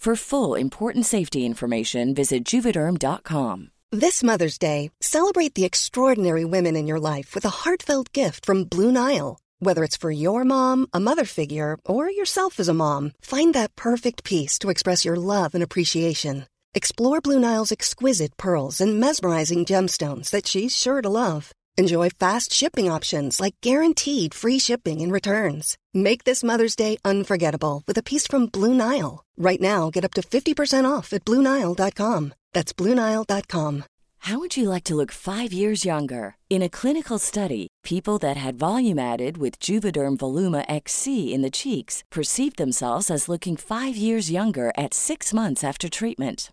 For 0.00 0.16
full 0.16 0.54
important 0.54 1.04
safety 1.04 1.44
information, 1.44 2.14
visit 2.14 2.42
juvederm.com. 2.46 3.70
This 3.92 4.22
Mother's 4.22 4.56
Day, 4.56 4.90
celebrate 5.02 5.54
the 5.54 5.66
extraordinary 5.66 6.42
women 6.42 6.74
in 6.74 6.86
your 6.86 6.98
life 6.98 7.34
with 7.34 7.44
a 7.44 7.64
heartfelt 7.64 8.10
gift 8.14 8.46
from 8.46 8.64
Blue 8.64 8.90
Nile. 8.90 9.38
Whether 9.58 9.84
it's 9.84 9.98
for 9.98 10.10
your 10.10 10.42
mom, 10.44 10.86
a 10.94 11.00
mother 11.00 11.26
figure, 11.26 11.76
or 11.84 12.10
yourself 12.10 12.58
as 12.58 12.68
a 12.68 12.72
mom, 12.72 13.12
find 13.20 13.52
that 13.52 13.76
perfect 13.76 14.24
piece 14.24 14.58
to 14.60 14.70
express 14.70 15.04
your 15.04 15.16
love 15.16 15.54
and 15.54 15.62
appreciation. 15.62 16.46
Explore 16.72 17.20
Blue 17.20 17.38
Nile's 17.38 17.72
exquisite 17.72 18.34
pearls 18.38 18.80
and 18.80 18.98
mesmerizing 18.98 19.66
gemstones 19.66 20.30
that 20.30 20.46
she's 20.46 20.74
sure 20.74 21.02
to 21.02 21.10
love. 21.10 21.52
Enjoy 21.76 22.08
fast 22.08 22.54
shipping 22.54 22.90
options 22.90 23.38
like 23.38 23.60
guaranteed 23.60 24.32
free 24.32 24.58
shipping 24.58 25.02
and 25.02 25.12
returns. 25.12 25.76
Make 25.92 26.22
this 26.22 26.44
Mother's 26.44 26.76
Day 26.76 26.98
unforgettable 27.04 27.82
with 27.84 27.98
a 27.98 28.02
piece 28.02 28.26
from 28.26 28.46
Blue 28.46 28.74
Nile. 28.74 29.24
Right 29.36 29.60
now, 29.60 29.90
get 29.90 30.04
up 30.04 30.14
to 30.14 30.20
50% 30.20 30.88
off 30.88 31.12
at 31.12 31.24
BlueNile.com. 31.24 32.34
That's 32.52 32.72
BlueNile.com. 32.72 33.84
How 34.24 34.38
would 34.38 34.56
you 34.56 34.68
like 34.68 34.84
to 34.84 34.94
look 34.94 35.10
five 35.10 35.52
years 35.52 35.84
younger? 35.84 36.36
In 36.50 36.62
a 36.62 36.68
clinical 36.68 37.18
study, 37.18 37.68
people 37.82 38.18
that 38.18 38.36
had 38.36 38.58
volume 38.58 38.98
added 38.98 39.38
with 39.38 39.58
Juvederm 39.58 40.18
Voluma 40.18 40.64
XC 40.68 41.32
in 41.34 41.42
the 41.42 41.50
cheeks 41.50 42.04
perceived 42.12 42.58
themselves 42.58 43.10
as 43.10 43.28
looking 43.28 43.56
five 43.56 43.96
years 43.96 44.30
younger 44.30 44.72
at 44.76 44.94
six 44.94 45.32
months 45.32 45.64
after 45.64 45.88
treatment. 45.88 46.52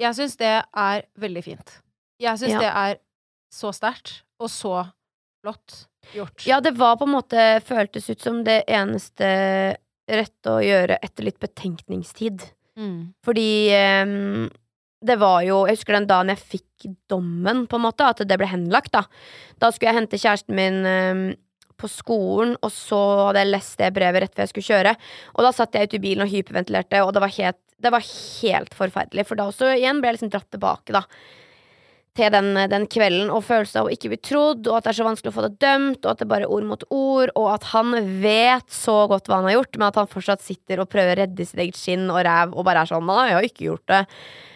Jeg 0.00 0.16
syns 0.18 0.36
det 0.40 0.52
er 0.64 1.04
veldig 1.20 1.44
fint. 1.44 1.76
Jeg 2.22 2.38
syns 2.40 2.54
Ja. 2.56 2.60
det 2.60 2.72
er 2.72 2.98
så 3.54 3.70
sterkt, 3.74 4.22
og 4.40 4.50
så 4.50 4.90
flott 5.42 5.86
gjort. 6.14 6.46
Ja, 6.46 6.60
det 6.60 6.74
var 6.78 6.96
på 6.96 7.06
en 7.06 7.14
måte 7.14 7.62
føltes 7.64 8.10
ut 8.10 8.20
som 8.20 8.42
det 8.46 8.64
eneste 8.66 9.76
rette 10.10 10.50
å 10.50 10.60
gjøre 10.60 10.98
etter 11.02 11.24
litt 11.24 11.38
betenkningstid. 11.40 12.42
Mm. 12.76 13.14
Fordi 13.24 13.70
um, 14.04 14.50
det 15.04 15.14
var 15.20 15.44
jo 15.46 15.60
Jeg 15.68 15.76
husker 15.76 15.94
den 15.94 16.08
dagen 16.10 16.32
jeg 16.32 16.40
fikk 16.42 16.86
dommen, 17.08 17.66
på 17.70 17.78
en 17.78 17.84
måte, 17.86 18.06
at 18.08 18.18
det 18.26 18.38
ble 18.40 18.48
henlagt. 18.50 18.92
Da 18.92 19.04
Da 19.62 19.70
skulle 19.70 19.92
jeg 19.92 20.00
hente 20.00 20.18
kjæresten 20.18 20.56
min 20.58 20.80
um, 20.84 21.24
på 21.78 21.88
skolen, 21.90 22.56
og 22.62 22.70
så 22.70 22.98
hadde 23.28 23.42
jeg 23.42 23.50
lest 23.50 23.78
det 23.80 23.92
brevet 23.96 24.22
rett 24.22 24.34
før 24.34 24.44
jeg 24.44 24.52
skulle 24.52 24.70
kjøre. 24.72 24.96
Og 25.34 25.42
da 25.46 25.50
satt 25.54 25.74
jeg 25.74 25.88
ute 25.88 25.98
i 25.98 26.04
bilen 26.04 26.22
og 26.26 26.30
hyperventilerte, 26.30 27.00
og 27.02 27.12
det 27.14 27.22
var 27.24 27.32
helt, 27.34 27.63
det 27.82 27.90
var 27.92 28.04
helt 28.04 28.74
forferdelig. 28.74 29.26
For 29.28 29.38
da 29.38 29.48
også 29.50 29.72
igjen 29.74 30.00
ble 30.00 30.12
jeg 30.12 30.18
liksom 30.18 30.34
dratt 30.34 30.50
tilbake, 30.54 30.94
da. 30.94 31.02
til 32.14 32.30
den, 32.30 32.54
den 32.70 32.86
kvelden, 32.86 33.30
og 33.34 33.42
følelsen 33.42 33.80
av 33.80 33.88
å 33.88 33.92
ikke 33.92 34.12
bli 34.12 34.20
trodd, 34.22 34.68
og 34.68 34.76
at 34.78 34.86
det 34.86 34.92
er 34.92 34.98
så 35.00 35.06
vanskelig 35.08 35.32
å 35.32 35.34
få 35.34 35.46
det 35.48 35.56
dømt, 35.64 36.04
og 36.04 36.12
at 36.12 36.20
det 36.22 36.28
bare 36.30 36.46
er 36.46 36.52
ord 36.54 36.68
mot 36.68 36.84
ord, 36.94 37.32
og 37.34 37.48
at 37.56 37.64
han 37.72 37.90
vet 38.22 38.68
så 38.70 38.94
godt 39.10 39.26
hva 39.26 39.40
han 39.40 39.48
har 39.50 39.56
gjort, 39.58 39.76
men 39.80 39.88
at 39.88 39.98
han 39.98 40.10
fortsatt 40.12 40.44
sitter 40.44 40.78
og 40.84 40.90
prøver 40.92 41.16
å 41.16 41.20
redde 41.24 41.46
sitt 41.48 41.58
eget 41.58 41.80
skinn 41.80 42.06
og 42.06 42.22
ræv, 42.22 42.54
og 42.54 42.64
bare 42.68 42.84
er 42.86 42.92
sånn 42.92 43.02
'Nei, 43.04 43.28
jeg 43.28 43.38
har 43.40 43.48
ikke 43.50 43.68
gjort 43.70 43.86
det'. 43.90 44.06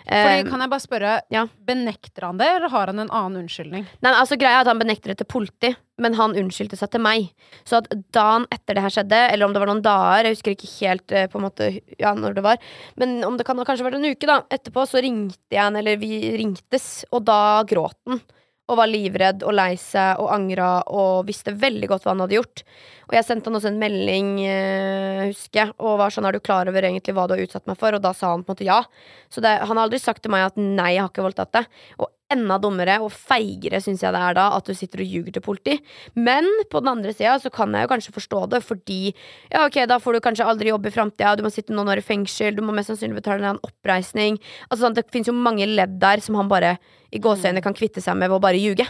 Fordi, 0.09 0.39
Eh, 0.39 0.49
kan 0.49 0.61
jeg 0.61 0.71
bare 0.71 0.81
spørre, 0.81 1.21
ja. 1.29 1.43
benekter 1.67 2.23
han 2.25 2.39
det, 2.39 2.47
eller 2.47 2.71
har 2.71 2.87
han 2.87 2.99
en 2.99 3.11
annen 3.11 3.43
unnskyldning? 3.43 3.85
Nei, 4.01 4.13
altså 4.15 4.39
Greia 4.39 4.57
er 4.57 4.61
at 4.63 4.71
han 4.71 4.79
benekter 4.79 5.13
det 5.13 5.19
til 5.19 5.27
politi, 5.27 5.75
men 6.03 6.17
han 6.19 6.37
unnskyldte 6.39 6.79
seg 6.79 6.93
til 6.93 7.03
meg. 7.05 7.29
Så 7.69 7.81
at 7.81 7.91
dagen 8.15 8.47
etter 8.55 8.79
det 8.79 8.85
her 8.85 8.95
skjedde, 8.95 9.21
eller 9.33 9.49
om 9.49 9.55
det 9.55 9.63
var 9.63 9.71
noen 9.71 9.85
dager, 9.85 10.29
jeg 10.29 10.39
husker 10.39 10.55
ikke 10.55 10.73
helt 10.79 11.15
eh, 11.15 11.29
på 11.31 11.41
en 11.41 11.47
måte 11.49 11.71
ja, 11.99 12.15
når 12.17 12.39
det 12.39 12.47
var, 12.47 12.65
men 13.01 13.19
om 13.27 13.39
det 13.39 13.47
kan 13.49 13.59
ha 13.59 13.67
kanskje 13.69 13.87
vært 13.89 14.01
en 14.01 14.11
uke 14.11 14.31
da, 14.31 14.41
etterpå, 14.55 14.87
så 14.89 15.03
ringte 15.05 15.55
jeg 15.55 15.63
han, 15.63 15.79
eller 15.79 16.01
vi 16.01 16.37
ringtes, 16.39 17.07
og 17.13 17.27
da 17.29 17.41
gråt 17.69 17.99
han. 18.09 18.23
Og 18.69 18.77
var 18.77 18.91
livredd 18.91 19.41
og 19.49 19.55
lei 19.57 19.79
seg 19.81 20.19
og 20.21 20.29
angra 20.35 20.83
og 20.93 21.23
visste 21.25 21.55
veldig 21.57 21.89
godt 21.89 22.05
hva 22.05 22.13
han 22.13 22.21
hadde 22.27 22.37
gjort. 22.37 22.61
Og 23.09 23.15
jeg 23.17 23.25
sendte 23.25 23.49
han 23.49 23.57
også 23.57 23.71
en 23.71 23.79
melding, 23.81 24.29
eh, 24.45 25.23
husker 25.31 25.63
jeg, 25.63 25.73
og 25.81 25.97
var 26.03 26.13
sånn 26.13 26.29
'Er 26.29 26.37
du 26.37 26.41
klar 26.45 26.69
over 26.69 26.83
egentlig 26.85 27.15
hva 27.17 27.25
du 27.27 27.33
har 27.33 27.41
utsatt 27.41 27.67
meg 27.67 27.79
for?' 27.79 27.97
Og 27.97 28.03
da 28.03 28.13
sa 28.13 28.29
han 28.29 28.45
på 28.45 28.53
en 28.53 28.57
måte 28.57 28.69
ja. 28.69 28.85
Så 29.31 29.41
det, 29.41 29.57
han 29.65 29.77
har 29.77 29.89
aldri 29.89 29.99
sagt 29.99 30.21
til 30.23 30.31
meg 30.31 30.45
at 30.45 30.57
'nei, 30.57 30.93
jeg 30.93 31.01
har 31.01 31.09
ikke 31.09 31.25
voldtatt 31.25 31.53
deg'. 31.53 31.67
Og 31.99 32.09
enda 32.33 32.59
dummere 32.61 32.99
og 33.01 33.11
feigere 33.15 33.81
syns 33.81 34.03
jeg 34.05 34.13
det 34.15 34.21
er 34.21 34.37
da 34.37 34.47
at 34.57 34.69
du 34.69 34.77
sitter 34.77 35.03
og 35.03 35.09
ljuger 35.09 35.35
til 35.35 35.45
politi. 35.45 35.77
Men 36.19 36.47
på 36.73 36.83
den 36.83 36.93
andre 36.93 37.15
sida 37.17 37.39
så 37.41 37.53
kan 37.53 37.73
jeg 37.73 37.87
jo 37.87 37.91
kanskje 37.93 38.15
forstå 38.17 38.43
det, 38.53 38.63
fordi 38.67 39.01
ja, 39.09 39.65
ok, 39.65 39.81
da 39.89 39.99
får 40.03 40.19
du 40.19 40.23
kanskje 40.27 40.49
aldri 40.49 40.73
jobb 40.73 40.89
i 40.91 40.95
framtida, 40.95 41.35
du 41.39 41.45
må 41.47 41.53
sitte 41.55 41.77
noen 41.77 41.93
år 41.95 42.03
i 42.03 42.05
fengsel, 42.05 42.57
du 42.57 42.65
må 42.65 42.77
mest 42.77 42.93
sannsynlig 42.93 43.21
betale 43.21 43.49
en 43.49 43.63
oppreisning. 43.65 44.41
Altså 44.69 44.85
sånn, 44.87 44.99
Det 44.99 45.09
fins 45.13 45.31
jo 45.31 45.37
mange 45.37 45.69
ledd 45.69 45.97
der 46.03 46.25
som 46.25 46.37
han 46.41 46.51
bare 46.51 46.77
i 47.15 47.21
gåseøyne 47.23 47.65
kan 47.65 47.77
kvitte 47.77 48.05
seg 48.05 48.19
med 48.19 48.29
ved 48.29 48.37
å 48.37 48.45
bare 48.45 48.61
ljuge. 48.61 48.85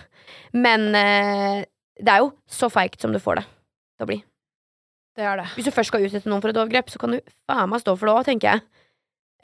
Men 0.56 0.90
eh, 0.98 1.62
det 1.98 2.14
er 2.14 2.24
jo 2.24 2.32
så 2.50 2.70
feigt 2.72 3.00
som 3.02 3.14
du 3.14 3.22
får 3.22 3.40
det 3.40 3.46
til 3.46 4.06
å 4.06 4.10
bli. 4.10 4.18
Det 5.18 5.26
er 5.26 5.40
det. 5.40 5.48
Hvis 5.56 5.66
du 5.66 5.74
først 5.74 5.90
skal 5.90 6.04
utsette 6.06 6.30
noen 6.30 6.42
for 6.42 6.52
et 6.52 6.58
overgrep, 6.58 6.90
så 6.90 7.00
kan 7.02 7.14
du 7.14 7.18
faen 7.50 7.70
meg 7.70 7.82
stå 7.82 7.94
for 7.98 8.06
det 8.06 8.14
òg, 8.14 8.26
tenker 8.28 8.52
jeg. 8.52 8.77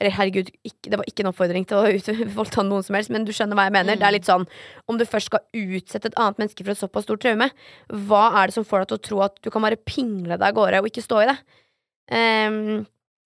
Eller 0.01 0.11
herregud, 0.11 0.49
ikke, 0.67 0.89
det 0.91 0.97
var 0.99 1.07
ikke 1.07 1.23
en 1.23 1.29
oppfordring 1.31 1.65
til 1.69 1.79
å 1.79 1.91
ut- 1.95 2.09
voldta 2.37 2.65
noen 2.67 2.83
som 2.83 2.97
helst, 2.97 3.11
men 3.13 3.27
du 3.27 3.31
skjønner 3.35 3.55
hva 3.55 3.69
jeg 3.69 3.75
mener. 3.77 3.99
Det 3.99 4.07
er 4.07 4.15
litt 4.17 4.27
sånn, 4.27 4.43
om 4.91 4.99
du 4.99 5.05
først 5.07 5.31
skal 5.31 5.45
utsette 5.55 6.11
et 6.11 6.17
annet 6.19 6.41
menneske 6.41 6.65
for 6.65 6.73
et 6.73 6.81
såpass 6.81 7.07
stort 7.07 7.23
traume, 7.23 7.47
hva 8.09 8.25
er 8.41 8.51
det 8.51 8.57
som 8.57 8.67
får 8.67 8.83
deg 8.83 8.91
til 8.91 8.99
å 8.99 9.05
tro 9.09 9.21
at 9.29 9.39
du 9.39 9.51
kan 9.53 9.63
bare 9.63 9.79
pingle 9.79 10.35
deg 10.35 10.49
av 10.49 10.57
gårde 10.57 10.83
og 10.83 10.91
ikke 10.91 11.05
stå 11.05 11.23
i 11.23 11.29
det? 11.31 11.37
Um, 12.11 12.83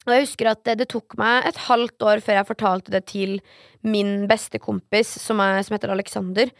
og 0.07 0.13
jeg 0.15 0.25
husker 0.27 0.51
at 0.51 0.61
det, 0.67 0.77
det 0.79 0.91
tok 0.93 1.17
meg 1.19 1.49
et 1.49 1.57
halvt 1.65 2.05
år 2.07 2.21
før 2.23 2.39
jeg 2.39 2.47
fortalte 2.47 2.93
det 2.93 3.01
til 3.11 3.39
min 3.85 4.27
beste 4.29 4.61
kompis, 4.61 5.11
som, 5.21 5.41
er, 5.43 5.63
som 5.65 5.75
heter 5.75 5.91
Alexander. 5.93 6.53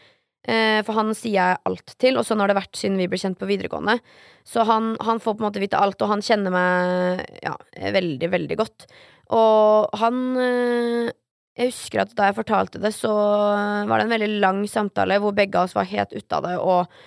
Uh, 0.48 0.80
for 0.86 0.96
han 0.96 1.14
sier 1.14 1.36
jeg 1.36 1.62
alt 1.68 1.94
til, 2.00 2.18
og 2.18 2.26
sånn 2.26 2.42
har 2.42 2.50
det 2.50 2.58
vært 2.58 2.78
siden 2.80 2.98
vi 2.98 3.06
ble 3.12 3.20
kjent 3.20 3.38
på 3.38 3.48
videregående. 3.48 3.98
Så 4.48 4.66
han, 4.66 4.94
han 5.04 5.22
får 5.22 5.36
på 5.36 5.44
en 5.44 5.48
måte 5.48 5.62
vite 5.62 5.80
alt, 5.80 6.00
og 6.02 6.12
han 6.14 6.24
kjenner 6.24 6.54
meg 6.54 7.24
ja, 7.44 7.54
veldig, 7.96 8.30
veldig 8.34 8.58
godt. 8.60 8.88
Og 9.36 10.00
han 10.00 10.20
eh, 10.42 11.12
Jeg 11.58 11.70
husker 11.70 12.02
at 12.02 12.12
da 12.18 12.30
jeg 12.30 12.38
fortalte 12.40 12.80
det, 12.82 12.92
så 12.96 13.10
var 13.10 13.98
det 13.98 14.06
en 14.06 14.14
veldig 14.14 14.30
lang 14.42 14.60
samtale 14.70 15.18
hvor 15.20 15.34
begge 15.36 15.58
av 15.58 15.68
oss 15.68 15.76
var 15.76 15.88
helt 15.90 16.14
ute 16.14 16.36
av 16.36 16.46
det 16.46 16.54
og 16.58 17.00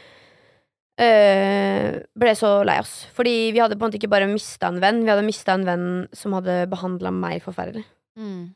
øh, 1.01 2.01
ble 2.19 2.33
så 2.37 2.51
lei 2.67 2.75
oss. 2.83 2.93
Fordi 3.17 3.35
vi 3.55 3.61
hadde 3.63 3.77
på 3.77 3.85
en 3.85 3.89
måte 3.89 3.97
ikke 4.01 4.11
bare 4.13 4.29
mista 4.29 4.69
en 4.69 4.81
venn, 4.83 5.01
vi 5.03 5.13
hadde 5.13 5.25
mista 5.25 5.55
en 5.55 5.65
venn 5.67 5.87
som 6.13 6.35
hadde 6.37 6.67
behandla 6.71 7.13
meg 7.15 7.41
forferdelig. 7.45 7.85
Mm. 8.19 8.51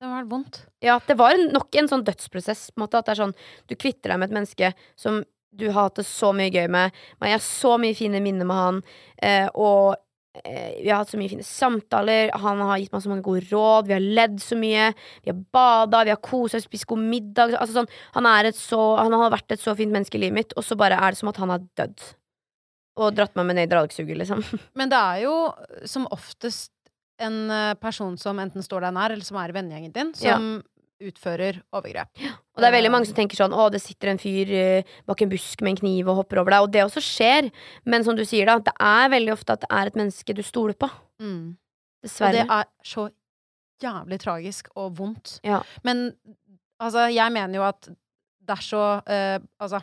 Det 0.00 0.10
var 0.10 0.26
vondt. 0.28 0.58
Ja, 0.84 0.98
det 1.06 1.16
var 1.16 1.36
nok 1.38 1.76
en 1.80 1.88
sånn 1.88 2.04
dødsprosess. 2.04 2.66
På 2.72 2.80
en 2.80 2.84
måte, 2.84 3.00
at 3.00 3.08
det 3.08 3.14
er 3.14 3.22
sånn, 3.22 3.38
Du 3.70 3.74
kvitter 3.74 4.12
deg 4.12 4.20
med 4.20 4.30
et 4.30 4.36
menneske 4.36 4.72
som 5.00 5.22
du 5.54 5.68
har 5.70 5.86
hatt 5.86 6.00
det 6.00 6.06
så 6.08 6.32
mye 6.34 6.50
gøy 6.52 6.66
med. 6.68 6.90
Man 7.22 7.30
har 7.30 7.42
så 7.42 7.76
mye 7.80 7.94
fine 7.96 8.20
minner 8.20 8.48
med 8.48 8.58
han. 8.58 8.80
Eh, 9.22 9.46
og 9.54 9.94
eh, 9.94 10.03
vi 10.42 10.88
har 10.90 10.98
hatt 10.98 11.12
så 11.12 11.18
mye 11.20 11.30
fine 11.30 11.44
samtaler. 11.46 12.32
Han 12.42 12.62
har 12.66 12.80
gitt 12.82 12.94
meg 12.94 13.04
så 13.04 13.12
mange 13.12 13.26
gode 13.26 13.44
råd. 13.52 13.86
Vi 13.86 13.94
har 13.94 14.02
ledd 14.18 14.40
så 14.42 14.58
mye. 14.58 14.88
Vi 15.22 15.30
har 15.30 15.38
bada, 15.54 16.02
vi 16.06 16.10
har 16.10 16.20
kosa 16.24 16.58
spist 16.62 16.88
god 16.90 17.04
middag. 17.04 17.54
Altså, 17.54 17.78
sånn, 17.78 17.90
han, 18.16 18.28
så, 18.58 18.82
han 18.98 19.14
har 19.14 19.32
vært 19.34 19.54
et 19.54 19.62
så 19.62 19.76
fint 19.78 19.94
menneske 19.94 20.18
i 20.18 20.24
livet 20.24 20.40
mitt, 20.40 20.58
og 20.58 20.66
så 20.66 20.78
bare 20.80 20.98
er 20.98 21.14
det 21.14 21.22
som 21.22 21.30
at 21.30 21.38
han 21.42 21.54
har 21.54 21.62
dødd. 21.78 22.06
Og 23.04 23.14
dratt 23.14 23.34
meg 23.38 23.48
med 23.48 23.58
ned 23.58 23.68
i 23.68 23.72
dragsuget, 23.74 24.18
liksom. 24.22 24.42
Men 24.78 24.90
det 24.90 24.98
er 24.98 25.24
jo 25.24 25.36
som 25.90 26.08
oftest 26.14 26.72
en 27.22 27.50
eh, 27.50 27.74
person 27.78 28.16
som 28.18 28.38
enten 28.42 28.64
står 28.64 28.88
deg 28.88 28.96
nær, 28.96 29.14
eller 29.14 29.26
som 29.26 29.38
er 29.38 29.52
i 29.52 29.54
vennegjengen 29.54 29.94
din, 29.94 30.14
som 30.18 30.56
utfører 31.02 31.58
overgrep. 31.74 32.10
Og 32.54 32.62
det 32.62 32.68
er 32.68 32.74
veldig 32.76 32.90
mange 32.94 33.08
som 33.08 33.16
tenker 33.16 33.36
sånn 33.38 33.52
Å, 33.56 33.66
det 33.72 33.80
sitter 33.82 34.12
en 34.12 34.20
fyr 34.22 34.50
eh, 34.54 34.92
bak 35.08 35.24
en 35.24 35.32
busk 35.32 35.64
med 35.64 35.74
en 35.74 35.80
kniv 35.82 36.08
og 36.12 36.20
hopper 36.22 36.40
over 36.42 36.54
deg. 36.54 36.66
Og 36.68 36.72
det 36.74 36.84
også 36.84 37.02
skjer. 37.02 37.50
Men 37.84 38.04
som 38.06 38.16
du 38.16 38.22
sier, 38.28 38.46
da, 38.46 38.58
det 38.62 38.74
er 38.78 39.10
veldig 39.12 39.34
ofte 39.34 39.56
at 39.56 39.64
det 39.64 39.70
er 39.74 39.90
et 39.90 39.98
menneske 39.98 40.36
du 40.38 40.42
stoler 40.46 40.76
på. 40.78 40.88
Mm. 41.22 41.56
Og 42.04 42.36
det 42.36 42.44
er 42.46 42.68
så 42.86 43.08
jævlig 43.82 44.20
tragisk 44.22 44.70
og 44.78 44.94
vondt. 45.00 45.38
Ja. 45.44 45.62
Men 45.82 46.06
altså, 46.78 47.08
jeg 47.12 47.32
mener 47.34 47.58
jo 47.58 47.66
at 47.66 47.90
det 48.44 48.52
er 48.58 48.60
så 48.60 48.80
eh, 49.08 49.38
Altså 49.64 49.78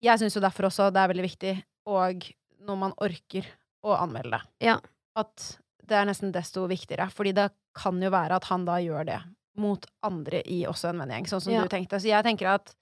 Jeg 0.00 0.20
syns 0.20 0.36
jo 0.36 0.42
derfor 0.44 0.68
også 0.70 0.86
det 0.94 1.00
er 1.02 1.10
veldig 1.10 1.24
viktig, 1.26 1.54
og 1.90 2.28
når 2.64 2.78
man 2.78 2.94
orker 3.04 3.48
å 3.84 3.96
anmelde 3.98 4.38
det, 4.38 4.68
Ja. 4.70 4.76
at 5.16 5.58
det 5.90 5.98
er 5.98 6.08
nesten 6.08 6.32
desto 6.34 6.64
viktigere. 6.70 7.08
Fordi 7.12 7.34
det 7.36 7.50
kan 7.76 7.98
jo 8.02 8.10
være 8.12 8.38
at 8.38 8.48
han 8.50 8.64
da 8.68 8.78
gjør 8.82 9.08
det 9.10 9.20
mot 9.60 9.84
andre 10.06 10.40
i 10.48 10.62
også 10.70 10.92
en 10.92 11.02
vennegjeng, 11.02 11.28
sånn 11.28 11.42
som 11.44 11.52
Ja. 11.52 11.62
du 11.62 11.68
tenkte. 11.68 12.00
Så 12.00 12.08
jeg 12.08 12.24
tenker 12.24 12.54
at 12.54 12.74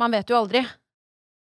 man 0.00 0.10
vet 0.10 0.28
jo 0.28 0.40
aldri. 0.40 0.64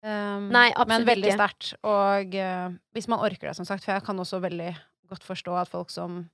Um, 0.07 0.51
Nei, 0.55 0.71
men 0.87 1.07
veldig 1.07 1.33
sterkt. 1.35 1.73
Og 1.83 2.35
uh, 2.35 2.71
hvis 2.95 3.09
man 3.09 3.23
orker 3.27 3.49
det, 3.49 3.57
som 3.57 3.67
sagt, 3.67 3.85
for 3.85 3.97
jeg 3.97 4.05
kan 4.07 4.19
også 4.19 4.39
veldig 4.43 4.71
godt 5.11 5.25
forstå 5.27 5.55
at 5.59 5.71
folk 5.71 5.91
som 5.91 6.29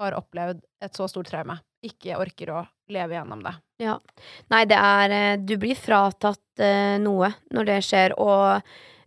har 0.00 0.14
opplevd 0.14 0.62
et 0.84 0.94
så 0.94 1.08
stort 1.10 1.28
traume, 1.28 1.58
ikke 1.84 2.16
orker 2.18 2.52
å 2.54 2.62
leve 2.88 3.16
gjennom 3.16 3.42
det. 3.44 3.54
Ja. 3.82 3.98
Nei, 4.50 4.64
det 4.70 4.78
er 4.78 5.14
eh, 5.14 5.36
Du 5.38 5.56
blir 5.60 5.76
fratatt 5.78 6.62
uh, 6.62 6.96
noe 7.02 7.32
når 7.54 7.68
det 7.68 7.78
skjer, 7.86 8.14
og 8.18 8.62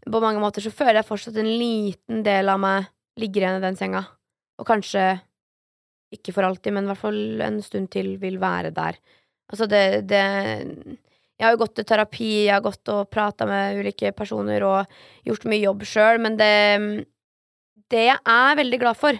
på 0.06 0.22
mange 0.24 0.42
måter 0.44 0.62
så 0.62 0.74
føler 0.74 1.02
jeg 1.02 1.10
fortsatt 1.10 1.38
en 1.42 1.50
liten 1.50 2.22
del 2.26 2.50
av 2.52 2.60
meg 2.62 2.90
ligger 3.20 3.46
igjen 3.46 3.60
i 3.60 3.66
den 3.66 3.80
senga. 3.80 4.06
Og 4.62 4.68
kanskje 4.70 5.06
ikke 6.14 6.34
for 6.36 6.46
alltid, 6.46 6.76
men 6.76 6.86
i 6.86 6.92
hvert 6.92 7.02
fall 7.02 7.44
en 7.44 7.62
stund 7.64 7.90
til 7.94 8.16
vil 8.22 8.38
være 8.42 8.74
der. 8.76 9.00
Altså, 9.52 9.68
det, 9.68 10.08
det 10.08 10.22
Jeg 11.40 11.48
har 11.48 11.56
jo 11.56 11.64
gått 11.64 11.76
til 11.80 11.88
terapi, 11.88 12.32
jeg 12.46 12.54
har 12.54 12.64
gått 12.64 12.90
og 12.94 13.10
prata 13.10 13.48
med 13.50 13.80
ulike 13.80 14.12
personer 14.14 14.64
og 14.68 14.92
gjort 15.26 15.48
mye 15.50 15.64
jobb 15.64 15.86
sjøl, 15.88 16.22
men 16.22 16.38
det 16.38 17.08
Det 17.92 18.06
jeg 18.08 18.20
er 18.24 18.56
veldig 18.56 18.80
glad 18.80 18.96
for, 18.96 19.18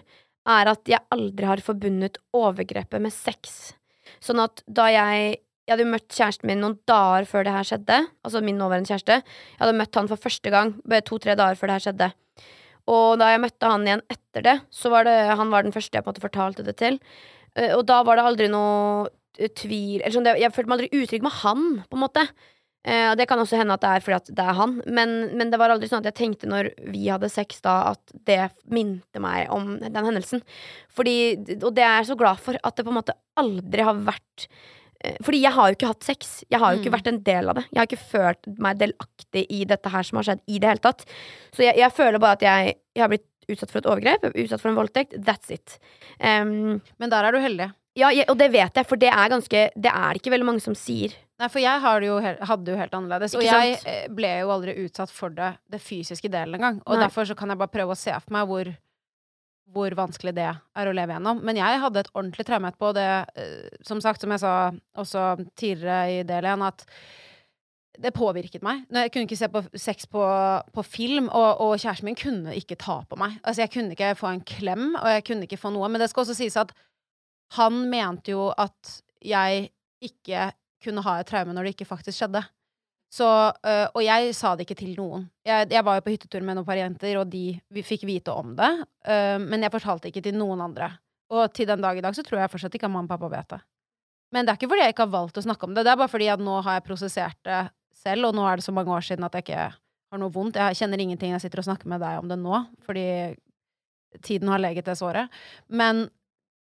er 0.48 0.68
at 0.72 0.88
jeg 0.88 1.04
aldri 1.12 1.46
har 1.46 1.62
forbundet 1.62 2.18
overgrepet 2.34 3.02
med 3.02 3.12
sex. 3.12 3.74
Sånn 4.20 4.40
at 4.40 4.64
da 4.68 4.90
jeg 4.92 5.40
Jeg 5.68 5.78
hadde 5.78 5.86
jo 5.86 5.92
møtt 5.94 6.10
kjæresten 6.12 6.48
min 6.50 6.60
noen 6.60 6.80
dager 6.90 7.24
før 7.30 7.46
det 7.46 7.52
her 7.54 7.64
skjedde. 7.64 7.98
Altså 8.26 8.42
min 8.42 8.58
nåværende 8.58 8.90
kjæreste. 8.90 9.22
Jeg 9.22 9.62
hadde 9.62 9.78
møtt 9.78 9.96
han 9.96 10.10
for 10.10 10.18
første 10.18 10.50
gang 10.50 10.74
to-tre 11.06 11.36
dager 11.38 11.56
før 11.56 11.70
det 11.70 11.76
her 11.78 11.86
skjedde. 11.86 12.08
Og 12.90 13.20
da 13.22 13.32
jeg 13.34 13.44
møtte 13.44 13.70
han 13.70 13.86
igjen 13.88 14.06
etter 14.10 14.46
det, 14.48 14.56
så 14.74 14.90
var 14.94 15.06
det 15.06 15.18
han 15.38 15.52
var 15.54 15.64
den 15.64 15.76
første 15.76 15.98
jeg 15.98 16.04
på 16.04 16.10
en 16.10 16.16
måte 16.16 16.24
fortalte 16.26 16.66
det 16.66 16.78
til. 16.82 16.98
Eh, 17.56 17.76
Og 17.78 17.86
da 17.86 18.02
var 18.08 18.18
det 18.18 18.26
aldri 18.26 18.48
noe 18.52 19.10
tvil 19.58 20.02
eller 20.02 20.12
sånn, 20.12 20.26
Jeg 20.38 20.52
følte 20.54 20.70
meg 20.70 20.80
aldri 20.80 21.02
utrygg 21.04 21.24
med 21.24 21.38
han, 21.42 21.62
på 21.90 21.98
en 21.98 22.04
måte. 22.04 22.26
Eh, 22.84 23.12
og 23.12 23.18
det 23.18 23.28
kan 23.30 23.38
også 23.40 23.60
hende 23.60 23.76
at 23.78 23.84
det 23.84 23.90
er 23.94 24.02
fordi 24.02 24.18
at 24.18 24.30
det 24.36 24.44
er 24.44 24.58
han, 24.58 24.82
men, 24.90 25.12
men 25.38 25.52
det 25.54 25.60
var 25.62 25.70
aldri 25.70 25.88
sånn 25.88 26.02
at 26.02 26.10
jeg 26.10 26.18
tenkte 26.18 26.50
når 26.50 26.72
vi 26.90 27.06
hadde 27.14 27.30
sex 27.30 27.62
da, 27.62 27.94
at 27.94 28.14
det 28.26 28.40
minte 28.74 29.22
meg 29.22 29.52
om 29.54 29.76
den 29.84 30.02
hendelsen. 30.08 30.42
Fordi, 30.90 31.38
og 31.62 31.76
det 31.78 31.86
er 31.86 32.00
jeg 32.02 32.10
så 32.10 32.18
glad 32.18 32.42
for, 32.42 32.58
at 32.58 32.76
det 32.76 32.86
på 32.88 32.90
en 32.90 32.98
måte 32.98 33.18
aldri 33.38 33.86
har 33.86 34.02
vært 34.02 34.48
fordi 35.24 35.42
jeg 35.42 35.52
har 35.56 35.70
jo 35.72 35.76
ikke 35.78 35.88
hatt 35.92 36.04
sex. 36.04 36.44
Jeg 36.52 36.60
har 36.60 36.74
jo 36.76 36.80
ikke 36.82 36.92
Mm. 36.92 36.98
vært 37.00 37.08
en 37.12 37.20
del 37.24 37.50
av 37.50 37.56
det. 37.56 37.64
Jeg 37.72 37.80
har 37.82 37.88
ikke 37.88 38.10
følt 38.12 38.60
meg 38.60 38.78
delaktig 38.80 39.46
i 39.50 39.64
dette 39.66 39.90
her 39.90 40.04
som 40.04 40.18
har 40.18 40.24
skjedd, 40.30 40.42
i 40.48 40.60
det 40.60 40.70
hele 40.70 40.84
tatt. 40.84 41.06
Så 41.54 41.64
jeg, 41.66 41.76
jeg 41.78 41.92
føler 41.92 42.20
bare 42.20 42.38
at 42.40 42.42
jeg, 42.42 42.76
jeg 42.96 43.02
har 43.04 43.10
blitt 43.10 43.28
utsatt 43.50 43.72
for 43.72 43.80
et 43.82 43.90
overgrep, 43.90 44.24
er 44.30 44.38
utsatt 44.46 44.62
for 44.62 44.70
en 44.70 44.78
voldtekt. 44.78 45.18
That's 45.26 45.50
it. 45.52 45.80
Um, 46.20 46.82
Men 47.00 47.10
der 47.10 47.26
er 47.26 47.32
du 47.32 47.40
heldig. 47.40 47.72
ja, 47.98 48.10
jeg, 48.10 48.26
og 48.30 48.38
det 48.38 48.52
vet 48.54 48.74
jeg, 48.76 48.86
for 48.88 48.96
det 48.96 49.10
er 49.12 49.30
ganske 49.30 49.70
Det 49.76 49.92
er 49.92 50.14
ikke 50.16 50.32
veldig 50.32 50.46
mange 50.46 50.62
som 50.62 50.74
sier. 50.76 51.14
Nei, 51.42 51.48
for 51.50 51.60
jeg 51.60 51.82
har 51.82 52.00
det 52.00 52.08
jo 52.08 52.20
hadde 52.22 52.64
det 52.66 52.72
jo 52.76 52.78
helt 52.78 52.94
annerledes. 52.94 53.34
Og 53.36 53.42
jeg 53.42 53.80
eh, 53.90 54.08
ble 54.14 54.30
jo 54.44 54.52
aldri 54.54 54.76
utsatt 54.86 55.10
for 55.10 55.30
det, 55.34 55.58
det 55.74 55.82
fysiske 55.82 56.30
delen 56.30 56.54
engang. 56.60 56.82
Og 56.86 56.96
Nei. 57.00 57.08
derfor 57.08 57.26
så 57.26 57.36
kan 57.36 57.50
jeg 57.50 57.58
bare 57.58 57.74
prøve 57.74 57.96
å 57.96 57.98
se 57.98 58.12
for 58.14 58.32
meg 58.38 58.46
hvor, 58.48 58.70
hvor 59.72 59.94
vanskelig 59.98 60.34
det 60.38 60.50
er 60.52 60.90
å 60.90 60.94
leve 60.96 61.16
gjennom. 61.16 61.42
Men 61.46 61.60
jeg 61.60 61.82
hadde 61.84 62.04
et 62.04 62.14
ordentlig 62.14 62.46
traume 62.48 62.72
og 62.72 62.96
det, 62.98 63.10
eh, 63.40 63.82
som 63.88 64.02
sagt, 64.04 64.22
som 64.22 64.32
jeg 64.34 64.44
sa 64.44 64.54
også 65.00 65.26
tidligere 65.60 66.20
i 66.20 66.24
del 66.28 66.48
én, 66.52 66.66
at 66.66 66.86
det 68.02 68.14
påvirket 68.16 68.64
meg. 68.66 68.86
Jeg 68.90 69.12
kunne 69.12 69.28
ikke 69.28 69.38
se 69.38 69.50
på 69.52 69.62
sex 69.78 70.08
på, 70.10 70.22
på 70.74 70.84
film, 70.88 71.28
og, 71.28 71.62
og 71.62 71.74
kjæresten 71.76 72.08
min 72.08 72.18
kunne 72.18 72.56
ikke 72.58 72.80
ta 72.80 73.02
på 73.08 73.20
meg. 73.20 73.36
Altså, 73.44 73.66
jeg 73.66 73.74
kunne 73.74 73.96
ikke 73.96 74.16
få 74.18 74.32
en 74.32 74.46
klem, 74.48 74.88
og 74.96 75.10
jeg 75.12 75.26
kunne 75.28 75.48
ikke 75.48 75.60
få 75.60 75.74
noe. 75.76 75.90
Men 75.92 76.02
det 76.02 76.10
skal 76.12 76.26
også 76.26 76.38
sies 76.40 76.58
at 76.60 76.72
han 77.58 77.84
mente 77.92 78.34
jo 78.34 78.48
at 78.56 78.96
jeg 79.22 79.70
ikke 80.02 80.50
kunne 80.82 81.04
ha 81.06 81.20
et 81.20 81.30
traume 81.30 81.54
når 81.54 81.68
det 81.68 81.76
ikke 81.76 81.90
faktisk 81.92 82.24
skjedde. 82.24 82.42
Så, 83.12 83.28
øh, 83.68 83.88
og 83.92 84.04
jeg 84.06 84.32
sa 84.38 84.54
det 84.56 84.64
ikke 84.64 84.78
til 84.80 84.94
noen. 84.96 85.26
Jeg, 85.44 85.68
jeg 85.74 85.84
var 85.84 85.98
jo 85.98 86.04
på 86.06 86.14
hyttetur 86.14 86.44
med 86.48 86.56
noen 86.56 86.68
par 86.68 86.80
jenter, 86.80 87.18
og 87.20 87.28
de 87.32 87.58
vi 87.74 87.84
fikk 87.84 88.06
vite 88.08 88.32
om 88.32 88.54
det. 88.56 88.72
øh, 89.08 89.40
men 89.44 89.66
jeg 89.66 89.74
fortalte 89.74 90.08
ikke 90.08 90.24
til 90.24 90.38
noen 90.38 90.64
andre. 90.64 90.94
Og 91.32 91.52
til 91.56 91.68
den 91.68 91.84
dag 91.84 91.98
i 91.98 92.04
dag 92.04 92.16
så 92.16 92.24
tror 92.24 92.40
jeg 92.40 92.52
fortsatt 92.52 92.76
ikke 92.76 92.88
at 92.88 92.94
mamma 92.94 93.12
og 93.12 93.20
pappa 93.20 93.32
vet 93.36 93.50
det. 93.52 93.62
Men 94.32 94.48
det 94.48 94.54
er 94.54 94.60
ikke 94.60 94.72
fordi 94.72 94.86
jeg 94.86 94.96
ikke 94.96 95.06
har 95.08 95.16
valgt 95.18 95.38
å 95.38 95.44
snakke 95.44 95.68
om 95.68 95.76
det. 95.76 95.84
Det 95.84 95.92
er 95.92 96.00
bare 96.00 96.12
fordi 96.12 96.32
at 96.32 96.44
nå 96.44 96.58
har 96.64 96.80
jeg 96.80 96.88
prosessert 96.88 97.40
det 97.48 97.62
selv, 98.02 98.30
og 98.30 98.36
nå 98.36 98.48
er 98.48 98.60
det 98.60 98.66
så 98.66 98.74
mange 98.76 98.96
år 98.96 99.04
siden 99.04 99.28
at 99.28 99.36
jeg 99.36 99.46
ikke 99.46 99.68
har 99.68 100.20
noe 100.20 100.32
vondt. 100.32 100.60
Jeg 100.60 100.80
kjenner 100.80 101.04
ingenting. 101.04 101.36
Jeg 101.36 101.44
sitter 101.44 101.64
og 101.64 101.68
snakker 101.68 101.92
med 101.92 102.04
deg 102.04 102.20
om 102.20 102.32
det 102.32 102.40
nå, 102.40 102.64
fordi 102.88 103.06
tiden 104.24 104.52
har 104.52 104.64
leget 104.64 104.88
det 104.88 104.98
såret. 105.00 105.32
Men 105.68 106.06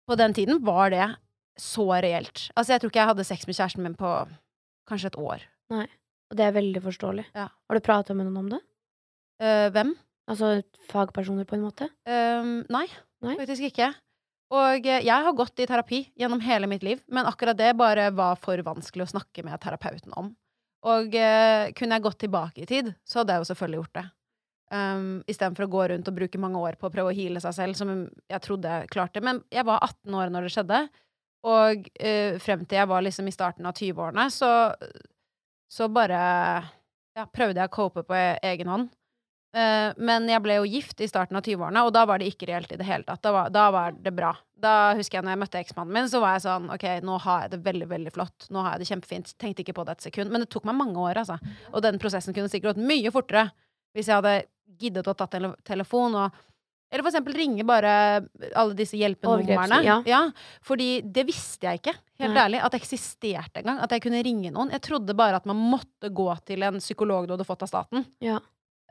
på 0.08 0.20
den 0.20 0.36
tiden 0.36 0.60
var 0.68 0.92
det 0.92 1.08
så 1.60 1.88
reelt. 2.04 2.50
Altså, 2.56 2.76
jeg 2.76 2.84
tror 2.84 2.92
ikke 2.92 3.04
jeg 3.04 3.14
hadde 3.14 3.28
sex 3.28 3.48
med 3.48 3.56
kjæresten 3.56 3.84
min 3.88 3.96
på 4.00 4.12
kanskje 4.88 5.14
et 5.14 5.20
år. 5.20 5.48
Og 6.36 6.40
det 6.42 6.50
er 6.50 6.56
veldig 6.58 6.82
forståelig. 6.84 7.24
Ja. 7.32 7.48
Har 7.48 7.78
du 7.78 7.84
prata 7.84 8.12
med 8.12 8.28
noen 8.28 8.42
om 8.42 8.48
det? 8.52 8.60
Uh, 9.40 9.72
hvem? 9.72 9.94
Altså 10.28 10.58
fagpersoner, 10.90 11.48
på 11.48 11.56
en 11.56 11.64
måte? 11.64 11.88
Uh, 12.04 12.66
nei, 12.76 12.90
Nei? 13.24 13.38
faktisk 13.40 13.70
ikke. 13.70 13.94
Og 14.54 14.86
eh, 14.86 15.02
jeg 15.02 15.26
har 15.26 15.34
gått 15.34 15.64
i 15.64 15.66
terapi 15.66 16.02
gjennom 16.20 16.42
hele 16.44 16.68
mitt 16.70 16.84
liv, 16.86 17.00
men 17.08 17.26
akkurat 17.26 17.58
det 17.58 17.72
bare 17.80 18.12
var 18.14 18.36
for 18.38 18.60
vanskelig 18.68 19.08
å 19.08 19.14
snakke 19.16 19.46
med 19.48 19.58
terapeuten 19.64 20.14
om. 20.20 20.34
Og 20.86 21.16
uh, 21.16 21.72
kunne 21.74 21.98
jeg 21.98 22.06
gått 22.06 22.20
tilbake 22.26 22.66
i 22.66 22.68
tid, 22.70 22.92
så 23.08 23.22
hadde 23.22 23.34
jeg 23.34 23.42
jo 23.42 23.50
selvfølgelig 23.54 23.80
gjort 23.80 23.98
det. 23.98 24.06
Um, 24.76 25.08
Istedenfor 25.32 25.66
å 25.66 25.72
gå 25.72 25.88
rundt 25.94 26.12
og 26.12 26.18
bruke 26.20 26.42
mange 26.42 26.62
år 26.62 26.78
på 26.78 26.90
å 26.90 26.94
prøve 26.94 27.14
å 27.14 27.16
heale 27.16 27.42
seg 27.42 27.56
selv, 27.58 27.80
som 27.80 27.96
jeg 28.04 28.44
trodde 28.44 28.76
jeg 28.76 28.92
klarte. 28.94 29.24
Men 29.24 29.40
jeg 29.56 29.66
var 29.66 29.82
18 29.82 30.20
år 30.20 30.36
når 30.36 30.46
det 30.46 30.54
skjedde, 30.60 30.84
og 31.56 31.90
uh, 31.96 32.38
frem 32.44 32.68
til 32.68 32.84
jeg 32.84 32.92
var 32.92 33.08
liksom 33.08 33.32
i 33.32 33.34
starten 33.34 33.66
av 33.72 33.80
20-årene, 33.80 34.28
så, 34.36 34.52
så 35.76 35.90
bare 35.92 36.20
ja, 37.16 37.26
prøvde 37.28 37.60
jeg 37.60 37.72
å 37.72 37.76
cope 37.76 38.06
på 38.08 38.16
e- 38.16 38.40
egen 38.54 38.72
hånd. 38.72 38.94
Eh, 39.56 39.92
men 39.98 40.28
jeg 40.28 40.44
ble 40.44 40.58
jo 40.58 40.68
gift 40.68 41.00
i 41.04 41.08
starten 41.08 41.38
av 41.40 41.46
20-årene, 41.46 41.84
og 41.88 41.94
da 41.96 42.04
var 42.08 42.20
det 42.20 42.28
ikke 42.32 42.50
reelt 42.50 42.72
i 42.76 42.80
det 42.80 42.88
hele 42.88 43.08
tatt. 43.08 43.22
Da 43.24 43.32
var, 43.32 43.52
da 43.56 43.66
var 43.72 43.96
det 43.96 44.12
bra. 44.16 44.34
Da 44.60 44.74
husker 44.98 45.20
jeg 45.20 45.28
når 45.28 45.36
jeg 45.36 45.42
møtte 45.44 45.62
eksmannen 45.62 45.96
min, 45.96 46.10
så 46.12 46.20
var 46.24 46.36
jeg 46.36 46.46
sånn 46.48 46.72
OK, 46.76 46.86
nå 47.08 47.20
har 47.24 47.46
jeg 47.46 47.54
det 47.54 47.62
veldig, 47.68 47.88
veldig 47.92 48.14
flott. 48.16 48.50
Nå 48.52 48.64
har 48.66 48.76
jeg 48.76 48.84
det 48.84 48.90
kjempefint. 48.92 49.32
Tenkte 49.42 49.64
ikke 49.64 49.78
på 49.78 49.86
det 49.88 49.96
et 49.96 50.10
sekund. 50.10 50.34
Men 50.34 50.44
det 50.44 50.50
tok 50.52 50.68
meg 50.68 50.80
mange 50.80 51.00
år, 51.00 51.22
altså. 51.24 51.40
Og 51.72 51.84
den 51.86 52.00
prosessen 52.02 52.36
kunne 52.36 52.52
sikkert 52.52 52.76
gått 52.76 52.88
mye 52.92 53.14
fortere 53.16 53.48
hvis 53.96 54.10
jeg 54.12 54.20
hadde 54.20 54.36
giddet 54.80 55.08
å 55.08 55.16
tatt 55.16 55.32
tele 55.32 55.54
telefon 55.64 56.18
og 56.20 56.44
eller 56.92 57.04
for 57.04 57.12
eksempel 57.12 57.34
ringe 57.36 57.64
bare 57.68 57.92
alle 58.56 58.74
disse 58.78 58.96
hjelpenumrene. 59.00 59.82
Ja. 59.84 59.98
ja. 60.06 60.22
fordi 60.64 61.02
det 61.02 61.26
visste 61.28 61.68
jeg 61.68 61.82
ikke, 61.82 61.96
helt 62.22 62.34
Nei. 62.38 62.44
ærlig, 62.46 62.64
at 62.64 62.72
det 62.76 62.82
eksisterte 62.82 63.62
engang. 63.64 63.80
At 63.84 63.92
jeg 63.92 64.04
kunne 64.06 64.24
ringe 64.24 64.52
noen. 64.56 64.72
Jeg 64.72 64.82
trodde 64.86 65.16
bare 65.18 65.36
at 65.42 65.46
man 65.50 65.58
måtte 65.58 66.12
gå 66.16 66.30
til 66.46 66.64
en 66.64 66.80
psykolog 66.80 67.28
du 67.28 67.34
hadde 67.36 67.48
fått 67.48 67.66
av 67.66 67.72
staten. 67.72 68.06
Ja. 68.24 68.38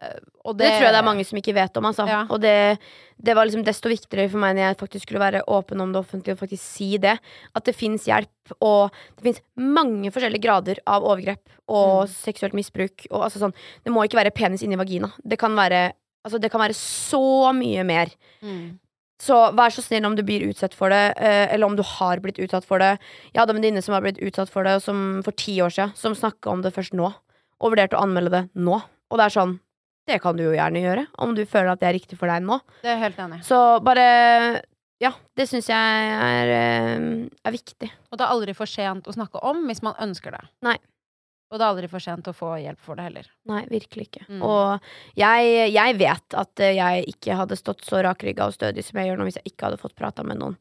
Eh, 0.02 0.18
Og 0.44 0.58
Det, 0.58 0.66
tror 0.74 0.84
jeg 0.88 0.92
det 0.92 0.98
er 1.00 1.06
mange 1.06 1.24
som 1.24 1.38
ikke 1.38 1.54
vet 1.54 1.76
om, 1.80 1.86
altså. 1.86 2.04
Ja. 2.10 2.24
Og 2.28 2.40
det, 2.42 2.78
det 3.16 3.34
var 3.38 3.46
liksom 3.46 3.64
desto 3.64 3.88
viktigere 3.88 4.28
for 4.28 4.42
meg 4.42 4.56
når 4.58 4.66
jeg 4.66 4.78
faktisk 4.82 5.06
skulle 5.06 5.22
være 5.22 5.44
åpen 5.48 5.80
om 5.80 5.92
det 5.94 6.02
offentlige 6.02 6.34
og 6.36 6.42
faktisk 6.42 6.60
si 6.66 6.90
det. 7.00 7.14
At 7.54 7.64
det 7.64 7.76
fins 7.78 8.04
hjelp, 8.10 8.52
og 8.60 8.90
det 9.16 9.22
fins 9.30 9.40
mange 9.56 10.10
forskjellige 10.12 10.44
grader 10.44 10.82
av 10.84 11.06
overgrep 11.06 11.46
og 11.70 12.04
Mm. 12.04 12.10
seksuelt 12.12 12.52
misbruk. 12.58 13.06
Og 13.10 13.22
altså 13.30 13.38
sånn, 13.40 13.54
det 13.86 13.92
må 13.94 14.02
ikke 14.04 14.18
være 14.20 14.34
penis 14.34 14.62
inni 14.66 14.76
vagina. 14.76 15.08
Det 15.24 15.38
kan 15.40 15.54
være, 15.56 15.92
altså, 16.24 16.40
det 16.40 16.50
kan 16.52 16.62
være 16.64 16.76
så 16.78 17.52
mye 17.56 17.84
mer. 17.86 18.12
Mm. 18.44 18.78
Så 19.22 19.36
vær 19.56 19.72
så 19.72 19.82
snill 19.84 20.04
om 20.08 20.16
du 20.18 20.24
blir 20.26 20.42
utsatt 20.48 20.74
for 20.76 20.92
det, 20.92 21.14
eh, 21.22 21.46
eller 21.54 21.68
om 21.68 21.76
du 21.78 21.84
har 21.86 22.20
blitt 22.20 22.40
utsatt 22.42 22.66
for 22.66 22.82
det. 22.82 22.96
Jeg 23.30 23.40
hadde 23.40 23.54
en 23.54 23.60
venninne 23.60 23.82
som 23.84 23.94
har 23.94 24.02
blitt 24.04 24.18
utsatt 24.18 24.50
for 24.52 24.66
det 24.66 24.80
som, 24.84 25.22
for 25.24 25.36
ti 25.38 25.54
år 25.62 25.72
siden, 25.72 25.94
som 25.96 26.16
snakka 26.18 26.50
om 26.50 26.64
det 26.64 26.74
først 26.74 26.96
nå. 26.98 27.12
Og 27.62 27.72
vurderte 27.72 27.96
å 27.96 28.02
anmelde 28.02 28.34
det 28.34 28.42
nå. 28.58 28.80
Og 29.12 29.20
det 29.20 29.28
er 29.28 29.36
sånn, 29.36 29.58
det 30.10 30.18
kan 30.20 30.36
du 30.36 30.42
jo 30.44 30.56
gjerne 30.56 30.82
gjøre, 30.82 31.06
om 31.22 31.32
du 31.36 31.44
føler 31.48 31.72
at 31.72 31.80
det 31.80 31.88
er 31.88 31.96
riktig 31.96 32.18
for 32.20 32.28
deg 32.28 32.44
nå. 32.44 32.58
Det 32.82 32.90
er 32.92 33.00
helt 33.00 33.20
enig. 33.22 33.44
Så 33.46 33.60
bare 33.84 34.62
Ja, 35.02 35.10
det 35.36 35.48
syns 35.50 35.66
jeg 35.68 35.76
er, 35.76 36.50
eh, 36.54 37.28
er 37.44 37.52
viktig. 37.52 37.90
Og 38.10 38.18
det 38.18 38.24
er 38.24 38.30
aldri 38.30 38.54
for 38.54 38.66
sent 38.70 39.08
å 39.10 39.14
snakke 39.14 39.42
om 39.42 39.64
hvis 39.68 39.82
man 39.82 39.96
ønsker 40.00 40.30
det. 40.32 40.42
Nei. 40.62 40.76
Og 41.54 41.60
det 41.60 41.62
er 41.62 41.70
aldri 41.70 41.88
for 41.90 42.02
sent 42.02 42.26
å 42.26 42.34
få 42.34 42.56
hjelp 42.58 42.80
for 42.82 42.98
det 42.98 43.04
heller. 43.06 43.26
Nei, 43.46 43.60
virkelig 43.70 44.08
ikke. 44.08 44.24
Mm. 44.26 44.40
Og 44.42 44.88
jeg, 45.14 45.52
jeg 45.70 45.98
vet 46.00 46.38
at 46.40 46.62
eh, 46.66 46.74
jeg 46.74 47.04
ikke 47.14 47.36
hadde 47.38 47.58
stått 47.60 47.84
så 47.86 48.00
rakrygga 48.02 48.48
og 48.50 48.56
stødig 48.56 48.82
som 48.82 48.98
jeg 48.98 49.12
gjør 49.12 49.20
nå, 49.20 49.28
hvis 49.28 49.38
jeg 49.38 49.52
ikke 49.52 49.68
hadde 49.68 49.78
fått 49.78 49.94
prata 49.94 50.26
med 50.26 50.42
noen. 50.42 50.58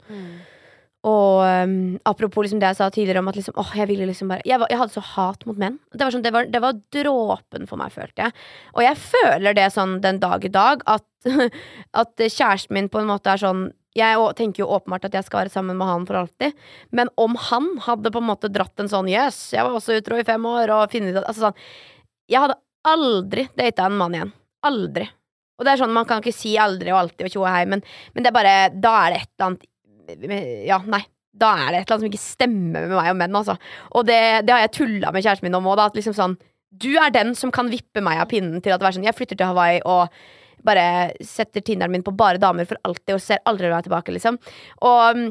Og 1.03 1.41
um, 1.43 1.73
apropos 2.07 2.45
liksom 2.45 2.61
det 2.61 2.69
jeg 2.69 2.77
sa 2.77 2.85
tidligere 2.93 3.19
om 3.19 3.27
at 3.27 3.35
liksom, 3.35 3.57
åh, 3.59 3.73
jeg 3.75 3.89
ville 3.89 4.05
liksom 4.07 4.29
bare 4.31 4.45
jeg, 4.47 4.55
var, 4.61 4.69
jeg 4.71 4.79
hadde 4.79 4.93
så 4.93 5.03
hat 5.03 5.41
mot 5.49 5.57
menn. 5.59 5.81
Det 5.91 6.05
var, 6.05 6.13
sånn, 6.15 6.23
det, 6.23 6.31
var, 6.31 6.47
det 6.53 6.61
var 6.63 6.77
dråpen 6.95 7.67
for 7.67 7.81
meg, 7.81 7.91
følte 7.91 8.27
jeg. 8.27 8.37
Og 8.77 8.85
jeg 8.85 9.01
føler 9.01 9.57
det 9.57 9.65
sånn 9.73 9.97
den 10.05 10.21
dag 10.23 10.45
i 10.45 10.53
dag, 10.53 10.85
at, 10.93 11.09
at 12.05 12.23
kjæresten 12.23 12.77
min 12.77 12.91
på 12.93 13.01
en 13.01 13.09
måte 13.09 13.33
er 13.33 13.41
sånn 13.41 13.71
Jeg 13.97 14.17
tenker 14.39 14.63
jo 14.63 14.71
åpenbart 14.73 15.05
at 15.05 15.15
jeg 15.19 15.27
skal 15.27 15.43
være 15.43 15.53
sammen 15.53 15.77
med 15.77 15.85
han 15.85 16.05
for 16.09 16.23
alltid, 16.23 16.55
men 16.97 17.11
om 17.21 17.35
han 17.49 17.67
hadde 17.85 18.09
på 18.13 18.21
en 18.23 18.29
måte 18.31 18.49
dratt 18.49 18.81
en 18.81 18.89
sånn 18.89 19.09
Yes, 19.11 19.51
jeg 19.53 19.65
var 19.65 19.75
også 19.77 19.99
utro 19.99 20.17
i 20.17 20.25
fem 20.25 20.45
år, 20.49 20.71
og 20.73 20.93
funnet 20.93 21.19
ut 21.19 21.27
Altså 21.27 21.47
sånn 21.47 21.59
Jeg 22.31 22.41
hadde 22.41 22.57
aldri 22.89 23.45
data 23.55 23.85
en 23.87 23.99
mann 23.99 24.17
igjen. 24.17 24.33
Aldri. 24.65 25.05
Og 25.59 25.65
det 25.65 25.73
er 25.73 25.83
sånn, 25.83 25.93
Man 25.93 26.07
kan 26.09 26.23
ikke 26.23 26.35
si 26.35 26.55
aldri 26.57 26.91
og 26.93 27.03
alltid 27.03 27.27
og 27.27 27.35
tjo 27.35 27.45
og 27.45 27.51
hei, 27.53 27.63
men, 27.69 27.83
men 28.15 28.25
det 28.25 28.31
er 28.31 28.37
bare 28.39 28.55
Da 28.73 28.95
er 29.03 29.13
det 29.13 29.21
et 29.21 29.31
eller 29.31 29.51
annet 29.51 29.69
ja, 30.67 30.81
nei. 30.83 30.99
Da 31.33 31.53
er 31.55 31.69
det 31.71 31.77
et 31.77 31.85
eller 31.85 31.95
annet 31.95 32.03
som 32.03 32.09
ikke 32.09 32.21
stemmer 32.21 32.83
med 32.83 32.91
meg 32.97 33.11
og 33.13 33.15
menn, 33.17 33.37
altså. 33.39 33.55
Og 33.95 34.03
det, 34.05 34.19
det 34.45 34.53
har 34.53 34.65
jeg 34.65 34.73
tulla 34.75 35.13
med 35.13 35.23
kjæresten 35.23 35.47
min 35.47 35.55
om 35.57 35.69
òg, 35.71 35.81
liksom 35.95 36.15
sånn 36.17 36.35
Du 36.69 36.91
er 36.99 37.13
den 37.13 37.33
som 37.39 37.53
kan 37.53 37.71
vippe 37.71 38.03
meg 38.03 38.19
av 38.21 38.29
pinnen 38.33 38.61
til 38.61 38.73
at 38.73 38.81
det 38.81 38.89
er 38.89 38.97
sånn 38.97 39.07
Jeg 39.07 39.17
flytter 39.17 39.39
til 39.39 39.53
Hawaii 39.53 39.79
og 39.85 40.11
bare 40.65 40.87
setter 41.25 41.61
Tinderen 41.65 41.91
min 41.93 42.03
på 42.05 42.13
bare 42.17 42.41
damer 42.41 42.67
for 42.69 42.79
alltid 42.87 43.15
og 43.17 43.21
ser 43.23 43.43
aldri 43.49 43.71
meg 43.71 43.85
tilbake, 43.85 44.15
liksom. 44.15 44.39
Og 44.87 45.19
mm, 45.19 45.29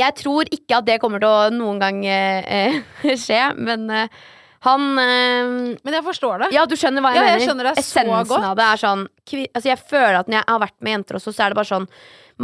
jeg 0.00 0.16
tror 0.20 0.50
ikke 0.54 0.78
at 0.78 0.86
det 0.86 0.98
kommer 1.02 1.22
til 1.22 1.30
å 1.30 1.48
noen 1.54 1.80
gang 1.82 2.02
eh, 2.06 2.80
skje, 3.24 3.40
men 3.58 3.88
eh, 3.90 4.20
han 4.66 4.82
eh, 5.00 5.52
Men 5.80 5.96
jeg 5.96 6.04
forstår 6.04 6.44
det. 6.44 6.50
ja, 6.52 6.66
du 6.68 6.76
skjønner 6.76 7.00
hva 7.04 7.14
jeg 7.14 7.20
Ja, 7.22 7.28
jeg 7.30 7.38
mener. 7.38 7.46
skjønner 7.48 7.68
det 7.70 7.72
Essensen 7.80 8.44
av 8.50 8.58
det 8.58 8.66
er 8.66 8.82
sånn 8.82 9.06
Altså, 9.30 9.66
jeg 9.70 9.80
føler 9.80 10.18
at 10.20 10.28
når 10.28 10.40
jeg 10.42 10.48
har 10.50 10.60
vært 10.66 10.76
med 10.84 10.96
jenter 10.98 11.16
også, 11.20 11.32
så 11.32 11.46
er 11.46 11.52
det 11.54 11.60
bare 11.60 11.70
sånn 11.70 11.88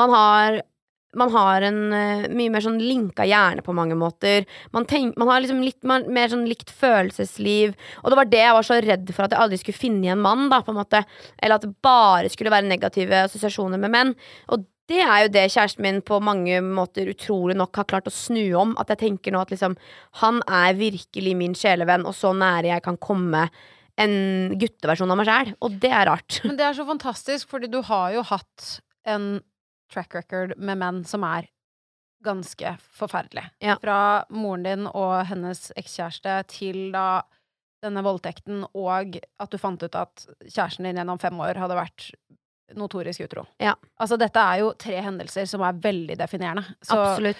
Man 0.01 0.14
har 0.14 0.57
man 1.18 1.32
har 1.34 1.66
en 1.66 1.80
uh, 1.92 2.28
mye 2.28 2.52
mer 2.52 2.64
sånn 2.64 2.78
linka 2.82 3.26
hjerne 3.28 3.64
på 3.66 3.74
mange 3.76 3.96
måter. 3.98 4.46
Man, 4.76 4.86
tenk, 4.88 5.16
man 5.20 5.32
har 5.32 5.42
liksom 5.42 5.64
litt 5.64 5.82
mer, 5.88 6.06
mer 6.12 6.30
sånn 6.32 6.46
likt 6.48 6.70
følelsesliv. 6.70 7.74
Og 8.02 8.12
det 8.12 8.20
var 8.20 8.30
det 8.30 8.44
jeg 8.44 8.56
var 8.58 8.68
så 8.68 8.78
redd 8.84 9.12
for 9.16 9.26
at 9.26 9.34
jeg 9.34 9.42
aldri 9.42 9.60
skulle 9.62 9.80
finne 9.80 10.06
igjen 10.06 10.22
mann, 10.22 10.48
da, 10.52 10.62
på 10.64 10.74
en 10.74 10.80
måte. 10.80 11.02
Eller 11.40 11.58
at 11.58 11.66
det 11.66 11.74
bare 11.84 12.32
skulle 12.32 12.54
være 12.54 12.68
negative 12.68 13.26
assosiasjoner 13.26 13.80
med 13.82 13.94
menn. 13.94 14.16
Og 14.52 14.66
det 14.86 15.00
er 15.02 15.24
jo 15.24 15.30
det 15.34 15.46
kjæresten 15.50 15.82
min 15.82 16.02
på 16.06 16.20
mange 16.22 16.60
måter 16.62 17.08
utrolig 17.10 17.56
nok 17.58 17.80
har 17.80 17.88
klart 17.90 18.10
å 18.10 18.14
snu 18.14 18.44
om. 18.58 18.76
At 18.78 18.92
jeg 18.94 19.02
tenker 19.02 19.34
nå 19.34 19.42
at 19.42 19.54
liksom 19.54 19.74
Han 20.22 20.42
er 20.46 20.78
virkelig 20.78 21.34
min 21.38 21.56
sjelevenn, 21.58 22.06
og 22.06 22.14
så 22.14 22.32
nære 22.36 22.70
jeg 22.70 22.84
kan 22.84 23.00
komme 23.02 23.48
en 23.96 24.14
gutteversjon 24.60 25.10
av 25.10 25.18
meg 25.18 25.28
sjæl. 25.28 25.52
Og 25.64 25.78
det 25.82 25.90
er 25.90 26.06
rart. 26.10 26.40
Men 26.44 26.58
det 26.58 26.68
er 26.68 26.78
så 26.78 26.86
fantastisk, 26.88 27.50
fordi 27.50 27.70
du 27.72 27.80
har 27.88 28.12
jo 28.14 28.24
hatt 28.30 28.76
en 29.08 29.38
track 29.93 30.14
record 30.18 30.57
med 30.59 30.78
menn 30.82 31.03
som 31.09 31.24
er 31.28 31.49
ganske 32.26 32.74
forferdelig. 32.97 33.45
Ja. 33.62 33.76
Fra 33.82 34.24
moren 34.34 34.64
din 34.66 34.87
og 34.91 35.18
hennes 35.28 35.68
ekskjæreste 35.78 36.41
til 36.51 36.89
da 36.95 37.22
denne 37.84 38.03
voldtekten, 38.03 38.64
og 38.74 39.18
at 39.39 39.53
du 39.53 39.59
fant 39.61 39.82
ut 39.84 39.95
at 40.01 40.24
kjæresten 40.49 40.89
din 40.89 40.97
gjennom 40.99 41.20
fem 41.22 41.37
år 41.45 41.61
hadde 41.61 41.76
vært 41.78 42.09
notorisk 42.74 43.20
utro. 43.28 43.45
Ja. 43.62 43.76
Altså, 44.03 44.16
dette 44.18 44.43
er 44.43 44.59
jo 44.64 44.72
tre 44.80 44.97
hendelser 45.05 45.47
som 45.47 45.62
er 45.62 45.76
veldig 45.84 46.16
definerende. 46.18 46.64
Så, 46.82 46.97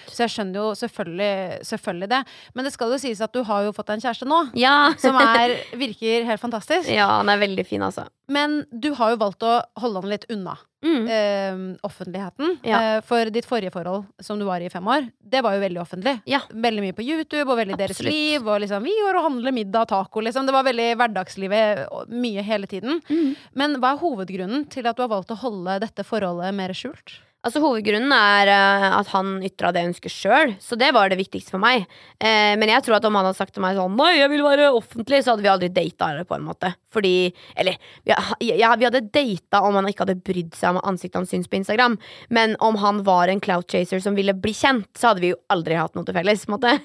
så 0.07 0.23
jeg 0.23 0.31
skjønner 0.31 0.61
jo 0.61 0.67
selvfølgelig, 0.79 1.57
selvfølgelig 1.67 2.09
det. 2.13 2.21
Men 2.55 2.63
det 2.67 2.71
skal 2.71 2.93
jo 2.95 2.99
sies 3.01 3.19
at 3.25 3.33
du 3.35 3.41
har 3.49 3.65
jo 3.65 3.73
fått 3.75 3.89
deg 3.89 3.97
en 3.99 4.05
kjæreste 4.05 4.29
nå, 4.29 4.37
Ja. 4.55 4.75
som 5.03 5.17
er, 5.19 5.57
virker 5.75 6.23
helt 6.29 6.39
fantastisk. 6.45 6.87
ja, 6.93 7.09
han 7.17 7.33
er 7.33 7.41
veldig 7.43 7.65
fin, 7.67 7.83
altså. 7.83 8.07
Men 8.31 8.61
du 8.71 8.93
har 8.95 9.17
jo 9.17 9.19
valgt 9.25 9.43
å 9.43 9.57
holde 9.83 10.05
han 10.05 10.13
litt 10.15 10.29
unna 10.31 10.55
Mm. 10.85 11.07
eh, 11.09 11.77
offentligheten. 11.83 12.59
Ja. 12.63 12.97
Eh, 12.97 13.01
for 13.01 13.31
ditt 13.33 13.47
forrige 13.49 13.73
forhold, 13.73 14.05
som 14.21 14.37
du 14.39 14.45
var 14.45 14.61
i 14.61 14.67
i 14.67 14.69
fem 14.69 14.87
år, 14.87 15.09
det 15.23 15.41
var 15.43 15.55
jo 15.55 15.63
veldig 15.63 15.81
offentlig. 15.81 16.15
Ja. 16.29 16.41
Veldig 16.51 16.83
mye 16.83 16.95
på 16.97 17.05
YouTube, 17.05 17.47
og 17.49 17.57
veldig 17.59 17.77
deres 17.79 18.01
liv. 18.03 18.45
Og 18.45 18.61
liksom, 18.63 18.83
vi 18.83 18.95
går 19.05 19.19
og 19.19 19.27
handler 19.29 19.55
middag 19.55 19.87
og 19.87 19.91
taco, 19.93 20.23
liksom. 20.23 20.47
Det 20.47 20.55
var 20.55 20.67
veldig 20.67 20.89
hverdagslivet, 20.99 21.87
mye 22.13 22.43
hele 22.45 22.67
tiden. 22.69 23.01
Mm. 23.09 23.35
Men 23.57 23.79
hva 23.81 23.95
er 23.95 24.03
hovedgrunnen 24.03 24.67
til 24.69 24.87
at 24.87 24.97
du 24.97 25.05
har 25.05 25.13
valgt 25.13 25.33
å 25.33 25.39
holde 25.39 25.79
dette 25.83 26.05
forholdet 26.07 26.53
mer 26.55 26.75
skjult? 26.77 27.19
Altså 27.47 27.61
Hovedgrunnen 27.63 28.11
er 28.11 28.49
uh, 28.51 28.97
at 28.97 29.07
han 29.13 29.37
ytra 29.47 29.71
det 29.71 29.79
jeg 29.79 29.91
ønsker 29.93 30.11
sjøl, 30.11 30.53
så 30.59 30.75
det 30.79 30.89
var 30.95 31.07
det 31.07 31.19
viktigste 31.21 31.53
for 31.53 31.63
meg. 31.63 31.85
Uh, 32.19 32.59
men 32.59 32.67
jeg 32.73 32.83
tror 32.83 32.97
at 32.97 33.07
om 33.07 33.15
han 33.15 33.29
hadde 33.29 33.39
sagt 33.39 33.55
til 33.55 33.63
meg 33.63 33.77
sånn 33.77 33.95
Nei, 33.95 34.17
jeg 34.19 34.31
vil 34.33 34.43
være 34.43 34.67
offentlig, 34.75 35.21
så 35.23 35.33
hadde 35.33 35.45
vi 35.45 35.51
aldri 35.53 35.69
data 35.71 36.09
det, 36.17 36.25
på 36.27 36.35
en 36.35 36.43
måte. 36.43 36.73
Fordi 36.93 37.31
Eller, 37.55 37.77
ja, 38.07 38.17
vi 38.41 38.87
hadde 38.87 39.05
data 39.13 39.61
om 39.63 39.77
han 39.79 39.87
ikke 39.87 40.03
hadde 40.03 40.17
brydd 40.27 40.57
seg 40.57 40.75
om 40.75 40.81
ansiktet 40.83 41.21
hans 41.21 41.31
syns 41.31 41.47
på 41.47 41.59
Instagram, 41.61 41.95
men 42.33 42.57
om 42.63 42.75
han 42.81 42.99
var 43.07 43.31
en 43.31 43.41
clout 43.43 43.71
chaser 43.71 44.01
som 44.03 44.17
ville 44.17 44.35
bli 44.35 44.53
kjent, 44.57 44.89
så 44.97 45.11
hadde 45.11 45.23
vi 45.23 45.31
jo 45.31 45.39
aldri 45.53 45.77
hatt 45.79 45.95
noe 45.95 46.07
til 46.07 46.17
felles. 46.17 46.43
på 46.45 46.51
en 46.51 46.57
måte. 46.57 46.75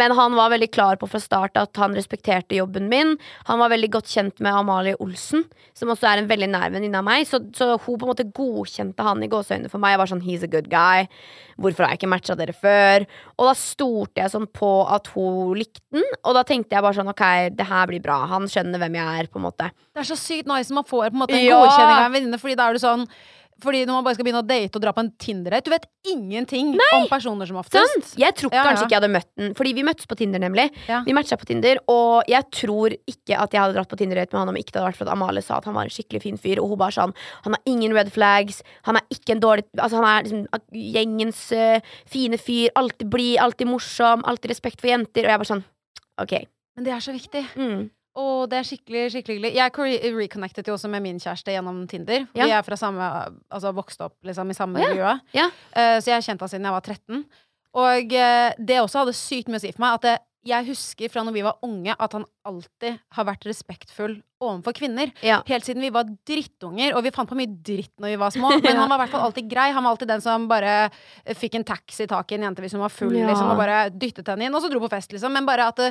Men 0.00 0.16
han 0.16 0.38
var 0.38 0.54
veldig 0.54 0.70
klar 0.72 0.96
på 0.96 1.10
fra 1.10 1.20
start 1.20 1.60
at 1.60 1.76
han 1.76 1.96
respekterte 1.98 2.56
jobben 2.56 2.88
min. 2.88 3.16
Han 3.50 3.60
var 3.60 3.74
veldig 3.74 3.92
godt 3.98 4.08
kjent 4.14 4.40
med 4.44 4.56
Amalie 4.56 4.96
Olsen, 5.04 5.44
som 5.76 5.92
også 5.92 6.08
er 6.08 6.22
en 6.22 6.30
veldig 6.30 6.50
nær 6.54 6.72
venninne 6.72 7.02
av 7.02 7.06
meg, 7.06 7.26
så, 7.28 7.42
så 7.54 7.74
hun 7.76 7.98
på 7.98 8.06
en 8.06 8.12
måte 8.14 8.28
godkjente 8.34 9.04
han 9.04 9.22
i 9.24 9.30
gåseøynene 9.30 9.70
for 9.72 9.82
meg. 9.82 9.97
Jeg 9.98 10.02
var 10.04 10.12
sånn 10.14 10.22
he's 10.24 10.44
a 10.46 10.50
good 10.50 10.70
guy. 10.70 11.08
Hvorfor 11.58 11.84
har 11.84 11.90
jeg 11.96 11.98
ikke 12.00 12.10
matcha 12.14 12.36
dere 12.38 12.54
før? 12.54 13.04
Og 13.36 13.48
da 13.50 13.54
stolte 13.58 14.22
jeg 14.22 14.30
sånn 14.30 14.46
på 14.54 14.70
at 14.94 15.10
hun 15.16 15.56
likte 15.58 15.82
den, 15.92 16.06
og 16.22 16.36
da 16.38 16.44
tenkte 16.46 16.78
jeg 16.78 16.86
bare 16.86 16.94
sånn 17.00 17.10
ok, 17.10 17.24
det 17.58 17.66
her 17.66 17.90
blir 17.90 18.04
bra. 18.04 18.20
Han 18.30 18.46
skjønner 18.46 18.78
hvem 18.84 18.94
jeg 19.00 19.24
er, 19.24 19.30
på 19.32 19.42
en 19.42 19.46
måte. 19.48 19.72
Det 19.90 20.04
er 20.04 20.08
så 20.12 20.18
sykt 20.20 20.46
nice 20.46 20.70
når 20.70 20.80
man 20.82 20.88
får 20.92 21.08
på 21.10 21.16
en 21.18 21.22
måte 21.24 21.34
en 21.34 21.44
Ja. 21.48 21.58
godkjenning 21.58 21.96
av 21.98 22.06
en 22.06 22.14
venninne, 22.14 22.38
fordi 22.38 22.54
da 22.62 22.68
er 22.70 22.78
du 22.78 22.78
sånn 22.86 23.08
fordi 23.62 23.84
når 23.88 23.98
man 23.98 24.06
bare 24.06 24.16
skal 24.18 24.26
begynne 24.26 24.42
å 24.42 24.46
date 24.46 24.78
og 24.78 24.82
dra 24.84 24.92
på 24.94 25.02
en 25.02 25.10
Tinder-date 25.18 25.66
Du 25.66 25.72
vet 25.72 25.86
ingenting 26.08 26.74
om 26.76 27.06
personer 27.10 27.48
som 27.50 27.58
oftest. 27.60 27.94
Sant? 27.94 28.12
Jeg 28.20 28.36
tror 28.38 28.52
Ja, 28.54 28.62
kanskje 28.66 28.84
ja. 28.84 28.86
ikke 28.86 28.94
jeg 28.94 29.00
hadde 29.00 29.12
møtt 29.16 29.28
den, 29.40 29.54
fordi 29.58 29.72
vi 29.76 29.84
møttes 29.86 30.08
på 30.08 30.16
Tinder, 30.18 30.42
nemlig. 30.42 30.68
Ja. 30.88 31.00
Vi 31.06 31.14
matcha 31.16 31.38
på 31.40 31.48
Tinder, 31.48 31.80
og 31.90 32.28
jeg 32.30 32.46
tror 32.54 32.94
ikke 32.94 33.38
at 33.38 33.56
jeg 33.56 33.60
hadde 33.62 33.76
dratt 33.76 33.90
på 33.90 33.98
Tinder-date 34.00 34.32
med 34.32 34.40
han 34.44 34.52
om 34.54 34.60
ikke 34.60 34.72
det 34.74 34.80
hadde 34.80 34.92
vært 34.92 35.00
for 35.00 35.08
at 35.08 35.14
Amalie 35.16 35.44
sa 35.44 35.58
at 35.58 35.68
han 35.68 35.76
var 35.76 35.88
en 35.90 35.94
skikkelig 35.94 36.22
fin 36.22 36.38
fyr, 36.40 36.62
og 36.62 36.72
hun 36.72 36.80
bare 36.80 36.96
sånn 36.96 37.14
Han 37.44 37.56
har 37.56 37.62
ingen 37.66 37.96
red 37.96 38.12
flags, 38.14 38.62
han 38.86 39.00
er 39.00 39.04
ikke 39.10 39.34
en 39.36 39.42
dårlig 39.42 39.66
Altså, 39.78 39.98
han 40.00 40.06
er 40.08 40.28
liksom 40.28 40.46
gjengens 40.72 41.42
uh, 41.52 41.92
fine 42.06 42.38
fyr, 42.40 42.70
alltid 42.78 43.10
blid, 43.10 43.36
alltid 43.42 43.68
morsom, 43.70 44.24
alltid 44.24 44.54
respekt 44.54 44.80
for 44.80 44.90
jenter, 44.92 45.26
og 45.26 45.34
jeg 45.34 45.42
bare 45.42 45.52
sånn 45.52 45.64
OK. 46.22 46.34
Men 46.78 46.86
det 46.86 46.92
er 46.94 47.02
så 47.02 47.12
viktig. 47.14 47.44
Mm. 47.58 47.88
Og 48.18 48.48
det 48.50 48.58
er 48.58 48.66
skikkelig 48.66 49.02
skikkelig 49.14 49.36
hyggelig. 49.36 49.50
Jeg 49.54 50.14
reconnectet 50.16 50.68
jo 50.68 50.74
også 50.74 50.90
med 50.90 51.04
min 51.04 51.20
kjæreste 51.22 51.54
gjennom 51.54 51.84
Tinder. 51.90 52.26
Ja. 52.34 52.46
Vi 52.46 52.54
er 52.56 52.64
fra 52.66 52.78
samme 52.80 53.10
Altså 53.54 53.72
vokste 53.76 54.08
opp 54.08 54.16
liksom 54.26 54.50
i 54.50 54.56
samme 54.58 54.80
oh, 54.80 54.82
ja. 54.82 54.88
miljø. 54.90 55.12
Ja. 55.36 55.50
Uh, 55.70 55.98
så 56.00 56.10
jeg 56.10 56.16
har 56.16 56.26
kjent 56.26 56.42
henne 56.42 56.50
siden 56.50 56.66
jeg 56.66 56.74
var 56.74 56.86
13. 56.86 57.22
Og 57.78 58.16
uh, 58.18 58.48
det 58.58 58.80
også 58.80 59.04
hadde 59.04 59.14
sykt 59.16 59.52
mye 59.52 59.60
å 59.60 59.62
si 59.62 59.72
for 59.74 59.84
meg. 59.84 60.00
At 60.00 60.08
det, 60.08 60.16
jeg 60.46 60.66
husker 60.68 61.10
fra 61.12 61.24
når 61.26 61.34
vi 61.34 61.42
var 61.44 61.58
unge, 61.66 61.94
at 61.98 62.12
han 62.14 62.24
alltid 62.46 62.98
har 63.16 63.26
vært 63.28 63.44
respektfull 63.48 64.14
overfor 64.40 64.72
kvinner. 64.78 65.10
Ja. 65.26 65.40
Helt 65.48 65.66
siden 65.66 65.82
vi 65.82 65.90
var 65.92 66.04
drittunger, 66.28 66.94
og 66.94 67.02
vi 67.04 67.10
fant 67.12 67.28
på 67.28 67.36
mye 67.36 67.50
dritt 67.50 67.92
når 68.00 68.14
vi 68.14 68.20
var 68.22 68.30
små. 68.30 68.52
Men 68.62 68.70
Ja. 68.70 68.80
han 68.80 68.88
var 68.88 69.00
i 69.00 69.02
hvert 69.04 69.14
fall 69.16 69.26
alltid 69.26 69.50
grei. 69.50 69.66
Han 69.74 69.84
var 69.84 69.96
alltid 69.96 70.08
den 70.08 70.22
som 70.24 70.46
bare 70.48 70.76
eh, 71.24 71.34
fikk 71.36 71.58
en 71.58 71.64
taxi 71.68 72.06
tak 72.08 72.32
i 72.32 72.38
en 72.38 72.46
jente 72.48 72.62
hvis 72.64 72.72
hun 72.78 72.84
var 72.86 72.94
full, 72.94 73.16
Ja. 73.18 73.26
liksom, 73.28 73.50
og 73.50 73.58
bare 73.60 73.90
dyttet 73.90 74.28
henne 74.30 74.46
inn, 74.48 74.54
og 74.54 74.62
så 74.64 74.70
dro 74.72 74.80
på 74.86 74.90
fest, 74.94 75.12
liksom. 75.12 75.32
Men 75.34 75.44
bare 75.48 75.66
at, 75.68 75.82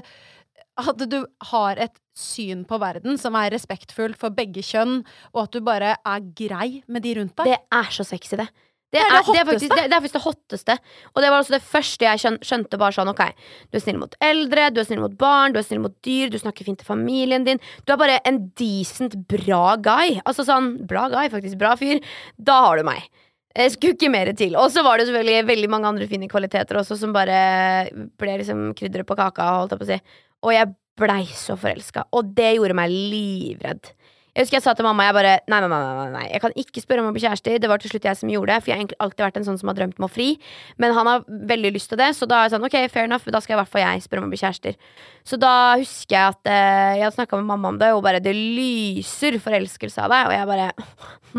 at 0.77 1.03
du 1.09 1.19
har 1.51 1.77
et 1.77 1.99
syn 2.17 2.63
på 2.65 2.79
verden 2.81 3.17
som 3.21 3.35
er 3.37 3.51
respektfullt 3.53 4.17
for 4.17 4.33
begge 4.33 4.63
kjønn, 4.65 5.03
og 5.35 5.43
at 5.43 5.51
du 5.53 5.61
bare 5.65 5.95
er 6.01 6.31
grei 6.39 6.81
med 6.87 7.03
de 7.05 7.13
rundt 7.19 7.35
deg. 7.37 7.51
Det 7.51 7.59
er 7.77 7.91
så 7.93 8.05
sexy, 8.07 8.39
det. 8.39 8.47
Det 8.87 9.01
Det 9.01 9.03
er 9.03 9.17
det 9.19 9.33
det, 9.33 9.39
er 9.39 9.47
faktisk, 9.49 9.71
det, 9.75 9.83
det 9.83 9.95
er 9.95 9.99
faktisk 9.99 10.17
det 10.17 10.23
hotteste. 10.23 10.75
Og 11.11 11.21
det 11.21 11.29
var 11.31 11.41
også 11.41 11.55
det 11.57 11.63
første 11.65 12.07
jeg 12.07 12.37
skjønte. 12.39 12.79
Bare 12.79 12.95
sånn, 12.95 13.11
ok 13.11 13.23
Du 13.67 13.77
er 13.79 13.83
snill 13.83 13.99
mot 13.99 14.15
eldre, 14.23 14.69
du 14.71 14.79
er 14.79 14.87
snill 14.87 15.03
mot 15.03 15.17
barn, 15.19 15.51
du 15.51 15.59
er 15.59 15.67
snill 15.67 15.83
mot 15.83 15.95
dyr, 16.07 16.31
du 16.31 16.39
snakker 16.39 16.67
fint 16.67 16.79
til 16.79 16.87
familien 16.87 17.43
din. 17.47 17.59
Du 17.83 17.93
er 17.93 17.99
bare 17.99 18.19
en 18.23 18.45
decent, 18.59 19.17
bra 19.27 19.75
guy. 19.75 20.21
Altså 20.23 20.47
sånn 20.47 20.77
Bra 20.87 21.07
guy, 21.11 21.27
faktisk. 21.33 21.59
Bra 21.59 21.75
fyr. 21.79 21.99
Da 22.39 22.61
har 22.69 22.79
du 22.79 22.87
meg. 22.87 23.03
Jeg 23.57 23.73
skulle 23.73 23.97
ikke 23.97 24.13
mer 24.13 24.31
til. 24.37 24.55
Og 24.55 24.69
så 24.71 24.83
var 24.85 24.99
det 24.99 25.07
selvfølgelig 25.09 25.47
veldig 25.49 25.69
mange 25.73 25.89
andre 25.89 26.07
fine 26.07 26.29
kvaliteter 26.29 26.77
også, 26.79 26.95
som 26.99 27.15
bare 27.15 27.37
ble 27.91 28.35
liksom 28.39 28.69
krydderet 28.77 29.07
på 29.09 29.17
kaka, 29.17 29.47
holdt 29.57 29.73
jeg 29.73 29.81
på 29.81 29.87
å 29.87 29.91
si. 29.91 29.99
Og 30.45 30.53
jeg 30.53 30.75
blei 30.97 31.23
så 31.37 31.57
forelska. 31.59 32.07
Og 32.17 32.33
det 32.37 32.55
gjorde 32.57 32.77
meg 32.77 32.93
livredd. 32.93 33.91
Jeg 34.37 34.45
husker 34.45 34.59
jeg 34.59 34.65
sa 34.67 34.73
til 34.77 34.85
mamma 34.85 35.07
jeg 35.07 35.15
bare, 35.17 35.31
nei, 35.49 35.59
nei, 35.63 35.77
nei, 35.81 36.09
nei, 36.13 36.25
jeg 36.29 36.41
kan 36.43 36.53
ikke 36.61 36.81
spørre 36.83 37.01
om 37.01 37.07
å 37.09 37.13
bli 37.15 37.23
kjærester. 37.23 37.55
Det 37.57 37.69
var 37.71 37.81
til 37.81 37.89
slutt 37.89 38.03
jeg 38.05 38.19
som 38.19 38.29
gjorde 38.29 38.53
det, 38.53 38.61
for 38.61 38.69
jeg 38.69 38.83
har 38.83 38.91
alltid 39.01 39.23
vært 39.25 39.39
en 39.39 39.47
sånn 39.47 39.57
som 39.57 39.71
har 39.71 39.77
drømt 39.79 39.97
om 39.97 40.05
å 40.05 40.09
fri. 40.11 40.27
Men 40.77 40.93
han 40.93 41.09
har 41.09 41.23
veldig 41.25 41.71
lyst 41.73 41.89
til 41.89 41.97
det, 41.97 42.11
så 42.13 42.27
da 42.29 42.43
er 42.43 42.45
jeg 42.45 42.53
sånn, 42.53 42.67
ok, 42.67 42.75
fair 42.93 43.09
enough, 43.09 43.25
da 43.33 43.41
skal 43.41 43.55
i 43.55 43.59
hvert 43.63 43.71
fall 43.73 43.81
jeg 43.81 44.03
spørre 44.05 44.21
om 44.21 44.27
å 44.27 44.33
bli 44.35 44.41
kjærester. 44.43 44.77
Så 45.25 45.39
da 45.41 45.53
husker 45.81 46.13
jeg 46.13 46.35
at 46.35 46.51
eh, 46.53 46.99
jeg 46.99 47.07
hadde 47.07 47.15
snakka 47.15 47.39
med 47.41 47.49
mamma 47.49 47.71
om 47.73 47.79
det, 47.81 47.89
og 47.97 48.03
bare 48.05 48.21
det 48.21 48.35
lyser 48.37 49.39
forelskelse 49.41 50.05
av 50.05 50.13
deg. 50.13 50.29
Og 50.29 50.35
jeg 50.37 50.49
bare 50.51 50.67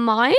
nei. 0.09 0.33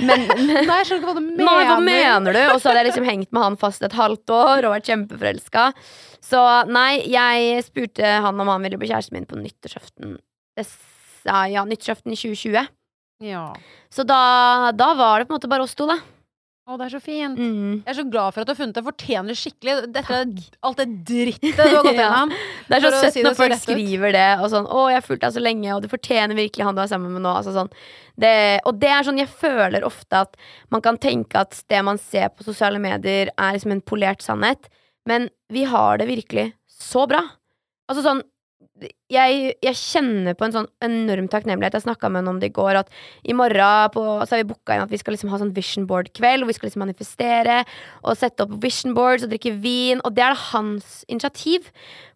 Men, 0.00 0.24
men 0.48 0.70
Nei, 0.70 0.78
jeg 0.80 0.88
skjønner 0.88 1.02
ikke 1.02 1.10
hva 1.10 1.16
du 1.18 1.24
mener. 1.26 1.44
Nei, 1.50 1.58
hva 1.68 1.80
mener 1.84 2.38
du? 2.38 2.40
Og 2.54 2.62
så 2.62 2.70
hadde 2.70 2.80
jeg 2.80 2.88
liksom 2.94 3.10
hengt 3.10 3.28
med 3.36 3.44
han 3.44 3.60
fast 3.60 3.84
et 3.84 3.98
halvt 4.00 4.34
år 4.38 4.64
og 4.64 4.74
vært 4.78 4.88
kjempeforelska. 4.88 5.68
Så 6.30 6.40
nei, 6.70 7.02
jeg 7.10 7.60
spurte 7.66 8.16
han 8.24 8.40
om 8.40 8.50
han 8.52 8.64
ville 8.64 8.80
bli 8.80 8.88
kjæresten 8.88 9.18
min 9.18 9.28
på 9.28 9.38
nyttårsaften. 9.40 10.16
Det 11.26 11.42
ja, 11.54 11.64
nyttårsaften 11.68 12.14
i 12.14 12.18
2020. 12.18 12.70
Ja. 13.20 13.44
Så 13.92 14.06
da, 14.08 14.72
da 14.72 14.94
var 14.96 15.20
det 15.20 15.28
på 15.28 15.34
en 15.34 15.40
måte 15.40 15.50
bare 15.50 15.66
oss 15.66 15.76
to, 15.76 15.88
da. 15.90 15.98
Å, 16.70 16.76
det 16.78 16.86
er 16.86 16.92
så 16.92 17.00
fint. 17.02 17.38
Mm. 17.40 17.80
Jeg 17.82 17.90
er 17.90 17.96
så 17.98 18.04
glad 18.06 18.34
for 18.34 18.42
at 18.42 18.46
du 18.46 18.52
har 18.52 18.58
funnet 18.60 18.76
det. 18.76 18.82
Fortjener 18.86 19.32
det 19.32 19.38
skikkelig. 19.40 19.72
Dette, 19.90 20.18
alt 20.68 20.78
det 20.78 20.86
drittet 21.08 21.58
du 21.58 21.62
har 21.64 21.82
gått 21.82 21.98
Ja. 21.98 22.20
Det 22.68 22.76
er 22.76 22.84
så 22.84 22.92
søtt 22.94 23.16
si 23.16 23.24
når 23.26 23.34
folk 23.40 23.56
skriver 23.58 24.14
det. 24.14 24.28
Og 24.38 24.52
sånn 24.52 24.68
'Å, 24.68 24.84
jeg 24.92 25.00
har 25.00 25.06
fulgt 25.08 25.24
deg 25.24 25.34
så 25.34 25.42
lenge, 25.42 25.72
og 25.74 25.82
du 25.82 25.88
fortjener 25.90 26.38
virkelig 26.38 26.68
han 26.68 26.78
du 26.78 26.84
er 26.84 26.92
sammen 26.92 27.16
med 27.16 27.24
nå'. 27.24 27.32
Altså 27.40 27.56
sånn. 27.56 27.72
det, 28.22 28.32
og 28.68 28.78
det 28.78 28.92
er 28.94 29.08
sånn 29.08 29.18
jeg 29.18 29.32
føler 29.32 29.86
ofte 29.88 30.22
at 30.28 30.38
man 30.70 30.84
kan 30.84 31.00
tenke 31.00 31.42
at 31.42 31.58
det 31.72 31.82
man 31.82 31.98
ser 31.98 32.30
på 32.30 32.46
sosiale 32.46 32.78
medier, 32.78 33.34
er 33.34 33.56
liksom 33.56 33.74
en 33.74 33.82
polert 33.82 34.22
sannhet. 34.22 34.70
Men 35.08 35.26
vi 35.50 35.66
har 35.66 35.98
det 35.98 36.06
virkelig 36.06 36.52
så 36.70 37.08
bra. 37.10 37.24
Altså 37.90 38.06
sånn 38.06 38.22
jeg, 39.10 39.54
jeg 39.64 39.76
kjenner 39.76 40.36
på 40.38 40.46
en 40.46 40.54
sånn 40.54 40.68
enorm 40.84 41.28
takknemlighet. 41.30 41.76
Jeg 41.76 41.84
snakka 41.84 42.08
med 42.08 42.22
henne 42.22 42.34
om 42.34 42.38
det 42.40 42.50
i 42.50 42.54
går. 42.56 42.78
At 42.82 42.92
i 43.26 43.34
morgen 43.36 43.92
på, 43.94 44.04
så 44.24 44.36
har 44.36 44.42
vi 44.42 44.50
booka 44.52 44.76
inn 44.76 44.84
at 44.84 44.92
vi 44.92 45.00
skal 45.00 45.16
liksom 45.16 45.32
ha 45.32 45.40
sånn 45.40 45.54
vision 45.56 45.88
board-kveld. 45.90 46.44
Hvor 46.44 46.50
vi 46.50 46.56
skal 46.56 46.70
liksom 46.70 46.84
manifestere 46.84 47.58
og 48.04 48.18
sette 48.20 48.46
opp 48.46 48.54
vision 48.62 48.94
boards 48.96 49.26
og 49.26 49.32
drikke 49.32 49.56
vin. 49.64 50.02
Og 50.04 50.14
det 50.16 50.24
er 50.26 50.38
hans 50.52 51.02
initiativ. 51.10 51.68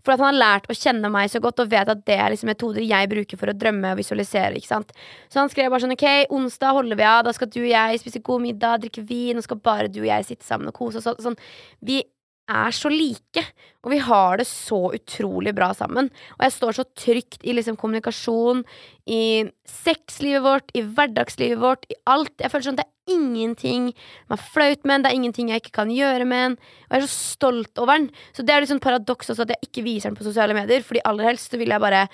For 0.04 0.14
at 0.14 0.20
han 0.20 0.34
har 0.34 0.40
lært 0.40 0.68
å 0.68 0.76
kjenne 0.76 1.10
meg 1.12 1.30
så 1.32 1.40
godt 1.42 1.62
og 1.64 1.70
vet 1.72 1.90
at 1.90 2.02
det 2.08 2.16
er 2.20 2.32
liksom 2.32 2.50
metoder 2.52 2.84
jeg 2.84 3.10
bruker 3.12 3.40
for 3.40 3.50
å 3.50 3.56
drømme 3.56 3.94
og 3.94 4.00
visualisere. 4.00 4.58
ikke 4.58 4.72
sant? 4.72 4.92
Så 5.32 5.40
han 5.40 5.52
skrev 5.52 5.72
bare 5.72 5.84
sånn 5.86 5.96
ok, 5.96 6.08
onsdag 6.34 6.76
holder 6.76 7.00
vi 7.00 7.08
av. 7.08 7.22
Da 7.26 7.32
skal 7.36 7.50
du 7.50 7.62
og 7.62 7.70
jeg 7.72 8.02
spise 8.02 8.24
god 8.24 8.44
middag, 8.44 8.84
drikke 8.84 9.04
vin, 9.08 9.40
og 9.40 9.46
skal 9.46 9.60
bare 9.64 9.88
du 9.88 10.02
og 10.04 10.10
jeg 10.10 10.28
sitte 10.28 10.46
sammen 10.46 10.68
og 10.70 10.76
kose 10.76 11.00
oss. 11.00 11.24
Sånn. 11.24 11.40
Vi 11.84 12.02
er 12.50 12.74
så 12.76 12.90
like, 12.92 13.44
og 13.84 13.92
vi 13.92 13.98
har 14.04 14.38
det 14.40 14.46
så 14.48 14.78
utrolig 14.96 15.54
bra 15.56 15.70
sammen. 15.76 16.10
Og 16.36 16.44
jeg 16.46 16.54
står 16.56 16.76
så 16.78 16.84
trygt 16.96 17.44
i 17.44 17.54
liksom 17.56 17.76
kommunikasjon, 17.80 18.62
i 19.08 19.44
sexlivet 19.68 20.44
vårt, 20.44 20.72
i 20.76 20.84
hverdagslivet 20.84 21.60
vårt, 21.60 21.84
i 21.88 21.98
alt. 22.10 22.32
Jeg 22.40 22.52
føler 22.52 22.68
sånn 22.68 22.78
at 22.78 22.84
det 22.84 22.88
er 22.88 23.18
ingenting 23.18 23.90
som 23.94 24.36
er 24.36 24.46
flaut 24.54 24.84
med 24.84 24.96
en, 24.96 25.04
det 25.04 25.12
er 25.12 25.18
ingenting 25.20 25.52
jeg 25.52 25.64
ikke 25.64 25.76
kan 25.82 25.92
gjøre 25.92 26.28
med 26.28 26.46
en. 26.46 26.56
Og 26.88 26.96
jeg 26.96 27.02
er 27.02 27.06
så 27.06 27.34
stolt 27.34 27.84
over 27.84 27.98
den. 27.98 28.08
Så 28.36 28.46
det 28.46 28.56
er 28.56 28.64
liksom 28.64 28.82
paradoks 28.84 29.34
også 29.34 29.44
at 29.44 29.54
jeg 29.56 29.68
ikke 29.68 29.86
viser 29.88 30.10
den 30.10 30.18
på 30.20 30.26
sosiale 30.28 30.56
medier, 30.56 30.84
fordi 30.84 31.04
aller 31.04 31.32
helst 31.32 31.52
så 31.52 31.60
vil 31.60 31.74
jeg 31.74 31.84
bare 31.84 32.06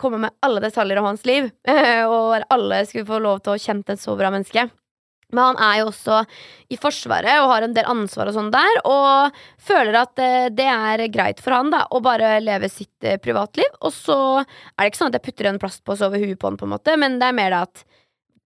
komme 0.00 0.22
med 0.22 0.32
alle 0.40 0.62
detaljer 0.64 0.96
om 0.96 1.10
hans 1.10 1.26
liv, 1.28 1.50
og 2.14 2.40
alle 2.48 2.84
skulle 2.88 3.08
få 3.08 3.20
lov 3.20 3.42
til 3.44 3.52
å 3.52 3.60
kjenne 3.60 3.84
et 3.92 4.00
så 4.00 4.16
bra 4.16 4.32
menneske. 4.32 4.70
Men 5.32 5.42
han 5.50 5.60
er 5.66 5.78
jo 5.80 5.90
også 5.90 6.22
i 6.70 6.78
Forsvaret 6.80 7.40
og 7.42 7.50
har 7.52 7.66
en 7.66 7.74
del 7.76 7.88
ansvar 7.90 8.30
og 8.30 8.36
sånn 8.36 8.50
der, 8.54 8.80
og 8.88 9.36
føler 9.62 10.00
at 10.04 10.18
eh, 10.22 10.48
det 10.54 10.66
er 10.70 11.04
greit 11.12 11.40
for 11.42 11.56
han 11.56 11.70
da 11.74 11.84
å 11.90 12.00
bare 12.04 12.36
leve 12.44 12.68
sitt 12.70 13.06
eh, 13.06 13.18
privatliv. 13.22 13.68
Og 13.82 13.94
så 13.94 14.16
er 14.40 14.82
det 14.84 14.92
ikke 14.92 15.02
sånn 15.04 15.12
at 15.14 15.20
jeg 15.20 15.26
putter 15.30 15.50
en 15.52 15.60
plastpose 15.62 16.06
over 16.06 16.22
huet 16.22 16.38
på 16.40 16.50
han, 16.50 16.58
på 16.60 16.68
en 16.68 16.74
måte, 16.78 16.96
men 17.00 17.18
det 17.22 17.30
er 17.30 17.36
mer 17.40 17.54
da 17.56 17.64
at 17.68 17.84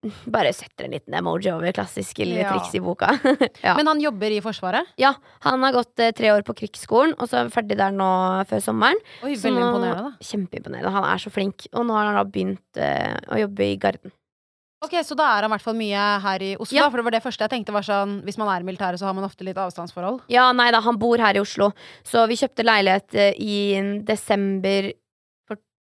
bare 0.28 0.51
setter 0.53 0.85
en 0.85 0.93
liten 0.93 1.14
emoji 1.16 1.49
over 1.49 1.72
klassiske 1.72 2.26
Ja. 2.28 2.51
triks 2.53 2.74
i 2.76 2.80
boka. 2.85 3.09
ja. 3.64 3.72
Men 3.78 3.89
han 3.89 4.03
jobber 4.03 4.35
i 4.37 4.41
Forsvaret? 4.45 4.91
ja, 5.01 5.14
han 5.47 5.62
har 5.64 5.72
gått 5.72 6.01
eh, 6.05 6.12
tre 6.16 6.28
år 6.35 6.45
på 6.45 6.53
krigsskolen, 6.59 7.14
og 7.16 7.24
så 7.30 7.39
er 7.39 7.47
han 7.47 7.55
ferdig 7.55 7.78
der 7.80 7.95
nå 7.97 8.09
før 8.51 8.61
sommeren. 8.66 9.01
Oi, 9.24 9.32
veldig 9.32 9.62
imponerende, 9.64 10.11
da. 10.11 10.28
Kjempeimponerende. 10.28 10.93
Han 10.99 11.09
er 11.09 11.22
så 11.24 11.32
flink. 11.32 11.64
Og 11.72 11.89
nå 11.89 11.97
har 11.97 12.11
han 12.11 12.18
da 12.20 12.26
begynt 12.28 12.80
eh, 12.85 13.16
å 13.32 13.41
jobbe 13.47 13.64
i 13.70 13.78
Garden. 13.80 14.12
Ok, 14.85 14.95
Så 15.05 15.16
da 15.16 15.24
er 15.39 15.43
han 15.43 15.51
i 15.51 15.55
hvert 15.55 15.62
fall 15.64 15.76
mye 15.78 16.05
her 16.24 16.43
i 16.43 16.57
Oslo, 16.57 16.76
Ja. 16.78 16.89
for 16.91 16.97
det 17.01 17.05
var 17.05 17.11
det 17.16 17.22
første 17.24 17.45
jeg 17.47 17.51
tenkte 17.51 17.72
var 17.72 17.82
sånn 17.82 18.22
Hvis 18.24 18.39
man 18.39 18.49
er 18.49 18.61
i 18.61 18.68
militæret, 18.68 18.99
så 19.01 19.07
har 19.07 19.14
man 19.14 19.24
ofte 19.24 19.45
litt 19.45 19.57
avstandsforhold. 19.57 20.20
Ja, 20.28 20.51
nei 20.53 20.70
da, 20.70 20.80
han 20.80 20.99
bor 20.99 21.18
her 21.18 21.35
i 21.35 21.41
Oslo. 21.41 21.72
Så 22.05 22.26
vi 22.28 22.37
kjøpte 22.37 22.64
leilighet 22.64 23.14
eh, 23.14 23.32
i 23.39 24.01
desember 24.05 24.93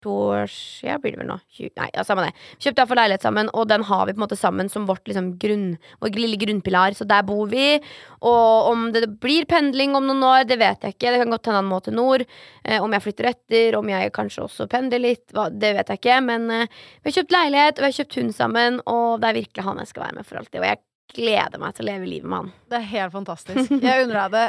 to 0.04 0.14
år 0.34 0.50
siden, 0.52 1.00
blir 1.02 1.14
det 1.14 1.20
vel 1.22 1.30
nå? 1.30 1.38
20, 1.56 1.72
nei, 1.80 1.88
ja, 1.94 2.04
samme 2.06 2.26
det. 2.26 2.34
Kjøpte 2.62 2.82
iallfall 2.82 3.00
leilighet 3.00 3.26
sammen, 3.26 3.50
og 3.56 3.68
den 3.70 3.86
har 3.88 4.04
vi 4.06 4.14
på 4.14 4.20
en 4.20 4.24
måte 4.24 4.38
sammen 4.38 4.70
som 4.72 4.86
vårt 4.88 5.08
liksom 5.10 5.32
grunn, 5.40 5.66
vår 6.04 6.14
lille 6.18 6.38
grunnpilar. 6.40 6.96
Så 6.96 7.06
der 7.08 7.26
bor 7.26 7.50
vi. 7.50 7.80
Og 8.24 8.70
om 8.70 8.86
det 8.94 9.06
blir 9.22 9.48
pendling 9.50 9.96
om 9.98 10.06
noen 10.08 10.24
år, 10.28 10.46
det 10.48 10.60
vet 10.62 10.84
jeg 10.84 10.96
ikke. 10.96 11.12
Det 11.14 11.22
kan 11.24 11.34
godt 11.34 11.50
hende 11.50 11.62
han 11.62 11.70
må 11.70 11.80
til 11.84 11.98
nord. 11.98 12.26
Eh, 12.62 12.80
om 12.84 12.96
jeg 12.96 13.06
flytter 13.06 13.30
etter, 13.32 13.78
om 13.80 13.92
jeg 13.92 14.14
kanskje 14.16 14.46
også 14.46 14.68
pendler 14.70 15.02
litt, 15.02 15.26
hva, 15.34 15.48
det 15.50 15.74
vet 15.78 15.92
jeg 15.92 16.02
ikke. 16.02 16.18
Men 16.30 16.50
eh, 16.54 16.80
vi 17.00 17.10
har 17.10 17.20
kjøpt 17.20 17.38
leilighet, 17.38 17.78
og 17.78 17.86
vi 17.86 17.90
har 17.90 17.98
kjøpt 18.00 18.18
hund 18.20 18.34
sammen, 18.36 18.82
og 18.90 19.22
det 19.22 19.30
er 19.30 19.40
virkelig 19.42 19.68
han 19.68 19.80
jeg 19.82 19.92
skal 19.92 20.06
være 20.06 20.18
med 20.20 20.28
for 20.28 20.40
alltid. 20.40 20.60
Og 20.62 20.68
jeg 20.70 20.82
gleder 21.14 21.62
meg 21.62 21.76
til 21.76 21.86
å 21.86 21.90
leve 21.92 22.10
livet 22.10 22.30
med 22.30 22.40
han. 22.42 22.54
Det 22.70 22.80
er 22.80 22.92
helt 22.94 23.14
fantastisk. 23.14 23.74
Jeg 23.84 24.06
unner 24.06 24.24
deg 24.24 24.36
det 24.38 24.46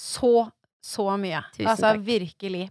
så, 0.00 0.48
så 0.80 1.04
mye. 1.20 1.42
Tusen 1.52 1.66
altså 1.68 1.90
takk. 1.92 2.04
virkelig. 2.06 2.70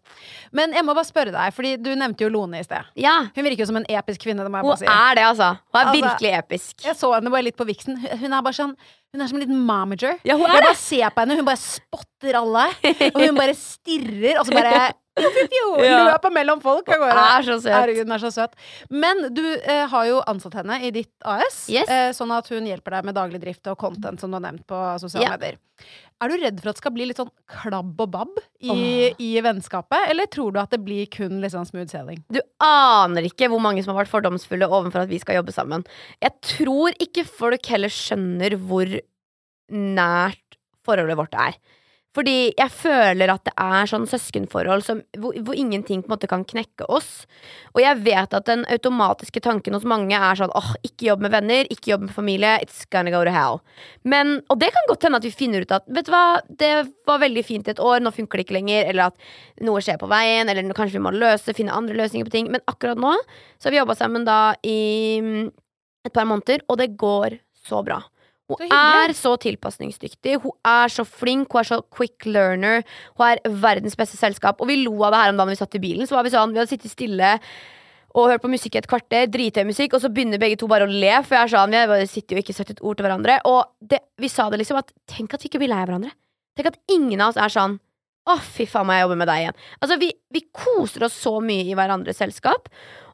Men 0.51 0.73
jeg 0.73 0.85
må 0.85 0.95
bare 0.97 1.05
spørre 1.05 1.31
deg, 1.35 1.53
fordi 1.53 1.75
du 1.77 1.91
nevnte 1.95 2.25
jo 2.25 2.29
Lone 2.33 2.59
i 2.59 2.63
sted. 2.65 2.87
Ja, 2.97 3.19
Hun 3.35 3.43
virker 3.45 3.61
jo 3.61 3.67
som 3.69 3.77
en 3.77 3.85
episk 3.89 4.23
kvinne, 4.25 4.41
det 4.43 4.49
må 4.51 4.57
jeg 4.57 4.65
hun 4.65 4.73
bare 4.73 4.81
si. 4.81 4.89
er 4.89 5.15
det, 5.19 5.25
altså. 5.29 5.49
Hun 5.69 5.79
er 5.81 5.85
Altså, 5.85 6.01
virkelig 6.01 6.31
episk. 6.39 6.85
Jeg 6.85 6.95
så 6.97 7.11
henne 7.13 7.29
bare 7.31 7.45
litt 7.45 7.57
på 7.59 7.67
viksen. 7.69 7.99
Hun 8.23 8.33
er 8.33 8.41
bare 8.41 8.57
sånn 8.57 8.73
Hun 9.13 9.21
er 9.23 9.27
som 9.31 9.39
en 9.39 9.41
liten 9.41 9.61
momager. 9.65 10.19
Ja, 10.27 10.35
hun 10.37 10.45
er 10.45 10.59
jeg 10.59 10.61
det. 10.61 10.67
bare 10.69 10.77
ser 10.77 11.13
på 11.15 11.23
henne, 11.23 11.37
hun 11.39 11.47
bare 11.47 11.61
spotter 11.61 12.37
alle. 12.37 12.65
Og 13.09 13.21
hun 13.23 13.39
bare 13.39 13.55
stirrer, 13.57 14.37
og 14.39 14.45
så 14.45 14.53
bare 14.53 14.89
Ja. 15.19 15.97
løper 16.13 16.31
mellom 16.31 16.61
folk 16.63 16.87
så 16.87 17.57
søt. 17.59 17.73
Herregud, 17.73 18.05
hun 18.05 18.13
er 18.15 18.21
så 18.23 18.29
søt. 18.31 18.53
Men 18.93 19.25
du 19.35 19.41
eh, 19.57 19.83
har 19.91 20.05
jo 20.07 20.21
ansatt 20.31 20.53
henne 20.61 20.77
i 20.85 20.93
ditt 20.95 21.11
AS, 21.27 21.65
Yes. 21.73 21.89
eh, 21.91 22.11
sånn 22.15 22.31
at 22.31 22.47
hun 22.53 22.69
hjelper 22.69 22.95
deg 22.99 23.09
med 23.09 23.17
daglig 23.17 23.41
drift 23.43 23.67
og 23.67 23.75
content, 23.81 24.21
som 24.21 24.31
du 24.31 24.37
har 24.39 24.45
nevnt 24.45 24.63
på 24.69 24.79
sosiale 25.01 25.25
Ja. 25.25 25.33
medier. 25.35 25.57
Er 26.19 26.27
du 26.27 26.35
redd 26.35 26.57
for 26.59 26.67
at 26.69 26.75
det 26.75 26.81
skal 26.81 26.91
bli 26.91 27.05
litt 27.07 27.15
sånn 27.19 27.29
klabb 27.47 27.99
og 28.03 28.09
babb 28.11 28.39
i, 28.59 29.13
i 29.15 29.29
vennskapet, 29.39 30.09
eller 30.11 30.27
tror 30.27 30.51
du 30.51 30.59
at 30.59 30.69
det 30.75 30.81
blir 30.83 31.05
kun 31.07 31.37
litt 31.39 31.53
sånn 31.53 31.67
smooth 31.67 31.87
sailing? 31.87 32.19
Du 32.27 32.41
aner 32.59 33.23
ikke 33.23 33.47
hvor 33.47 33.61
mange 33.63 33.83
som 33.85 33.93
har 33.95 34.03
vært 34.03 34.11
fordomsfulle 34.11 34.67
overfor 34.67 35.05
at 35.05 35.11
vi 35.11 35.19
skal 35.23 35.39
jobbe 35.39 35.55
sammen. 35.55 35.85
Jeg 36.19 36.35
tror 36.43 36.91
ikke 36.99 37.23
folk 37.23 37.65
heller 37.71 37.87
skjønner 37.95 38.57
hvor 38.59 38.98
nært 39.71 40.59
forholdet 40.85 41.19
vårt 41.19 41.37
er. 41.37 41.59
Fordi 42.17 42.55
jeg 42.57 42.73
føler 42.73 43.29
at 43.29 43.43
det 43.45 43.51
er 43.61 43.89
sånn 43.89 44.07
søskenforhold 44.09 44.81
som, 44.81 45.01
hvor, 45.21 45.35
hvor 45.45 45.57
ingenting 45.57 46.01
på 46.01 46.09
en 46.09 46.13
måte 46.15 46.29
kan 46.31 46.41
knekke 46.47 46.87
oss. 46.89 47.27
Og 47.75 47.83
jeg 47.83 47.99
vet 48.01 48.33
at 48.33 48.47
den 48.49 48.63
automatiske 48.73 49.43
tanken 49.45 49.77
hos 49.77 49.85
mange 49.87 50.17
er 50.17 50.39
sånn 50.39 50.53
åh, 50.57 50.71
ikke 50.87 51.11
jobb 51.11 51.27
med 51.27 51.35
venner, 51.35 51.69
ikke 51.69 51.93
jobb 51.93 52.07
med 52.07 52.15
familie, 52.15 52.55
it's 52.65 52.81
gonna 52.89 53.13
go 53.13 53.21
to 53.23 53.33
hell. 53.35 53.61
Men, 54.01 54.39
og 54.49 54.57
det 54.63 54.71
kan 54.73 54.89
godt 54.89 55.05
hende 55.05 55.21
at 55.21 55.29
vi 55.29 55.33
finner 55.35 55.63
ut 55.63 55.75
at 55.77 55.85
vet 55.85 56.09
du 56.09 56.13
hva, 56.15 56.25
det 56.49 56.73
var 57.07 57.21
veldig 57.21 57.45
fint 57.45 57.69
i 57.69 57.75
et 57.75 57.83
år, 57.91 58.01
nå 58.01 58.15
funker 58.15 58.41
det 58.41 58.47
ikke 58.47 58.57
lenger, 58.57 58.89
eller 58.89 59.13
at 59.13 59.63
noe 59.69 59.85
skjer 59.85 60.01
på 60.01 60.09
veien, 60.09 60.49
eller 60.49 60.73
kanskje 60.73 60.97
vi 60.97 61.05
må 61.05 61.13
løse, 61.13 61.55
finne 61.55 61.77
andre 61.77 61.99
løsninger 62.01 62.25
på 62.25 62.33
ting. 62.39 62.49
Men 62.49 62.65
akkurat 62.71 62.97
nå 62.97 63.13
så 63.21 63.69
har 63.69 63.77
vi 63.77 63.83
jobba 63.83 63.99
sammen 64.01 64.25
da 64.25 64.41
i 64.65 64.79
mm, 65.21 65.49
et 66.09 66.15
par 66.15 66.25
måneder, 66.25 66.65
og 66.65 66.81
det 66.81 66.95
går 66.97 67.37
så 67.69 67.85
bra. 67.85 68.01
Hun 68.49 68.65
Så 68.65 68.75
er 68.75 69.13
så 69.13 69.35
tilpasningsdyktig, 69.45 70.39
hun 70.41 70.55
er 70.65 70.89
så 70.89 71.05
flink, 71.05 71.51
hun 71.53 71.61
er 71.61 71.67
så 71.69 71.81
quick 71.93 72.25
learner. 72.25 72.81
Hun 73.19 73.27
er 73.27 73.41
verdens 73.61 73.97
beste 73.99 74.17
selskap. 74.17 74.61
Og 74.61 74.71
vi 74.71 74.79
lo 74.81 74.95
av 75.05 75.13
det 75.13 75.19
her 75.21 75.33
om 75.33 75.41
dagen 75.41 75.53
vi 75.53 75.59
satt 75.59 75.77
i 75.77 75.83
bilen. 75.83 76.09
Så 76.09 76.17
var 76.17 76.25
Vi 76.25 76.33
sånn, 76.33 76.55
vi 76.55 76.61
hadde 76.61 76.73
sittet 76.73 76.91
stille 76.91 77.37
og 78.17 78.31
hørt 78.31 78.41
på 78.41 78.49
musikk 78.49 78.73
i 78.73 78.79
et 78.81 78.87
kvarter, 78.89 79.27
drithøy 79.29 79.67
musikk, 79.69 79.93
og 79.93 80.01
så 80.01 80.09
begynner 80.09 80.41
begge 80.41 80.57
to 80.57 80.67
bare 80.67 80.87
å 80.87 80.89
le. 80.89 81.13
For 81.21 81.37
jeg 81.37 81.45
er 81.45 81.53
sånn, 81.53 81.77
vi 81.93 82.07
sitter 82.09 82.35
jo 82.35 82.41
ikke 82.41 82.57
sagt 82.57 82.73
et 82.73 82.81
ord 82.81 82.97
til 82.97 83.05
hverandre. 83.05 83.37
Og 83.45 83.69
det, 83.85 84.01
vi 84.17 84.31
sa 84.33 84.49
det 84.49 84.63
liksom 84.63 84.81
at 84.81 84.89
tenk 85.05 85.33
at 85.33 85.45
vi 85.45 85.51
ikke 85.51 85.61
blir 85.61 85.69
lei 85.69 85.83
av 85.83 85.91
hverandre. 85.91 86.15
Tenk 86.57 86.71
at 86.71 86.81
ingen 86.89 87.21
av 87.21 87.35
oss 87.35 87.39
er 87.39 87.53
sånn 87.53 87.77
å, 88.33 88.39
fy 88.43 88.67
faen, 88.69 88.87
må 88.87 88.95
jeg 88.95 89.05
jobbe 89.07 89.19
med 89.21 89.29
deg 89.29 89.43
igjen. 89.43 89.61
Altså, 89.79 89.99
vi, 90.01 90.09
vi 90.33 90.45
koser 90.55 91.05
oss 91.07 91.17
så 91.19 91.37
mye 91.43 91.67
i 91.67 91.77
hverandres 91.77 92.19
selskap. 92.21 92.69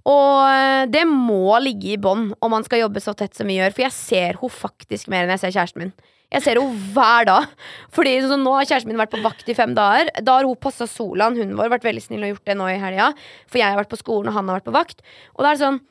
Og 0.05 0.41
eh, 0.45 0.84
det 0.91 1.05
må 1.09 1.57
ligge 1.63 1.95
i 1.95 2.01
bånn 2.01 2.28
om 2.38 2.53
man 2.53 2.66
skal 2.66 2.84
jobbe 2.84 3.01
så 3.01 3.16
tett 3.18 3.34
som 3.38 3.49
vi 3.49 3.57
gjør. 3.57 3.74
For 3.74 3.88
jeg 3.88 3.95
ser 3.95 4.41
hun 4.41 4.53
faktisk 4.53 5.09
mer 5.11 5.26
enn 5.26 5.34
jeg 5.34 5.45
ser 5.47 5.55
kjæresten 5.55 5.86
min. 5.86 5.95
Jeg 6.34 6.43
ser 6.45 6.59
henne 6.59 6.93
hver 6.93 7.28
dag. 7.30 7.49
Fordi 7.95 8.13
så 8.26 8.38
Nå 8.39 8.53
har 8.57 8.68
kjæresten 8.70 8.91
min 8.91 9.01
vært 9.01 9.13
på 9.16 9.24
vakt 9.24 9.49
i 9.49 9.57
fem 9.57 9.74
dager. 9.78 10.11
Da 10.26 10.39
har 10.39 10.47
hun 10.47 10.59
passa 10.61 10.88
Solan, 10.89 11.38
hunden 11.39 11.57
vår, 11.57 11.72
vært 11.74 11.88
veldig 11.88 12.05
snill 12.05 12.26
og 12.28 12.36
gjort 12.36 12.51
det 12.51 12.57
nå 12.59 12.70
i 12.70 12.80
helga. 12.82 13.11
For 13.49 13.61
jeg 13.61 13.72
har 13.72 13.82
vært 13.82 13.93
på 13.93 14.01
skolen, 14.01 14.30
og 14.30 14.38
han 14.38 14.49
har 14.49 14.59
vært 14.59 14.70
på 14.70 14.76
vakt. 14.76 15.05
Og 15.38 15.45
det 15.45 15.53
er 15.53 15.61
sånn 15.63 15.84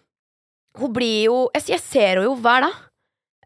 Hun 0.74 0.90
blir 0.90 1.30
jo 1.30 1.36
jeg 1.54 1.78
ser 1.78 2.16
henne 2.16 2.26
jo 2.26 2.34
hver 2.42 2.66
dag. 2.66 2.78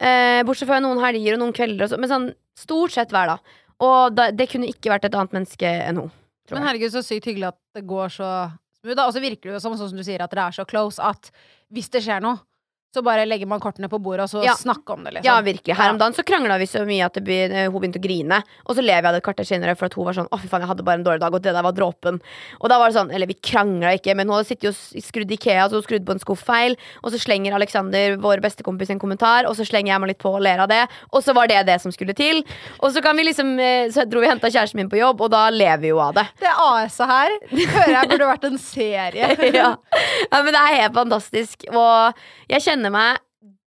Eh, 0.00 0.42
bortsett 0.46 0.68
fra 0.70 0.78
noen 0.80 1.00
helger 1.02 1.34
og 1.34 1.42
noen 1.42 1.56
kvelder, 1.56 1.84
og 1.84 1.90
sånn. 1.92 2.00
men 2.00 2.12
sånn 2.12 2.28
stort 2.58 2.94
sett 2.94 3.12
hver 3.14 3.34
dag. 3.34 3.56
Og 3.84 4.14
da, 4.16 4.30
det 4.34 4.48
kunne 4.50 4.70
ikke 4.70 4.90
vært 4.90 5.06
et 5.06 5.14
annet 5.14 5.36
menneske 5.36 5.68
enn 5.68 6.02
hun. 6.02 6.10
Men 6.50 6.64
herregud, 6.64 6.90
så 6.94 7.02
sykt 7.04 7.28
hyggelig 7.28 7.50
at 7.50 7.58
det 7.76 7.84
går 7.86 8.12
så 8.14 8.28
smooth. 8.80 9.02
Og 9.04 9.12
så 9.14 9.22
virker 9.22 9.50
det 9.50 9.56
jo 9.58 9.62
som, 9.62 9.76
sånn 9.78 9.92
som 9.92 10.00
du 10.00 10.06
sier, 10.06 10.22
at 10.24 10.32
dere 10.32 10.48
er 10.48 10.56
så 10.56 10.64
close 10.68 11.02
at 11.04 11.30
hvis 11.74 11.90
det 11.92 12.02
skjer 12.06 12.24
noe, 12.24 12.40
så 12.95 13.03
bare 13.05 13.26
legger 13.28 13.47
man 13.47 13.61
kortene 13.61 13.89
på 13.93 13.99
bordet 14.01 14.24
og 14.24 14.30
så 14.30 14.45
Ja. 14.45 14.55
snakker 14.57 14.95
om 14.95 15.05
det, 15.05 15.12
liksom. 15.14 15.24
Ja, 15.24 15.41
virkelig. 15.43 15.76
Her 15.76 15.91
om 15.91 15.99
dagen 15.99 16.14
så 16.14 16.24
krangla 16.24 16.59
vi 16.59 16.64
så 16.66 16.86
mye 16.86 17.05
at 17.05 17.12
det 17.14 17.24
be, 17.24 17.45
eh, 17.45 17.68
hun 17.70 17.80
begynte 17.82 18.01
å 18.01 18.03
grine. 18.03 18.43
Og 18.66 18.76
så 18.76 18.80
lever 18.82 19.03
jeg 19.03 19.12
det 19.12 19.20
et 19.20 19.26
kvarter 19.28 19.45
senere 19.47 19.76
for 19.76 19.86
at 19.86 19.95
hun 19.95 20.05
var 20.07 20.14
sånn 20.14 20.28
'Å, 20.28 20.41
fy 20.41 20.49
faen, 20.49 20.61
jeg 20.62 20.68
hadde 20.68 20.84
bare 20.84 20.99
en 20.99 21.05
dårlig 21.05 21.20
dag', 21.20 21.34
og 21.34 21.43
det 21.43 21.53
der 21.53 21.62
var 21.62 21.72
dråpen. 21.72 22.20
Og 22.61 22.68
da 22.70 22.78
var 22.78 22.89
det 22.91 22.97
sånn 22.97 23.12
Eller 23.12 23.26
vi 23.26 23.34
krangla 23.34 23.93
ikke, 23.99 24.14
men 24.16 24.28
hun 24.28 24.36
hadde 24.39 24.49
sittet 24.49 24.68
og 24.68 25.03
skrudd 25.03 25.30
Ikea, 25.30 25.68
så 25.68 25.72
hun 25.72 25.82
skrudde 25.82 26.07
på 26.07 26.12
en 26.12 26.18
skuff 26.18 26.43
feil. 26.43 26.76
Og 27.05 27.12
så 27.12 27.18
slenger 27.20 27.53
Alexander, 27.53 28.16
vår 28.16 28.41
bestekompis, 28.41 28.91
en 28.91 28.99
kommentar, 28.99 29.45
og 29.47 29.55
så 29.55 29.66
slenger 29.66 29.93
jeg 29.93 30.01
meg 30.01 30.09
litt 30.09 30.18
på 30.18 30.34
og 30.34 30.41
ler 30.41 30.59
av 30.59 30.68
det. 30.68 30.89
Og 31.12 31.22
så 31.22 31.34
var 31.34 31.47
det 31.47 31.66
det 31.66 31.80
som 31.80 31.93
skulle 31.93 32.14
til. 32.14 32.43
Og 32.80 32.93
så 32.93 33.03
kan 33.03 33.16
vi 33.16 33.24
liksom 33.24 33.59
eh, 33.61 33.89
Så 33.91 34.09
dro 34.09 34.20
vi 34.20 34.26
og 34.26 34.32
henta 34.32 34.49
kjæresten 34.49 34.76
min 34.76 34.89
på 34.89 34.99
jobb, 34.99 35.20
og 35.20 35.30
da 35.30 35.51
lever 35.51 35.80
vi 35.80 35.89
jo 35.89 35.99
av 35.99 36.14
det. 36.14 36.26
Det 36.41 36.49
AS-et 36.49 37.07
her 37.07 37.30
hører 37.51 37.93
jeg 37.93 38.09
burde 38.09 38.28
vært 38.32 38.45
en 38.45 38.59
serie. 38.59 39.53
ja. 39.55 39.76
ja, 40.32 40.43
men 40.43 40.53
det 40.53 40.61
er 40.62 40.82
helt 40.82 40.95
fantastisk. 40.95 41.64
Og 41.72 42.14
jeg 42.49 42.61
kjenner 42.62 42.77
meg 42.94 43.18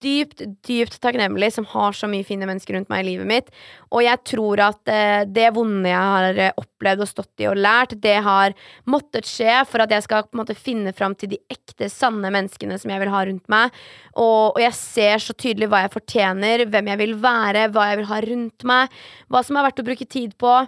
dypt, 0.05 0.43
dypt 0.67 0.99
takknemlig 1.03 1.51
som 1.55 1.67
har 1.71 1.97
så 1.97 2.09
mye 2.11 2.27
fine 2.27 2.47
mennesker 2.49 2.77
rundt 2.77 2.91
meg 2.93 3.05
i 3.05 3.09
livet 3.13 3.29
mitt. 3.29 3.51
Og 3.95 4.05
jeg 4.05 4.21
tror 4.29 4.63
at 4.67 4.93
eh, 4.93 5.25
det 5.29 5.51
vonde 5.57 5.91
jeg 5.91 6.13
har 6.15 6.41
eh, 6.47 6.55
opplevd 6.61 7.05
og 7.05 7.11
stått 7.11 7.45
i 7.45 7.49
og 7.51 7.59
lært, 7.59 7.97
det 8.05 8.17
har 8.27 8.55
måttet 8.91 9.29
skje 9.29 9.63
for 9.71 9.85
at 9.85 9.95
jeg 9.95 10.07
skal 10.07 10.27
på 10.27 10.37
en 10.37 10.43
måte 10.43 10.59
finne 10.59 10.95
fram 10.97 11.17
til 11.19 11.35
de 11.35 11.41
ekte, 11.53 11.89
sanne 11.93 12.33
menneskene 12.35 12.79
som 12.81 12.93
jeg 12.93 13.05
vil 13.05 13.13
ha 13.15 13.25
rundt 13.29 13.53
meg. 13.53 13.85
Og, 14.15 14.55
og 14.55 14.63
jeg 14.63 14.79
ser 14.79 15.23
så 15.25 15.37
tydelig 15.37 15.71
hva 15.73 15.85
jeg 15.85 15.95
fortjener, 15.97 16.67
hvem 16.71 16.93
jeg 16.93 17.03
vil 17.05 17.17
være, 17.25 17.69
hva 17.75 17.91
jeg 17.91 18.03
vil 18.03 18.11
ha 18.11 18.25
rundt 18.29 18.69
meg, 18.69 18.99
hva 19.33 19.45
som 19.47 19.61
er 19.61 19.69
verdt 19.69 19.85
å 19.85 19.89
bruke 19.89 20.11
tid 20.11 20.37
på. 20.41 20.59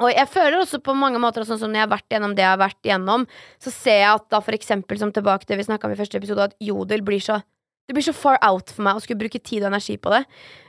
Og 0.00 0.08
jeg 0.08 0.28
føler 0.32 0.56
også 0.56 0.80
på 0.80 0.94
mange 0.96 1.20
måter 1.20 1.44
sånn 1.44 1.60
som 1.60 1.72
når 1.72 1.82
jeg 1.82 1.86
har 1.86 1.92
vært 1.92 2.14
gjennom 2.14 2.34
det 2.36 2.44
jeg 2.44 2.54
har 2.54 2.60
vært 2.62 2.88
gjennom, 2.88 3.26
så 3.60 3.72
ser 3.74 3.98
jeg 4.00 4.12
at 4.14 4.28
da 4.32 4.40
for 4.44 4.56
eksempel, 4.56 5.00
som 5.00 5.12
tilbake 5.12 5.48
til 5.48 5.60
vi 5.60 5.66
snakket 5.68 5.90
om 5.90 5.96
i 5.96 5.98
første 6.00 6.20
episode, 6.20 6.48
at 6.48 6.56
jodel 6.62 7.04
blir 7.04 7.20
så 7.22 7.42
det 7.90 7.96
blir 7.96 8.04
så 8.06 8.14
far 8.14 8.38
out 8.46 8.70
for 8.70 8.86
meg 8.86 8.96
å 8.96 9.02
skulle 9.02 9.20
bruke 9.20 9.40
tid 9.42 9.64
og 9.64 9.72
energi 9.72 9.96
på 10.00 10.12
det. 10.14 10.20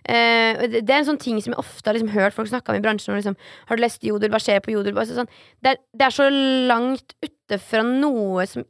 Eh, 0.09 0.63
det 0.65 0.81
det 0.81 0.95
er 0.95 1.03
en 1.03 1.09
sånn 1.11 1.21
ting 1.21 1.37
som 1.43 1.53
jeg 1.53 1.61
ofte 1.61 1.87
har 1.87 1.95
liksom 1.95 2.09
hørt 2.11 2.35
folk 2.35 2.49
snakke 2.49 2.73
om 2.73 2.79
i 2.79 2.83
bransjen. 2.83 3.13
Liksom, 3.15 3.37
har 3.69 3.77
du 3.77 3.83
lest 3.83 4.03
Jodel? 4.03 4.31
Hva 4.33 4.41
skjer 4.41 4.63
på 4.65 4.73
Jodel? 4.73 4.97
Sånn, 5.07 5.29
det, 5.61 5.75
er, 5.75 5.81
det 5.93 6.07
er 6.07 6.15
så 6.15 6.27
langt 6.33 7.13
ute 7.23 7.59
fra 7.61 7.85
noe 7.85 8.47
som 8.49 8.65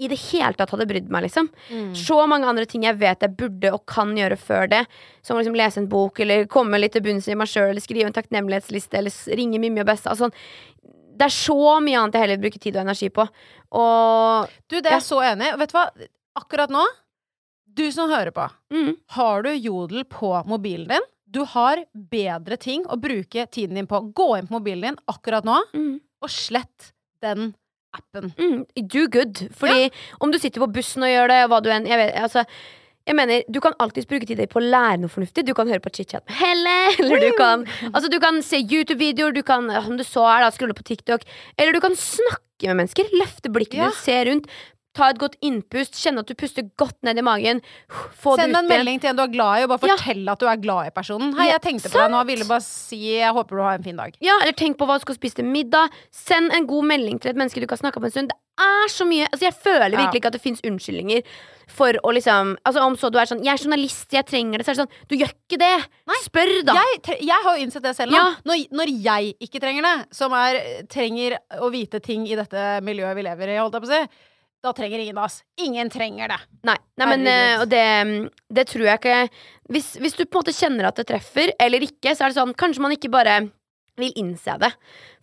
i 0.00 0.08
det 0.08 0.16
hele 0.30 0.56
tatt 0.56 0.72
hadde 0.72 0.86
brydd 0.88 1.10
meg, 1.12 1.26
liksom. 1.26 1.50
Mm. 1.68 1.90
Så 1.98 2.16
mange 2.30 2.48
andre 2.48 2.64
ting 2.68 2.86
jeg 2.86 2.96
vet 3.00 3.24
jeg 3.24 3.36
burde 3.36 3.72
og 3.76 3.82
kan 3.90 4.14
gjøre 4.16 4.38
før 4.40 4.70
det. 4.72 4.84
Som 5.26 5.40
liksom 5.40 5.58
lese 5.58 5.82
en 5.82 5.90
bok, 5.92 6.22
eller 6.24 6.48
komme 6.50 6.80
litt 6.80 6.96
til 6.96 7.04
bunns 7.04 7.28
i 7.28 7.36
meg 7.36 7.50
sjøl, 7.50 7.70
eller 7.74 7.84
skrive 7.84 8.08
en 8.08 8.16
takknemlighetsliste, 8.16 8.96
eller 9.00 9.36
ringe 9.36 9.60
Mimmi 9.60 9.82
og 9.84 9.90
Besta. 9.90 10.14
Altså, 10.14 10.30
det 11.20 11.28
er 11.28 11.36
så 11.36 11.76
mye 11.84 12.00
annet 12.00 12.16
jeg 12.16 12.24
heller 12.24 12.40
vil 12.40 12.48
bruke 12.48 12.62
tid 12.64 12.78
og 12.78 12.86
energi 12.86 13.10
på. 13.12 13.28
Og 13.76 14.56
Du, 14.64 14.78
det 14.78 14.88
er 14.88 14.96
jeg 14.96 15.08
så 15.10 15.20
enig 15.34 15.50
i. 15.50 15.54
Vet 15.60 15.72
du 15.72 15.76
hva? 15.76 15.86
Akkurat 16.40 16.72
nå, 16.72 16.82
du 17.76 17.86
som 17.92 18.10
hører 18.10 18.32
på, 18.34 18.46
mm, 18.72 18.92
har 19.16 19.42
du 19.44 19.50
Jodel 19.52 20.06
på 20.08 20.32
mobilen 20.48 20.88
din? 20.88 21.08
Du 21.30 21.44
har 21.46 21.84
bedre 21.92 22.56
ting 22.58 22.86
å 22.90 22.96
bruke 22.98 23.44
tiden 23.52 23.78
din 23.78 23.86
på. 23.90 24.00
Gå 24.16 24.32
inn 24.38 24.48
på 24.48 24.56
mobilen 24.56 24.88
din 24.88 25.02
akkurat 25.10 25.46
nå, 25.46 25.60
mm. 25.74 25.92
og 26.24 26.32
slett 26.32 26.94
den 27.22 27.52
appen. 27.96 28.32
Mm, 28.38 28.66
do 28.88 29.06
good. 29.08 29.40
Fordi 29.56 29.90
om 30.20 30.30
du 30.32 30.38
sitter 30.38 30.62
på 30.62 30.70
bussen 30.72 31.02
og 31.06 31.10
gjør 31.12 31.32
det, 31.32 31.40
og 31.44 31.50
hva 31.54 31.62
du 31.64 31.70
enn 31.74 31.88
jeg, 31.90 31.98
vet, 32.00 32.14
altså, 32.20 32.44
jeg 33.08 33.16
mener, 33.16 33.42
Du 33.50 33.58
kan 33.64 33.74
alltids 33.80 34.06
bruke 34.06 34.26
tid 34.28 34.42
på 34.52 34.60
å 34.60 34.64
lære 34.64 35.00
noe 35.02 35.10
fornuftig. 35.10 35.44
Du 35.48 35.54
kan 35.56 35.66
høre 35.70 35.80
på 35.82 35.90
chit-chat 35.90 36.22
med 36.28 36.36
Helle. 36.38 36.76
Eller 37.00 37.24
du 37.24 37.30
kan, 37.38 37.64
altså, 37.92 38.10
du 38.12 38.18
kan 38.22 38.42
se 38.46 38.60
YouTube-videoer, 38.60 39.32
du 39.34 39.42
kan 39.42 39.70
om 39.70 39.96
du 39.98 40.04
så 40.06 40.26
er 40.30 40.44
da, 40.44 40.50
skrulle 40.54 40.76
på 40.76 40.86
TikTok. 40.86 41.24
Eller 41.58 41.72
du 41.74 41.80
kan 41.82 41.96
snakke 41.98 42.68
med 42.68 42.82
mennesker. 42.84 43.08
Løfte 43.18 43.50
blikket 43.50 43.80
Ja. 43.80 43.88
ditt, 43.90 44.02
se 44.04 44.18
rundt. 44.28 44.46
Ta 44.92 45.10
et 45.12 45.18
godt 45.22 45.36
innpust, 45.46 45.94
kjenne 45.94 46.18
at 46.24 46.26
du 46.26 46.34
puster 46.34 46.64
godt 46.80 46.96
ned 47.06 47.18
i 47.20 47.22
magen. 47.22 47.60
Få 48.20 48.34
Send 48.40 48.56
en 48.58 48.66
melding 48.66 48.98
til 49.00 49.12
en 49.12 49.16
du 49.20 49.22
er 49.22 49.30
glad 49.30 49.60
i, 49.60 49.62
og 49.62 49.70
bare 49.70 49.86
Ja. 49.86 49.94
fortell 49.96 50.28
at 50.32 50.38
du 50.40 50.46
er 50.50 50.56
glad 50.56 50.86
i 50.88 50.90
personen. 50.90 51.32
Hei, 51.38 51.46
jeg 51.52 51.60
tenkte 51.62 51.88
på 51.88 51.94
deg 52.00 52.10
nå, 52.10 52.18
sant. 52.18 52.26
ville 52.26 52.44
bare 52.48 52.60
si 52.66 52.98
jeg 53.20 53.32
håper 53.32 53.56
du 53.56 53.62
har 53.62 53.74
en 53.78 53.84
fin 53.84 53.96
dag. 53.96 54.16
Ja, 54.20 54.38
eller 54.42 54.52
tenk 54.52 54.76
på 54.78 54.86
hva 54.86 54.98
du 54.98 55.04
skal 55.06 55.14
spise 55.14 55.36
til 55.36 55.44
middag. 55.46 55.90
Send 56.10 56.50
en 56.52 56.66
god 56.66 56.84
melding 56.90 57.20
til 57.20 57.30
et 57.30 57.36
menneske 57.36 57.60
du 57.60 57.66
ikke 57.66 57.78
har 57.78 57.84
snakka 57.86 58.00
med 58.02 58.10
en 58.10 58.16
stund. 58.18 58.28
Det 58.30 58.66
er 58.66 58.88
så 58.92 59.06
mye 59.08 59.24
Altså 59.32 59.46
Jeg 59.46 59.54
føler 59.54 59.90
Ja. 59.94 59.96
virkelig 60.04 60.20
ikke 60.20 60.26
at 60.26 60.32
det 60.34 60.42
fins 60.42 60.60
unnskyldninger 60.60 61.22
for 61.68 61.92
å 62.04 62.12
liksom 62.12 62.56
Altså 62.66 62.82
Om 62.82 62.96
så 62.98 63.10
du 63.10 63.16
er 63.18 63.24
sånn 63.24 63.42
'Jeg 63.42 63.54
er 63.54 63.62
journalist, 63.64 64.10
jeg 64.12 64.26
trenger 64.26 64.58
det', 64.58 64.66
så 64.66 64.70
er 64.70 64.74
det 64.74 64.82
sånn 64.82 65.08
Du 65.08 65.16
gjør 65.16 65.32
ikke 65.32 65.58
det! 65.58 65.86
Spør, 66.24 66.64
da! 66.66 66.74
Jeg, 66.74 67.20
jeg 67.22 67.38
har 67.42 67.56
jo 67.56 67.62
innsett 67.64 67.82
det 67.82 67.96
selv 67.96 68.10
nå. 68.12 68.16
Ja. 68.16 68.34
Når, 68.44 68.68
når 68.70 69.02
jeg 69.02 69.34
ikke 69.40 69.60
trenger 69.60 69.82
det, 69.82 70.06
som 70.14 70.32
er 70.32 70.82
trenger 70.88 71.38
å 71.58 71.70
vite 71.70 72.02
ting 72.02 72.26
i 72.28 72.34
dette 72.34 72.82
miljøet 72.82 73.14
vi 73.16 73.22
lever 73.22 73.48
i, 73.48 73.56
holdt 73.56 73.72
jeg 73.72 73.82
på 73.82 73.88
å 73.88 73.94
si, 73.96 74.08
da 74.62 74.72
trenger 74.76 74.98
ingen 75.00 75.18
av 75.18 75.24
oss. 75.30 75.38
Ingen 75.60 75.88
trenger 75.90 76.28
det. 76.34 76.40
Nei, 76.68 76.76
nei 77.00 77.06
men 77.14 77.24
Herregud. 77.26 77.54
eh, 77.54 77.62
Og 77.62 77.70
det, 77.70 78.32
det 78.60 78.66
tror 78.68 78.84
jeg 78.90 79.00
ikke 79.00 79.20
hvis, 79.72 79.92
hvis 80.02 80.18
du 80.18 80.24
på 80.26 80.36
en 80.36 80.42
måte 80.44 80.52
kjenner 80.56 80.88
at 80.90 80.96
det 81.00 81.06
treffer, 81.08 81.52
eller 81.60 81.80
ikke, 81.86 82.12
så 82.16 82.26
er 82.26 82.32
det 82.34 82.40
sånn 82.40 82.52
Kanskje 82.58 82.82
man 82.84 82.92
ikke 82.96 83.10
bare 83.12 83.38
vil 84.00 84.12
innse 84.16 84.54
det. 84.62 84.70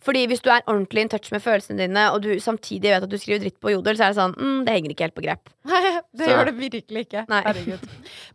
Fordi 0.06 0.20
hvis 0.30 0.42
du 0.44 0.50
er 0.54 0.60
ordentlig 0.70 1.02
in 1.02 1.08
touch 1.10 1.32
med 1.34 1.42
følelsene 1.42 1.80
dine, 1.80 2.04
og 2.14 2.20
du 2.22 2.28
samtidig 2.38 2.92
vet 2.92 3.02
at 3.02 3.10
du 3.10 3.16
skriver 3.18 3.40
dritt 3.42 3.56
på 3.58 3.72
Jodel, 3.72 3.96
så 3.98 4.04
er 4.06 4.12
det 4.12 4.18
sånn 4.20 4.34
mm, 4.38 4.60
Det 4.68 4.74
henger 4.76 4.92
ikke 4.94 5.06
helt 5.08 5.16
på 5.16 5.24
grep. 5.24 5.50
Nei, 5.66 5.80
det 6.18 6.28
Så- 6.28 6.30
gjør 6.30 6.44
det 6.50 6.54
virkelig 6.60 7.02
ikke. 7.08 7.24
Nei. 7.32 7.40
Herregud. 7.48 7.88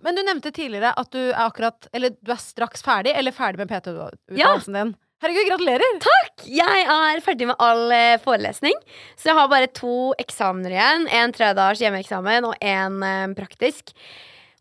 Men 0.03 0.15
du 0.19 0.23
nevnte 0.27 0.51
tidligere 0.55 0.91
at 0.99 1.11
du 1.15 1.19
er 1.29 1.39
akkurat 1.45 1.87
Eller 1.95 2.15
du 2.19 2.31
er 2.35 2.41
straks 2.43 2.83
ferdig, 2.83 3.13
eller 3.15 3.31
ferdig 3.35 3.61
med 3.63 3.71
PT-utdannelsen 3.71 4.79
din. 4.79 4.93
Herregud, 5.23 5.47
gratulerer! 5.47 5.99
Takk! 6.03 6.41
Jeg 6.51 6.81
er 6.91 7.21
ferdig 7.23 7.45
med 7.47 7.61
all 7.63 7.93
eh, 7.95 8.17
forelesning, 8.19 8.75
så 9.15 9.29
jeg 9.29 9.37
har 9.37 9.45
bare 9.47 9.69
to 9.71 10.09
eksamener 10.19 10.73
igjen. 10.75 11.05
En 11.15 11.31
tredagers 11.31 11.79
hjemmeeksamen 11.79 12.43
og 12.49 12.57
en 12.59 12.97
eh, 13.07 13.31
praktisk. 13.37 13.93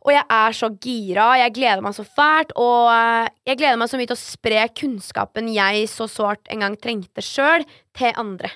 Og 0.06 0.12
jeg 0.14 0.22
er 0.22 0.54
så 0.54 0.68
gira. 0.78 1.32
Jeg 1.40 1.56
gleder 1.56 1.82
meg 1.82 1.96
så 1.98 2.06
fælt. 2.06 2.54
Og 2.54 2.92
eh, 2.94 3.32
jeg 3.50 3.58
gleder 3.58 3.80
meg 3.82 3.90
så 3.90 3.98
mye 3.98 4.12
til 4.12 4.14
å 4.14 4.22
spre 4.22 4.62
kunnskapen 4.78 5.50
jeg 5.50 5.90
så 5.90 6.06
sårt 6.06 6.46
en 6.46 6.62
gang 6.62 6.78
trengte 6.78 7.26
sjøl, 7.26 7.66
til 7.98 8.14
andre. 8.22 8.54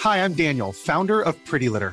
Hi, 0.00 0.16
I'm 0.24 0.32
Daniel, 0.32 0.72
founder 0.72 1.20
of 1.20 1.36
Pretty 1.44 1.68
Litter. 1.68 1.92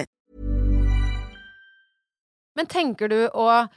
Men 2.55 2.69
tenker 2.71 3.11
du 3.11 3.19
å 3.27 3.47
eh, 3.59 3.69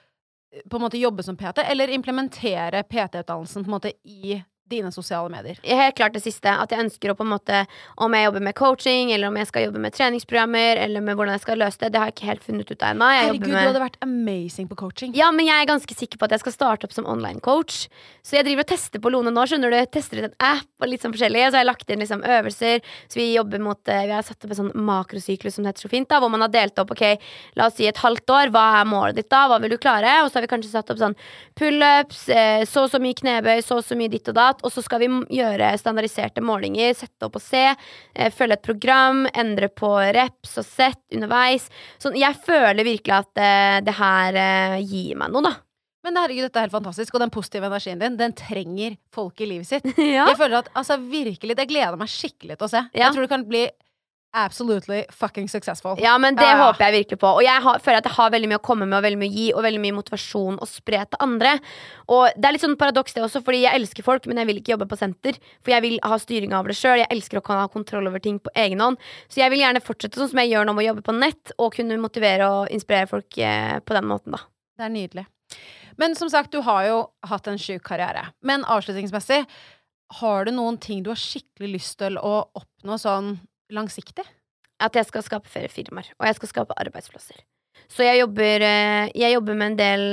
på 0.71 0.79
en 0.79 0.85
måte 0.87 1.01
jobbe 1.01 1.23
som 1.27 1.37
PT, 1.37 1.65
eller 1.67 1.93
implementere 1.95 2.85
PT-utdannelsen 2.87 3.65
på 3.65 3.69
en 3.69 3.77
måte 3.77 3.95
i 4.05 4.37
dine 4.75 4.93
sosiale 4.95 5.33
medier? 5.33 5.59
Helt 5.65 5.99
klart 5.99 6.17
det 6.17 6.23
siste. 6.25 6.53
At 6.53 6.71
jeg 6.75 6.85
ønsker 6.87 7.13
å 7.13 7.17
på 7.19 7.27
en 7.27 7.33
måte 7.35 7.65
Om 8.01 8.15
jeg 8.15 8.27
jobber 8.27 8.45
med 8.45 8.57
coaching, 8.59 9.13
eller 9.15 9.31
om 9.31 9.39
jeg 9.41 9.51
skal 9.51 9.67
jobbe 9.67 9.83
med 9.83 9.95
treningsprogrammer, 9.97 10.81
eller 10.85 11.05
med 11.05 11.19
hvordan 11.19 11.37
jeg 11.37 11.45
skal 11.45 11.61
løse 11.63 11.81
det, 11.83 11.93
det 11.95 12.01
har 12.01 12.11
jeg 12.11 12.17
ikke 12.17 12.31
helt 12.31 12.47
funnet 12.47 12.71
ut 12.71 12.79
av 12.79 12.95
ennå. 12.95 13.11
Herregud, 13.19 13.49
med... 13.49 13.59
du 13.59 13.71
hadde 13.73 13.85
vært 13.85 14.01
amazing 14.05 14.71
på 14.71 14.79
coaching. 14.79 15.15
Ja, 15.19 15.31
men 15.35 15.49
jeg 15.49 15.59
er 15.59 15.71
ganske 15.71 15.99
sikker 15.99 16.21
på 16.21 16.29
at 16.29 16.37
jeg 16.37 16.45
skal 16.45 16.57
starte 16.57 16.89
opp 16.89 16.95
som 16.95 17.09
online-coach. 17.11 17.85
Så 18.25 18.39
jeg 18.39 18.47
driver 18.49 18.65
og 18.65 18.73
tester 18.73 19.03
på 19.03 19.13
Lone 19.13 19.35
nå. 19.35 19.47
skjønner 19.49 19.73
du 19.73 19.77
Jeg 19.77 19.91
Tester 19.95 20.23
ut 20.23 20.31
en 20.31 20.39
app 20.43 20.83
og 20.83 20.91
litt 20.91 21.05
sånn 21.05 21.13
forskjellig. 21.15 21.45
Så 21.45 21.45
jeg 21.45 21.59
har 21.59 21.65
jeg 21.65 21.71
lagt 21.71 21.91
inn 21.91 22.03
liksom 22.03 22.25
øvelser. 22.37 22.85
Så 23.09 23.19
vi 23.19 23.27
jobber 23.33 23.63
mot 23.63 23.93
eh, 23.93 24.07
Vi 24.09 24.15
har 24.15 24.25
satt 24.27 24.45
opp 24.45 24.53
en 24.53 24.61
sånn 24.61 24.73
makrosyklus 24.87 25.57
som 25.57 25.65
det 25.65 25.75
heter 25.75 25.87
så 25.87 25.93
fint, 25.93 26.09
da, 26.11 26.21
hvor 26.23 26.33
man 26.33 26.45
har 26.45 26.53
delt 26.53 26.79
opp 26.81 26.95
ok, 26.95 27.05
la 27.59 27.69
oss 27.69 27.79
si 27.79 27.89
et 27.89 28.03
halvt 28.03 28.35
år. 28.37 28.53
Hva 28.55 28.65
er 28.81 28.89
målet 28.89 29.21
ditt 29.21 29.31
da? 29.33 29.45
Hva 29.51 29.61
vil 29.63 29.75
du 29.75 29.79
klare? 29.81 30.17
Og 30.23 30.31
så 30.31 30.39
har 30.39 30.47
vi 30.47 30.53
kanskje 30.55 30.73
satt 30.73 30.93
opp 30.93 31.01
sånn 31.01 31.17
pullups, 31.59 32.27
eh, 32.33 32.65
så 32.69 32.87
og 32.87 32.93
så 32.93 33.01
mye 33.03 33.17
knebøy, 33.21 33.63
så 33.65 33.81
og 33.81 33.87
så 33.87 33.99
mye 33.99 34.13
ditt 34.13 34.29
og 34.33 34.39
datt. 34.39 34.64
Og 34.65 34.73
så 34.73 34.85
skal 34.85 35.03
vi 35.03 35.11
gjøre 35.39 35.75
standardiserte 35.81 36.43
målinger, 36.45 36.95
sette 36.97 37.29
opp 37.29 37.39
og 37.39 37.45
se, 37.45 37.67
eh, 37.71 38.33
følge 38.33 38.59
et 38.59 38.65
program, 38.65 39.27
endre 39.35 39.69
på 39.69 39.93
reps 40.17 40.57
og 40.63 40.67
sett 40.67 41.03
underveis. 41.13 41.69
Så 42.01 42.15
jeg 42.17 42.41
føler 42.47 42.87
virkelig 42.87 43.19
at 43.21 43.45
eh, 43.45 43.79
det 43.85 43.97
her 43.99 44.41
eh, 44.41 44.81
gir 44.83 45.21
meg 45.21 45.35
noe, 45.35 45.45
da. 45.45 45.55
Men 46.05 46.19
herregud, 46.21 46.45
dette 46.45 46.61
er 46.61 46.67
helt 46.67 46.75
fantastisk, 46.75 47.15
og 47.17 47.23
den 47.23 47.33
positive 47.33 47.65
energien 47.71 48.01
din, 48.01 48.19
den 48.21 48.35
trenger 48.37 48.99
folk 49.15 49.41
i 49.41 49.49
livet 49.49 49.71
sitt. 49.71 49.87
ja. 50.17 50.27
Jeg 50.29 50.37
føler 50.41 50.61
at, 50.61 50.69
altså 50.77 50.99
virkelig, 51.01 51.57
Det 51.57 51.69
gleder 51.71 51.97
meg 52.01 52.13
skikkelig 52.13 52.59
til 52.59 52.67
å 52.67 52.73
se. 52.75 52.83
Ja. 52.93 53.07
Jeg 53.07 53.15
tror 53.15 53.25
det 53.25 53.33
kan 53.33 53.47
bli 53.49 53.65
absolutely 54.35 55.05
fucking 55.11 55.49
successful. 55.49 55.95
Ja, 56.03 56.19
men 56.19 56.37
det 56.37 56.47
ja. 56.47 56.57
håper 56.59 56.85
jeg 56.85 56.93
virkelig 56.93 57.19
på. 57.23 57.31
Og 57.39 57.43
jeg 57.47 57.63
har, 57.63 57.79
føler 57.83 58.01
at 58.01 58.09
jeg 58.09 58.17
har 58.17 58.33
veldig 58.35 58.51
mye 58.51 58.59
å 58.61 58.65
komme 58.67 58.89
med, 58.89 58.97
og 58.99 59.05
veldig 59.07 59.21
mye 59.21 59.31
å 59.31 59.35
gi, 59.35 59.47
og 59.55 59.65
veldig 59.67 59.83
mye 59.85 59.97
motivasjon 59.97 60.59
å 60.59 60.69
spre 60.69 61.03
til 61.07 61.23
andre. 61.25 61.53
Og 62.13 62.25
det 62.35 62.49
er 62.49 62.57
litt 62.57 62.65
sånn 62.65 62.77
paradoks, 62.81 63.15
det 63.15 63.23
også, 63.25 63.45
fordi 63.47 63.63
jeg 63.63 63.81
elsker 63.81 64.07
folk, 64.07 64.27
men 64.31 64.43
jeg 64.43 64.51
vil 64.51 64.59
ikke 64.61 64.75
jobbe 64.75 64.89
på 64.91 64.99
senter. 65.01 65.39
For 65.63 65.75
jeg 65.75 65.85
vil 65.87 66.01
ha 66.03 66.19
styring 66.21 66.57
over 66.59 66.75
det 66.75 66.79
sjøl. 66.81 67.03
Jeg 67.05 67.11
elsker 67.15 67.41
å 67.41 67.45
ha 67.53 67.69
kontroll 67.73 68.11
over 68.11 68.25
ting 68.25 68.41
på 68.43 68.53
egen 68.65 68.83
hånd. 68.83 68.99
Så 69.29 69.41
jeg 69.45 69.55
vil 69.55 69.63
gjerne 69.63 69.85
fortsette 69.85 70.21
sånn 70.21 70.33
som 70.35 70.43
jeg 70.43 70.53
gjør 70.53 70.67
nå, 70.67 70.75
med 70.75 70.87
å 70.87 70.89
jobbe 70.91 71.07
på 71.07 71.17
nett, 71.21 71.55
og 71.59 71.79
kunne 71.79 72.01
motivere 72.03 72.51
og 72.51 72.75
inspirere 72.75 73.11
folk 73.11 73.39
eh, 73.39 73.79
på 73.85 73.97
den 73.97 74.11
måten, 74.11 74.35
da. 74.35 74.43
Det 74.75 74.89
er 74.89 74.95
nydelig. 74.95 75.29
Men 76.01 76.17
som 76.19 76.31
sagt, 76.31 76.51
du 76.51 76.65
har 76.67 76.85
jo 76.89 77.01
hatt 77.31 77.47
en 77.47 77.61
sjuk 77.61 77.85
karriere. 77.87 78.27
Men 78.43 78.67
avslutningsmessig, 78.67 79.45
har 80.21 80.45
du 80.45 80.53
noen 80.55 80.77
ting 80.79 81.03
du 81.03 81.11
har 81.13 81.19
skikkelig 81.19 81.71
lyst 81.79 81.99
til 82.03 82.19
å 82.21 82.37
oppnå 82.55 82.99
sånn 83.01 83.37
langsiktig? 83.75 84.25
At 84.83 84.97
jeg 84.99 85.07
skal 85.07 85.23
skape 85.23 85.51
flere 85.51 85.71
firmaer, 85.71 86.09
og 86.19 86.27
jeg 86.27 86.39
skal 86.41 86.51
skape 86.51 86.77
arbeidsplasser. 86.83 87.39
Så 87.91 88.07
jeg 88.07 88.21
jobber, 88.23 88.63
eh, 88.65 89.11
jeg 89.15 89.35
jobber 89.35 89.55
med 89.59 89.73
en 89.73 89.79
del 89.79 90.05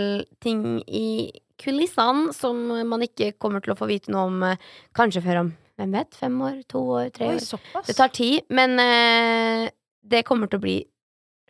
ting 0.43 0.61
i 0.87 1.31
kulissene 1.61 2.33
som 2.33 2.57
man 2.89 3.05
ikke 3.05 3.31
kommer 3.41 3.61
til 3.63 3.73
å 3.73 3.79
få 3.79 3.87
vite 3.89 4.11
noe 4.13 4.27
om 4.29 4.43
eh, 4.47 4.69
kanskje 4.97 5.23
før 5.25 5.43
om 5.43 5.51
hvem 5.81 5.93
vet, 5.97 6.17
fem 6.17 6.35
år, 6.45 6.57
to 6.69 6.81
år, 6.97 7.09
tre 7.15 7.29
Oi, 7.31 7.35
år. 7.37 7.43
såpass. 7.45 7.87
Det 7.87 7.95
tar 7.97 8.11
tid, 8.13 8.41
men 8.53 8.77
eh, 8.81 9.69
det 10.01 10.25
kommer 10.27 10.49
til 10.51 10.61
å 10.61 10.65
bli 10.65 10.77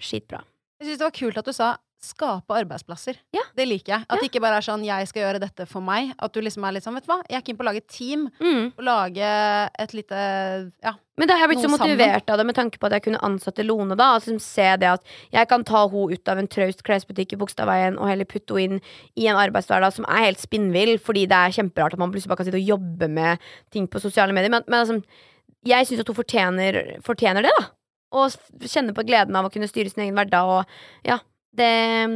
skitbra. 0.01 0.43
Jeg 0.79 0.87
syns 0.91 1.01
det 1.01 1.07
var 1.07 1.17
kult 1.17 1.39
at 1.41 1.49
du 1.49 1.55
sa 1.55 1.71
skape 2.01 2.49
arbeidsplasser. 2.57 3.15
Ja. 3.33 3.43
Det 3.55 3.67
liker 3.67 3.93
jeg. 3.93 4.05
At 4.09 4.15
Ja. 4.15 4.21
det 4.21 4.31
ikke 4.31 4.41
bare 4.41 4.57
er 4.57 4.65
sånn 4.65 4.83
'jeg 4.83 5.07
skal 5.07 5.21
gjøre 5.21 5.39
dette 5.39 5.67
for 5.67 5.81
meg'. 5.81 6.13
At 6.19 6.33
du 6.33 6.41
liksom 6.41 6.67
er 6.67 6.71
litt 6.73 6.83
sånn 6.83 6.95
'vet 6.95 7.05
du 7.05 7.11
hva, 7.13 7.21
jeg 7.29 7.37
er 7.37 7.41
keen 7.41 7.57
på 7.57 7.61
å 7.63 7.65
lage 7.69 7.77
et 7.77 7.87
team'. 7.87 8.31
Mm. 8.41 8.73
Og 8.77 8.83
lage 8.83 9.69
et 9.79 9.91
lite 9.93 10.71
Ja. 10.83 10.93
Men 11.17 11.27
da 11.27 11.35
har 11.37 11.47
jeg 11.47 11.57
blitt 11.57 11.65
så 11.65 11.69
motivert 11.77 12.25
sammen. 12.25 12.29
av 12.29 12.37
det 12.37 12.45
med 12.47 12.55
tanke 12.55 12.79
på 12.79 12.85
at 12.87 12.91
jeg 12.93 13.03
kunne 13.03 13.21
ansette 13.21 13.63
Lone. 13.63 13.95
da 13.95 14.15
Altså 14.15 14.39
se 14.41 14.77
det 14.77 14.87
at 14.87 15.03
Jeg 15.31 15.47
kan 15.47 15.63
ta 15.63 15.87
henne 15.87 16.11
ut 16.11 16.27
av 16.27 16.37
en 16.39 16.47
traust 16.47 16.81
klesbutikk 16.83 17.33
i 17.33 17.37
Bogstadveien 17.37 17.99
og 17.99 18.07
heller 18.07 18.25
putte 18.25 18.55
henne 18.57 18.81
inn 18.81 18.81
i 19.15 19.27
en 19.27 19.35
arbeidshverdag 19.35 19.93
som 19.93 20.05
er 20.05 20.25
helt 20.25 20.39
spinnvill, 20.39 20.97
fordi 20.97 21.27
det 21.27 21.37
er 21.37 21.51
kjemperart 21.51 21.93
at 21.93 21.99
man 21.99 22.11
plutselig 22.11 22.29
bare 22.29 22.37
kan 22.37 22.45
sitte 22.45 22.61
og 22.61 22.79
jobbe 22.79 23.07
med 23.09 23.39
ting 23.69 23.87
på 23.87 24.01
sosiale 24.01 24.33
medier. 24.33 24.49
Men, 24.49 24.63
men 24.67 24.79
altså, 24.87 25.03
jeg 25.63 25.85
syns 25.85 25.99
at 25.99 26.07
hun 26.07 26.15
fortjener, 26.15 27.01
fortjener 27.03 27.43
det, 27.43 27.51
da. 27.59 27.67
Og 28.13 28.31
kjenne 28.59 28.93
på 28.93 29.05
gleden 29.05 29.35
av 29.35 29.45
å 29.45 29.51
kunne 29.53 29.67
styre 29.69 29.89
sin 29.89 30.03
egen 30.03 30.15
hverdag. 30.15 30.43
Og 30.43 30.65
ja, 31.05 31.19
det, 31.57 31.69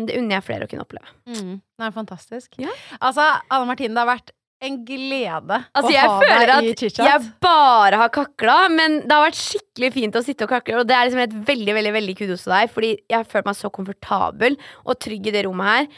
det 0.07 0.17
unner 0.19 0.37
jeg 0.37 0.45
flere 0.47 0.65
å 0.67 0.71
kunne 0.71 0.85
oppleve. 0.85 1.11
Mm. 1.27 1.53
Det 1.59 1.85
er 1.89 1.93
fantastisk. 1.95 2.57
Ja. 2.61 2.73
Altså, 2.99 3.25
Anne 3.51 3.67
Martine, 3.69 3.93
det 3.95 4.03
har 4.03 4.11
vært 4.15 4.31
en 4.65 4.77
glede 4.87 5.57
Altså, 5.75 5.91
å 5.91 6.03
ha 6.15 6.19
deg 6.23 6.51
at 6.53 6.63
i 6.63 6.73
chit-chat. 6.79 7.05
jeg 7.09 7.25
bare 7.43 7.99
har 7.99 8.11
kakla, 8.15 8.55
men 8.71 9.01
det 9.03 9.11
har 9.11 9.25
vært 9.27 9.37
skikkelig 9.41 9.89
fint 9.93 10.15
å 10.15 10.23
sitte 10.25 10.47
og 10.47 10.53
kakle. 10.55 10.79
Og 10.81 10.87
det 10.89 10.95
er 10.95 11.09
liksom 11.09 11.23
et 11.25 11.35
veldig 11.51 11.75
veldig, 11.75 11.91
veldig 11.97 12.15
kudos 12.21 12.45
til 12.47 12.55
deg, 12.55 12.71
fordi 12.71 12.93
jeg 13.03 13.17
har 13.19 13.27
følt 13.29 13.49
meg 13.51 13.59
så 13.59 13.71
komfortabel 13.75 14.55
og 14.85 14.95
trygg 15.03 15.27
i 15.27 15.35
det 15.35 15.43
rommet 15.49 15.71
her. 15.73 15.91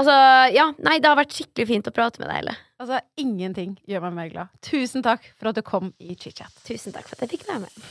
Altså, 0.00 0.16
ja, 0.54 0.68
nei, 0.82 0.98
Det 1.02 1.08
har 1.10 1.18
vært 1.18 1.34
skikkelig 1.38 1.66
fint 1.70 1.88
å 1.90 1.94
prate 1.94 2.20
med 2.22 2.28
deg, 2.28 2.36
Helle. 2.42 2.58
Altså, 2.80 3.00
ingenting 3.20 3.78
gjør 3.90 4.06
meg 4.08 4.14
mer 4.18 4.28
glad. 4.34 4.52
Tusen 4.66 5.02
takk 5.06 5.26
for 5.38 5.50
at 5.50 5.58
du 5.58 5.62
kom 5.66 5.92
i 6.00 6.14
chit-chat. 6.18 6.52
Tusen 6.66 6.94
takk 6.94 7.06
for 7.08 7.16
at 7.18 7.26
jeg 7.26 7.38
fikk 7.38 7.48
være 7.50 7.64
med. 7.66 7.90